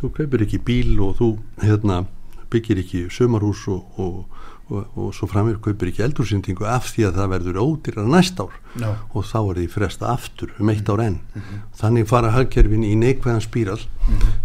þú 0.01 0.11
kaupir 0.17 0.45
ekki 0.47 0.61
bíl 0.65 0.95
og 1.03 1.19
þú 1.19 1.31
hérna, 1.61 2.05
byggir 2.51 2.81
ekki 2.81 3.05
sömarhús 3.13 3.63
og, 3.71 3.99
og, 4.01 4.41
og, 4.71 4.97
og 4.99 5.13
svo 5.15 5.29
framir 5.31 5.59
kaupir 5.63 5.91
ekki 5.91 6.03
eldúrsýndingu 6.07 6.67
af 6.67 6.89
því 6.91 7.07
að 7.07 7.19
það 7.19 7.31
verður 7.35 7.61
ódýrar 7.61 8.09
næst 8.11 8.41
ár. 8.41 8.57
Já. 8.81 8.89
og 9.13 9.25
þá 9.27 9.37
er 9.39 9.61
því 9.61 9.67
fresta 9.71 10.11
aftur 10.11 10.53
um 10.59 10.71
eitt 10.73 10.89
ár 10.91 11.03
enn. 11.05 11.19
Þannig 11.79 12.09
fara 12.11 12.33
hagkerfin 12.35 12.83
í 12.87 12.93
neikvæðan 12.99 13.45
spíral. 13.45 13.79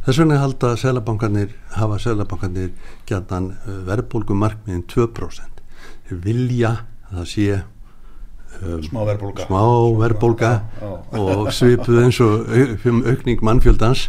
Þess 0.07 0.23
vegna 0.23 0.41
halda 0.43 0.75
selabankarnir 0.79 1.55
hafa 1.75 1.99
selabankarnir 2.03 2.73
gætan 3.09 3.55
verðbólgu 3.89 4.39
markmiðin 4.39 4.87
2% 4.93 5.57
Þeir 6.07 6.21
vilja 6.23 6.69
að 7.09 7.17
það 7.17 7.29
sé 7.33 7.47
um, 8.63 8.83
smá 8.85 9.01
verðbólga. 9.09 9.47
smá 9.49 9.63
verðbólga 10.01 10.51
Já, 10.81 10.91
já. 10.91 11.19
og 11.23 11.51
svipuð 11.57 12.01
eins 12.05 12.21
og 12.25 12.87
um 12.91 13.03
aukning 13.07 13.43
mannfjöldans 13.47 14.07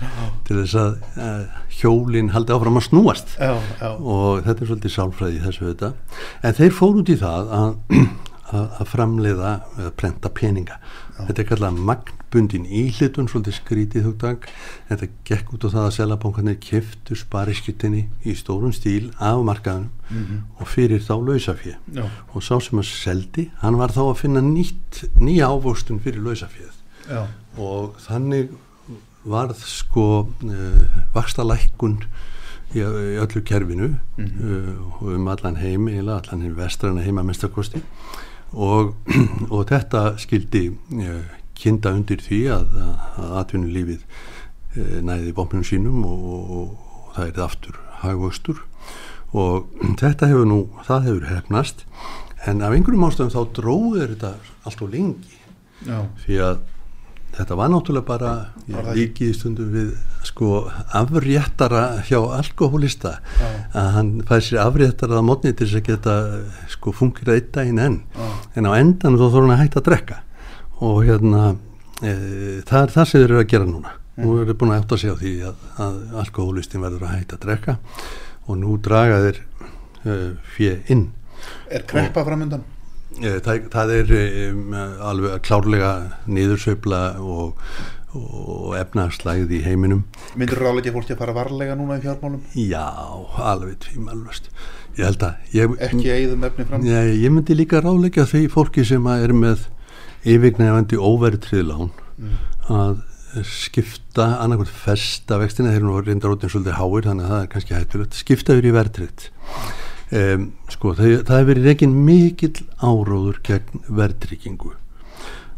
til 0.47 0.59
þess 0.61 0.77
að 0.81 0.93
uh, 1.17 1.63
hjólinn 1.77 2.31
haldi 2.33 2.55
áfram 2.55 2.79
að 2.79 2.87
snúast. 2.89 3.35
Já, 3.37 3.53
já, 3.81 3.89
og 3.97 4.41
þetta 4.45 4.63
er 4.63 4.71
svolítið 4.71 4.95
sálfræði 4.95 5.43
þessu 5.45 5.67
þetta 5.71 5.91
en 6.47 6.57
þeir 6.61 6.73
fóru 6.79 7.03
út 7.03 7.11
í 7.13 7.17
það 7.21 7.51
að, 7.59 7.75
að, 8.57 8.65
að 8.81 8.89
framleiða 8.93 9.51
eða 9.77 9.91
prenta 9.99 10.31
peninga 10.33 10.79
þetta 11.17 11.41
er 11.41 11.47
kallað 11.49 11.79
magnbundin 11.89 12.67
íhlutun 12.69 13.29
svolítið 13.31 13.57
skrítið 13.57 14.07
hugdag 14.07 14.47
þetta 14.89 15.09
gekk 15.27 15.53
út 15.55 15.65
á 15.65 15.69
það 15.73 15.85
að 15.85 15.95
selabankarnir 15.97 16.59
keftu 16.63 17.17
spariskittinni 17.17 18.03
í 18.27 18.35
stórum 18.37 18.75
stíl 18.75 19.09
af 19.17 19.41
markaðunum 19.47 20.43
og 20.59 20.69
fyrir 20.71 21.03
þá 21.03 21.15
lausafið 21.17 21.75
og 21.97 22.45
sá 22.45 22.55
sem 22.63 22.81
að 22.81 22.89
seldi 22.91 23.49
hann 23.63 23.79
var 23.79 23.95
þá 23.95 24.03
að 24.07 24.19
finna 24.21 24.43
nýtt, 24.45 25.03
nýja 25.19 25.49
ávöxtun 25.51 26.01
fyrir 26.03 26.23
lausafið 26.23 26.73
og 27.57 27.97
þannig 28.03 28.53
varð 29.27 29.59
sko 29.67 30.07
uh, 30.27 30.99
vaksta 31.15 31.43
lækkun 31.43 31.97
í, 32.75 32.83
öllu 32.83 33.43
kerfinu 33.47 33.89
uh, 33.95 34.71
og 35.01 35.11
um 35.15 35.27
allan 35.31 35.59
heim 35.59 35.89
eiginlega, 35.89 36.21
allan 36.21 36.45
heim 36.45 36.55
vestrana 36.57 37.03
heima 37.03 37.25
mestakosti 37.27 37.83
og, 38.53 38.95
og 39.53 39.67
þetta 39.69 40.03
skildi 40.21 40.69
uh, 40.71 41.23
kinda 41.57 41.93
undir 41.97 42.21
því 42.23 42.41
að, 42.53 42.77
að 43.17 43.35
atvinnulífið 43.41 44.05
uh, 44.05 44.99
næði 45.07 45.33
bómpunum 45.37 45.67
sínum 45.67 46.05
og, 46.07 46.29
og, 46.29 46.53
og 46.61 47.11
það 47.17 47.31
er 47.31 47.43
aftur 47.47 47.81
hagvöxtur. 48.03 48.63
Og 49.33 49.67
þetta 50.01 50.31
hefur 50.31 50.49
nú, 50.49 50.61
það 50.87 51.09
hefur 51.09 51.29
hefnast 51.33 51.85
en 52.47 52.63
af 52.63 52.75
einhverjum 52.75 53.07
ástöðum 53.09 53.33
þá 53.33 53.55
dróður 53.57 54.13
þetta 54.13 54.33
allt 54.67 54.83
og 54.85 54.93
lengi. 54.93 55.39
Já, 55.85 55.99
því 56.23 56.41
að 56.41 56.61
þetta 57.35 57.57
var 57.59 57.71
náttúrulega 57.71 58.07
bara 58.07 58.31
ég 58.69 58.87
líki 58.97 59.29
í 59.31 59.35
stundum 59.35 59.69
við 59.73 59.91
sko 60.27 60.67
afréttara 60.97 62.01
hjá 62.07 62.17
alkoholista 62.37 63.17
Já. 63.39 63.47
að 63.77 63.89
hann 63.95 64.11
fær 64.27 64.43
sér 64.43 64.61
afréttara 64.63 65.19
að 65.19 65.27
mótni 65.27 65.53
til 65.53 65.67
þess 65.67 65.79
að 65.79 65.87
geta 65.91 66.15
sko 66.73 66.93
fungir 66.95 67.33
einn 67.35 67.51
daginn 67.53 67.83
enn. 67.83 67.99
Já. 68.15 68.27
en 68.55 68.69
á 68.69 68.71
endan 68.77 69.19
þá 69.19 69.25
þarf 69.27 69.39
hann 69.39 69.55
að 69.55 69.61
hætta 69.63 69.81
að 69.81 69.89
drekka. 69.89 70.19
Og 70.87 70.97
hérna 71.07 71.43
e, 72.01 72.13
það 72.67 72.81
er 72.81 72.95
það 72.95 73.09
sem 73.09 73.19
þeir 73.19 73.27
eru 73.27 73.41
að 73.41 73.51
gera 73.53 73.69
núna. 73.69 73.93
Nú 74.17 74.39
eru 74.41 74.55
búin 74.57 74.73
að 74.73 74.81
eftir 74.81 74.97
að 74.97 75.03
segja 75.03 75.19
því 75.21 75.33
að, 75.51 75.67
að 75.85 75.99
alkoholistin 76.23 76.85
verður 76.85 77.05
að 77.05 77.13
hætta 77.17 77.37
að 77.37 77.45
drekka. 77.45 77.77
Og 78.47 78.57
nú 78.61 78.79
draga 78.81 79.21
þeir 79.25 79.43
e, 79.43 80.17
fjö 80.55 80.73
inn. 80.93 81.05
Er 81.69 81.85
kreppa 81.87 82.25
framöndan? 82.25 82.65
Eh, 83.17 83.37
Það, 83.43 83.69
það 83.73 83.93
er 83.97 84.11
um, 84.51 84.73
alveg 85.09 85.37
klárlega 85.47 85.91
niðursveifla 86.29 87.01
og, 87.23 87.61
og 88.17 88.75
efnarslægð 88.77 89.55
í 89.57 89.61
heiminum. 89.65 90.03
Myndir 90.37 90.61
ráleikja 90.61 90.93
fólki 90.95 91.15
að 91.15 91.23
fara 91.23 91.37
varlega 91.37 91.77
núna 91.79 91.97
í 91.97 92.03
fjármálum? 92.05 92.43
Já, 92.53 92.85
alveg 93.41 93.79
tvímalvöst. 93.87 94.51
Ég 94.97 95.05
held 95.05 95.25
að 95.25 95.57
ég, 95.57 95.73
Ekki 95.89 96.13
eigðum 96.13 96.45
efni 96.47 96.67
fram? 96.69 96.85
Nei, 96.85 97.17
ég 97.21 97.33
myndi 97.33 97.57
líka 97.57 97.81
ráleika 97.85 98.25
því 98.29 98.47
fólki 98.53 98.85
sem 98.87 99.05
er 99.13 99.33
með 99.37 99.67
yfirgnefandi 100.27 100.97
óverðtriðlán 100.97 101.91
að 102.73 103.03
skipta 103.45 104.25
annarkvæmt 104.41 104.71
festa 104.73 105.37
vextina 105.41 105.69
þeir 105.73 105.81
eru 105.81 105.89
nú 105.91 105.99
reyndar 106.01 106.33
út 106.33 106.41
eins 106.45 106.55
og 106.55 106.63
svolítið 106.63 106.79
háir 106.79 107.09
þannig 107.09 107.27
að 107.27 107.33
það 107.33 107.43
er 107.43 107.51
kannski 107.53 107.75
hættulegt 107.75 108.17
skipta 108.17 108.55
yfir 108.55 108.69
í 108.69 108.73
verðtriðt 108.77 109.27
um, 110.11 110.45
sko 110.71 110.93
það, 110.97 111.13
það 111.27 111.39
hefur 111.41 111.49
verið 111.51 111.67
reygin 111.71 111.95
mikill 112.07 112.61
áróður 112.79 113.39
gegn 113.47 113.81
verðtryggingu. 113.99 114.73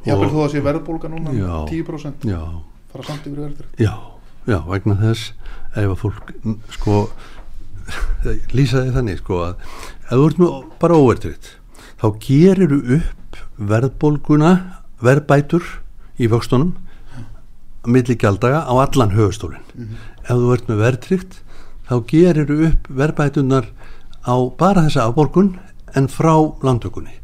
Jáfnvel 0.07 0.29
Og- 0.29 0.33
þó 0.33 0.39
að 0.45 0.51
sé 0.55 0.61
verðbólga 0.63 1.09
núna 1.11 1.33
Já. 1.35 1.53
10% 1.69 2.25
Já, 2.29 2.41
fara 2.93 3.03
samt 3.09 3.27
yfir 3.27 3.41
verður 3.43 3.65
já, 3.83 3.93
já, 4.47 4.59
vegna 4.71 4.95
þess 5.01 5.33
ef 5.75 5.89
að 5.91 5.97
fólk 5.99 6.31
sko 6.77 6.95
lýsaði 8.55 8.93
þannig 8.95 9.19
sko 9.21 9.41
að 9.43 9.55
ef 9.59 10.13
þú 10.13 10.25
ert 10.29 10.39
með 10.41 10.55
bara 10.81 10.97
óvertritt 11.03 11.49
þá 11.99 12.07
gerir 12.23 12.71
þú 12.71 12.79
upp 12.99 13.39
verðbólguna 13.73 14.53
verðbætur 15.03 15.67
í 16.19 16.29
vöxtunum 16.31 16.71
milli 17.89 18.15
gjaldaga 18.19 18.63
á 18.67 18.73
allan 18.85 19.13
höfustólin 19.15 19.61
ef 20.23 20.31
þú 20.31 20.49
ert 20.55 20.71
með 20.71 20.81
verðtrygt 20.85 21.37
þá 21.89 21.93
gerir 22.09 22.47
þú 22.49 22.57
upp 22.71 22.89
verðbætunar 23.03 23.69
á 24.25 24.35
bara 24.59 24.85
þessa 24.87 25.09
afborgun 25.09 25.55
en 25.97 26.07
frá 26.11 26.35
landtökunni 26.63 27.19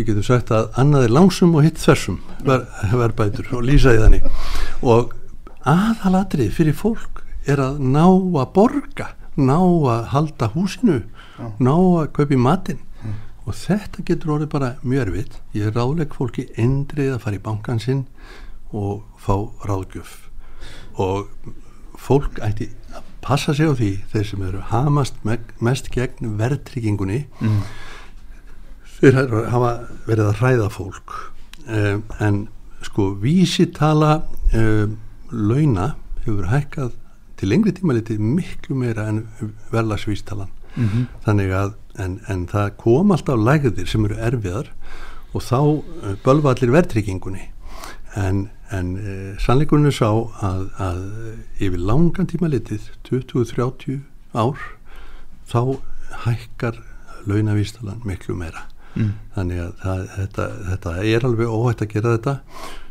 við 0.00 0.10
getum 0.10 0.26
sagt 0.26 0.50
að 0.54 0.68
annað 0.80 1.06
er 1.06 1.14
langsum 1.14 1.54
og 1.58 1.64
hitt 1.66 1.80
þversum 1.80 2.20
ver, 2.46 2.66
verðbætur 2.92 3.50
og 3.58 3.64
lýsaði 3.66 4.02
þannig. 4.04 4.28
Og 4.80 5.14
aðalatrið 5.68 6.52
fyrir 6.56 6.76
fólk 6.76 7.24
er 7.50 7.62
að 7.62 7.80
ná 7.82 8.04
að 8.06 8.52
borga 8.56 9.10
ná 9.40 9.58
að 9.58 10.06
halda 10.14 10.50
húsinu 10.54 11.00
ná 11.60 11.74
að 11.74 12.12
kaupa 12.16 12.36
í 12.36 12.40
matinn. 12.40 12.86
Og 13.48 13.56
þetta 13.56 14.04
getur 14.06 14.36
orðið 14.36 14.50
bara 14.52 14.74
mjög 14.84 15.06
erfitt. 15.08 15.38
Ég 15.56 15.70
er 15.70 15.74
ráðleg 15.74 16.12
fólki 16.14 16.46
endrið 16.60 17.14
að 17.16 17.22
fara 17.24 17.38
í 17.38 17.44
bankan 17.44 17.80
sinn 17.82 18.04
og 18.70 19.02
fá 19.18 19.34
ráðgjöf. 19.66 20.12
Og 21.00 21.26
fólk 21.98 22.38
ætti 22.44 22.68
að 22.94 23.09
passa 23.30 23.54
sig 23.54 23.70
á 23.70 23.74
því 23.78 23.90
þeir 24.12 24.26
sem 24.26 24.42
eru 24.48 24.60
hamast 24.72 25.14
mest 25.62 25.90
gegn 25.94 26.34
verðtryggingunni 26.40 27.22
Mm. 27.40 27.60
þeir 29.00 29.18
hafa- 29.50 29.88
verið 30.06 30.26
að 30.30 30.40
hræða 30.40 30.70
fólk 30.74 31.14
um, 31.68 32.02
en 32.20 32.40
sko 32.84 33.10
vísitala 33.22 34.22
um, 34.54 34.96
launa 35.30 35.94
hefur 36.24 36.48
hækkað 36.50 36.92
til 37.40 37.48
lengri 37.48 37.72
tíma 37.72 37.94
litið 37.96 38.18
miklu 38.20 38.76
meira 38.76 39.06
en 39.08 39.22
verðlagsvístalan 39.72 40.50
Mhm. 40.76 41.06
þannig 41.26 41.50
að 41.50 41.72
en, 41.98 42.20
en 42.28 42.46
það 42.46 42.76
kom 42.78 43.10
alltaf 43.10 43.38
lægðir 43.42 43.88
sem 43.90 44.04
eru 44.06 44.14
erfiðar 44.22 44.68
og 45.34 45.42
þá 45.42 45.56
uh, 45.58 46.14
bölva 46.24 46.52
allir 46.54 46.70
verðtryggingunni 46.76 47.48
en, 48.16 48.48
en 48.70 48.90
sannleikurinn 49.42 49.90
er 49.90 49.94
sá 49.96 50.10
að, 50.46 50.66
að 50.78 51.00
yfir 51.58 51.80
langan 51.90 52.28
tíma 52.30 52.50
litið 52.52 52.90
20-30 53.08 54.00
ár 54.34 54.60
þá 55.50 55.80
hækkar 56.24 56.78
launavístalan 57.26 58.04
miklu 58.06 58.36
meira. 58.38 58.66
Mm. 58.90 59.10
þannig 59.36 59.58
að 59.62 59.74
það, 59.84 60.00
þetta, 60.16 60.44
þetta 60.66 60.92
er 61.06 61.24
alveg 61.28 61.50
óhætt 61.50 61.82
að 61.84 61.92
gera 61.92 62.14
þetta. 62.16 62.32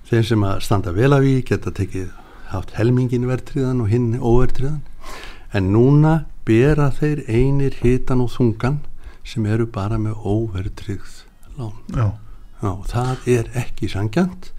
Þeir 0.10 0.28
sem 0.30 0.46
að 0.48 0.62
standa 0.66 0.94
vel 0.96 1.10
af 1.16 1.26
í 1.28 1.34
geta 1.46 1.74
tekið 1.76 2.14
haft 2.50 2.72
helmingin 2.78 3.28
verðtriðan 3.30 3.84
og 3.84 3.92
hinn 3.92 4.14
óverðtriðan 4.18 4.80
en 5.54 5.68
núna 5.74 6.14
bera 6.48 6.90
þeir 6.96 7.24
einir 7.28 7.76
hitan 7.84 8.24
og 8.24 8.32
þungan 8.34 8.80
sem 9.28 9.46
eru 9.46 9.68
bara 9.70 10.00
með 10.02 10.24
óverðtrið 10.24 11.20
lán. 11.60 11.76
Já. 11.94 12.08
Já, 12.60 12.72
það 12.92 13.28
er 13.36 13.52
ekki 13.60 13.88
sangjant 13.92 14.50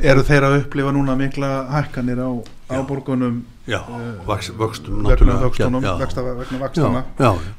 Eru 0.00 0.22
þeir 0.26 0.46
að 0.48 0.58
upplifa 0.62 0.92
núna 0.94 1.16
mikla 1.18 1.50
hækkanir 1.70 2.18
á 2.22 2.30
áborgunum 2.72 3.42
Já, 3.68 3.78
vaks, 4.26 4.48
vöxtum 4.58 5.04
vegna 5.06 5.36
vakstana 5.38 7.02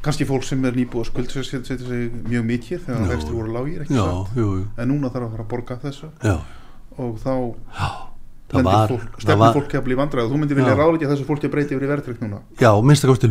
kannski 0.04 0.26
fólk 0.28 0.44
sem 0.44 0.66
er 0.68 0.76
nýbúið 0.76 1.06
að 1.06 1.10
skulda 1.12 1.44
setja 1.48 1.78
sig 1.80 2.10
mjög 2.28 2.44
mikið 2.50 2.82
þegar 2.88 3.06
Já. 3.06 3.12
vextir 3.14 3.38
voru 3.38 3.54
lágir 3.56 3.86
ekki 3.86 3.96
já, 3.96 4.08
jú, 4.36 4.48
jú, 4.58 4.66
en 4.78 4.92
núna 4.92 5.12
þarf 5.14 5.30
að 5.30 5.32
fara 5.38 5.46
að 5.46 5.52
borga 5.54 5.78
þessu. 5.86 6.10
Já, 6.24 6.36
og 6.98 7.16
þá 7.24 7.32
stefnir 8.54 9.40
var 9.40 9.56
fólk 9.56 9.74
að 9.80 9.86
bli 9.88 9.96
vandræð 9.98 10.28
þú 10.34 10.42
myndir 10.42 10.60
vilja 10.60 10.74
Já. 10.76 10.80
ráðleika 10.82 11.10
þessu 11.14 11.26
fólki 11.30 11.48
að 11.48 11.54
breyti 11.56 11.74
yfir 11.78 11.88
í 11.88 11.92
verðtrygg 11.94 12.20
núna? 12.22 12.42
Já, 12.60 12.70
minnst 12.84 13.08
að 13.08 13.14
kosti 13.14 13.30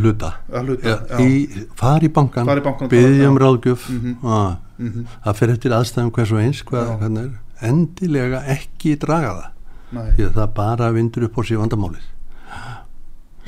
já, 0.89 0.97
í, 1.21 1.67
fari 1.79 2.09
í 2.09 2.15
bankan, 2.17 2.49
og 2.49 2.89
byggja 2.91 3.29
um 3.29 3.39
ráðgjöf. 3.39 3.89
Mhm. 3.93 4.17
ah, 4.25 4.57
Mhm. 4.83 5.05
það 5.27 5.37
fer 5.39 5.51
eftir 5.53 5.71
aðstæðum 5.77 6.11
hvers 6.11 6.33
og 6.33 6.39
eins 6.43 6.63
hvað, 6.65 6.89
er, 7.21 7.31
endilega 7.69 8.43
ekki 8.55 8.97
draga 9.01 9.35
það. 9.39 9.51
Nei, 9.93 10.07
því 10.17 10.25
að 10.29 10.39
það 10.39 10.55
bara 10.57 10.89
vindur 10.95 11.27
upp 11.29 11.37
á 11.37 11.43
sig 11.45 11.61
vandamálið. 11.61 12.09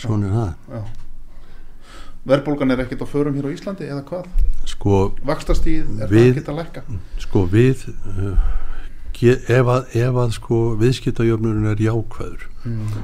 Svona 0.03 0.29
er 0.29 0.35
það. 0.35 0.53
Já. 0.75 0.83
verðbólgan 2.25 2.73
er 2.73 2.83
ekkert 2.85 3.05
á 3.05 3.09
förum 3.09 3.35
hér 3.37 3.47
á 3.49 3.55
Íslandi 3.55 3.85
eða 3.85 4.03
hvað, 4.09 4.29
sko, 4.69 5.01
vakstastíð 5.29 6.05
er 6.05 6.09
Við- 6.09 6.23
það 6.23 6.31
ekkert 6.31 6.49
að 6.49 6.61
lækka. 6.61 6.83
sko 7.21 7.43
við 7.53 7.83
uh, 7.93 8.39
ge, 9.13 9.35
ef 9.45 9.73
að, 9.75 9.91
ef 10.01 10.21
að 10.23 10.33
sko 10.39 10.61
viðskiptajöfnurinn 10.81 11.69
er 11.69 11.83
jákvæður 11.85 12.47
mm. 12.65 12.97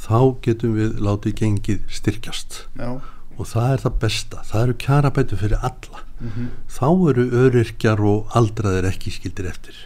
þá 0.00 0.20
getum 0.46 0.78
við 0.80 0.96
látið 0.96 1.36
gengið 1.42 1.84
styrkjast. 1.92 2.62
Já, 2.80 2.96
og 3.36 3.50
það 3.52 3.68
er 3.74 3.84
það 3.84 4.00
besta, 4.06 4.42
það 4.48 4.64
eru 4.64 4.78
kjarabætu 4.86 5.40
fyrir 5.44 5.60
alla. 5.60 6.04
Mm 6.24 6.48
þá 6.74 6.88
eru 7.10 7.24
öryrkjar 7.44 8.00
og 8.02 8.32
aldraðir 8.38 8.88
ekki 8.90 9.12
skildir 9.14 9.50
eftir. 9.50 9.76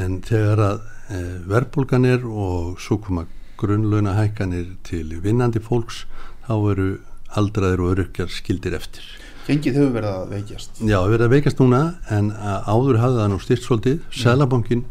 En 0.00 0.20
þegar 0.26 0.64
að 0.66 0.80
e, 1.10 1.20
verðbólgan 1.50 2.08
er 2.08 2.26
og 2.26 2.80
svo 2.82 3.00
koma 3.02 3.26
grunnlauna 3.60 4.16
hækkanir 4.16 4.76
til 4.86 5.06
vinnandi 5.22 5.60
fólks 5.62 6.04
þá 6.46 6.54
eru 6.72 6.90
aldraðir 7.36 7.82
og 7.84 7.94
öryrkjar 7.94 8.30
skildir 8.32 8.76
eftir. 8.78 9.04
Gengið 9.46 9.80
hefur 9.80 9.94
verið 9.96 10.10
að 10.14 10.32
veikjast. 10.34 10.80
Já, 10.84 10.98
við 11.08 11.16
erum 11.16 11.26
að 11.26 11.34
veikast 11.34 11.62
núna 11.62 11.80
en 12.12 12.30
að 12.34 12.68
áður 12.70 13.00
hafði 13.02 13.20
það 13.20 13.30
nú 13.32 13.38
styrt 13.42 13.66
svolítið. 13.66 13.98
Sælabankin 14.14 14.84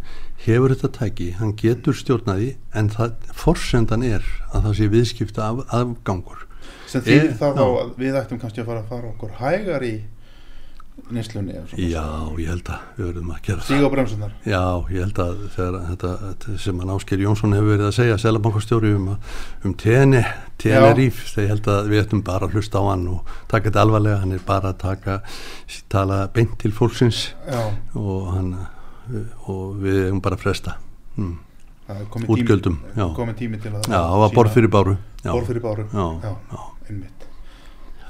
hefur 0.44 0.74
þetta 0.74 0.92
tæki 1.00 1.32
hann 1.40 1.56
getur 1.60 1.96
stjórnaði 1.96 2.54
en 2.76 2.92
það 2.94 3.32
forsendan 3.36 4.06
er 4.08 4.26
að 4.54 4.68
það 4.68 4.78
sé 4.78 4.88
viðskipta 4.94 5.50
af, 5.50 5.66
afgangur 5.76 6.46
sem 6.90 7.04
þýðir 7.06 7.28
Eh, 7.28 7.36
það 7.40 7.60
þá 7.60 7.66
að 7.66 7.92
við 8.00 8.20
ættum 8.22 8.42
kannski 8.42 8.64
að 8.64 8.72
fara 8.72 8.84
að 8.84 8.94
fara 8.94 9.12
okkur 9.14 9.36
hægar 9.40 9.86
í 9.86 9.94
svona. 11.08 11.56
Já, 11.78 12.04
ég 12.40 12.50
held 12.52 12.70
að 12.70 12.84
við 12.98 13.08
verðum 13.10 13.32
að 13.34 13.42
gera 13.48 13.60
það. 13.60 13.66
Stíga 13.70 13.90
á 13.90 13.94
bremsunar 13.94 14.32
Já, 14.46 14.64
ég 14.94 15.06
held 15.06 15.22
að 15.24 15.44
þegar 15.56 15.78
þetta, 15.90 16.12
þetta 16.24 16.58
sem 16.66 16.80
að 16.80 16.90
Násker 16.92 17.24
Jónsson 17.26 17.56
hefur 17.58 17.72
verið 17.74 17.88
að 17.88 17.96
segja 17.98 18.18
Sælabankastjóri 18.24 18.94
um, 18.98 19.10
um 19.66 19.76
TN 19.84 20.16
TNRIF, 20.60 21.22
þegar 21.34 21.46
ég 21.46 21.54
held 21.54 21.70
að 21.72 21.92
við 21.92 22.04
ættum 22.04 22.24
bara 22.28 22.50
að 22.50 22.58
hlusta 22.58 22.82
á 22.82 22.84
hann 22.90 23.06
og 23.14 23.36
taka 23.52 23.70
þetta 23.70 23.84
alvarlega. 23.86 24.24
Hann 24.24 24.36
er 24.36 24.42
bara 24.48 24.74
að 24.74 24.82
taka, 24.84 25.20
tala 25.92 26.24
beint 26.36 26.58
til 26.60 26.74
fólksins 26.76 27.30
og 27.96 28.34
hann 28.34 28.52
og 29.50 29.80
við 29.82 30.04
erum 30.08 30.20
bara 30.24 30.38
að 30.38 30.44
fresta. 30.44 30.76
Mm. 31.18 31.38
Útgjöldum, 32.30 32.76
tími, 32.78 32.92
já. 33.02 33.06
komið 33.18 33.38
tími 33.40 33.58
til 33.58 33.72
að 33.74 33.88
Já, 33.90 33.98
það 33.98 34.20
var 34.22 34.34
borð 34.36 34.52
fyrir 34.54 34.70
báru. 34.70 34.92
Já, 35.24 35.32
borð 35.32 35.48
fyrir 35.50 35.64
báru. 35.64 35.86
Já, 35.90 36.06
já, 36.22 36.34
já. 36.52 36.60
einmitt. 36.86 37.26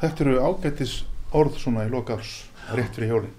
Þetta 0.01 0.25
eru 0.25 0.33
ágættis 0.43 0.95
orð 1.39 1.59
svona 1.61 1.85
í 1.87 1.91
loka 1.93 2.17
árs 2.17 2.33
rétt 2.77 2.95
fyrir 2.95 3.09
hjóli 3.13 3.29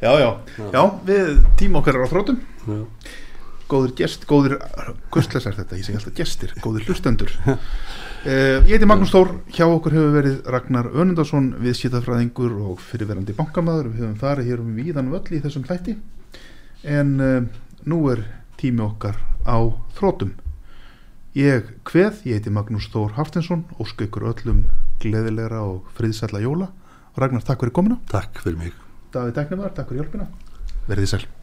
Já, 0.00 0.14
já, 0.16 0.30
já, 0.72 0.82
við 1.04 1.42
tíma 1.60 1.82
okkar 1.82 1.98
er 1.98 2.06
á 2.08 2.12
þrótum 2.12 2.38
góður 3.70 3.94
gest, 3.98 4.26
góður 4.28 4.56
kustlesar 5.14 5.54
þetta, 5.56 5.78
ég 5.78 5.86
segi 5.86 5.98
alltaf 6.00 6.16
gestir, 6.18 6.52
góður 6.62 6.88
hlustendur. 6.88 7.32
Uh, 7.46 8.58
ég 8.68 8.74
heiti 8.74 8.88
Magnús 8.88 9.12
Þór 9.14 9.32
hjá 9.54 9.66
okkur 9.68 9.96
hefur 9.96 10.14
verið 10.16 10.50
Ragnar 10.50 10.90
Önundarsson 10.90 11.52
viðskiptafræðingur 11.62 12.56
og 12.66 12.82
fyrirverandi 12.82 13.36
bankamæður 13.38 13.92
við 13.92 14.04
höfum 14.04 14.20
farið 14.20 14.50
hér 14.50 14.64
um 14.64 14.74
víðan 14.78 15.12
völl 15.14 15.38
í 15.38 15.42
þessum 15.44 15.66
hlætti 15.68 15.96
en 16.98 17.14
uh, 17.22 17.40
nú 17.86 18.02
er 18.12 18.24
tími 18.60 18.84
okkar 18.84 19.20
á 19.46 19.58
þrótum 19.98 20.34
ég 21.38 21.70
kveð, 21.86 22.24
ég 22.26 22.40
heiti 22.40 22.52
Magnús 22.54 22.90
Þór 22.92 23.14
Haftinsson 23.20 23.64
ósku 23.78 24.08
ykkur 24.08 24.32
öllum 24.32 24.64
gleðilegra 25.00 25.62
og 25.64 25.86
friðsætla 25.96 26.42
jóla. 26.42 26.68
og 26.68 26.79
Ragnar, 27.18 27.42
takk 27.42 27.64
fyrir 27.64 27.74
komina 27.74 27.98
Takk 28.10 28.42
fyrir 28.44 28.58
mig. 28.60 28.72
Davíð 29.10 29.34
Tæknumar, 29.40 29.74
takk 29.74 29.90
fyrir 29.90 30.04
hjálpina. 30.04 30.30
Verðið 30.86 31.14
sæl 31.16 31.39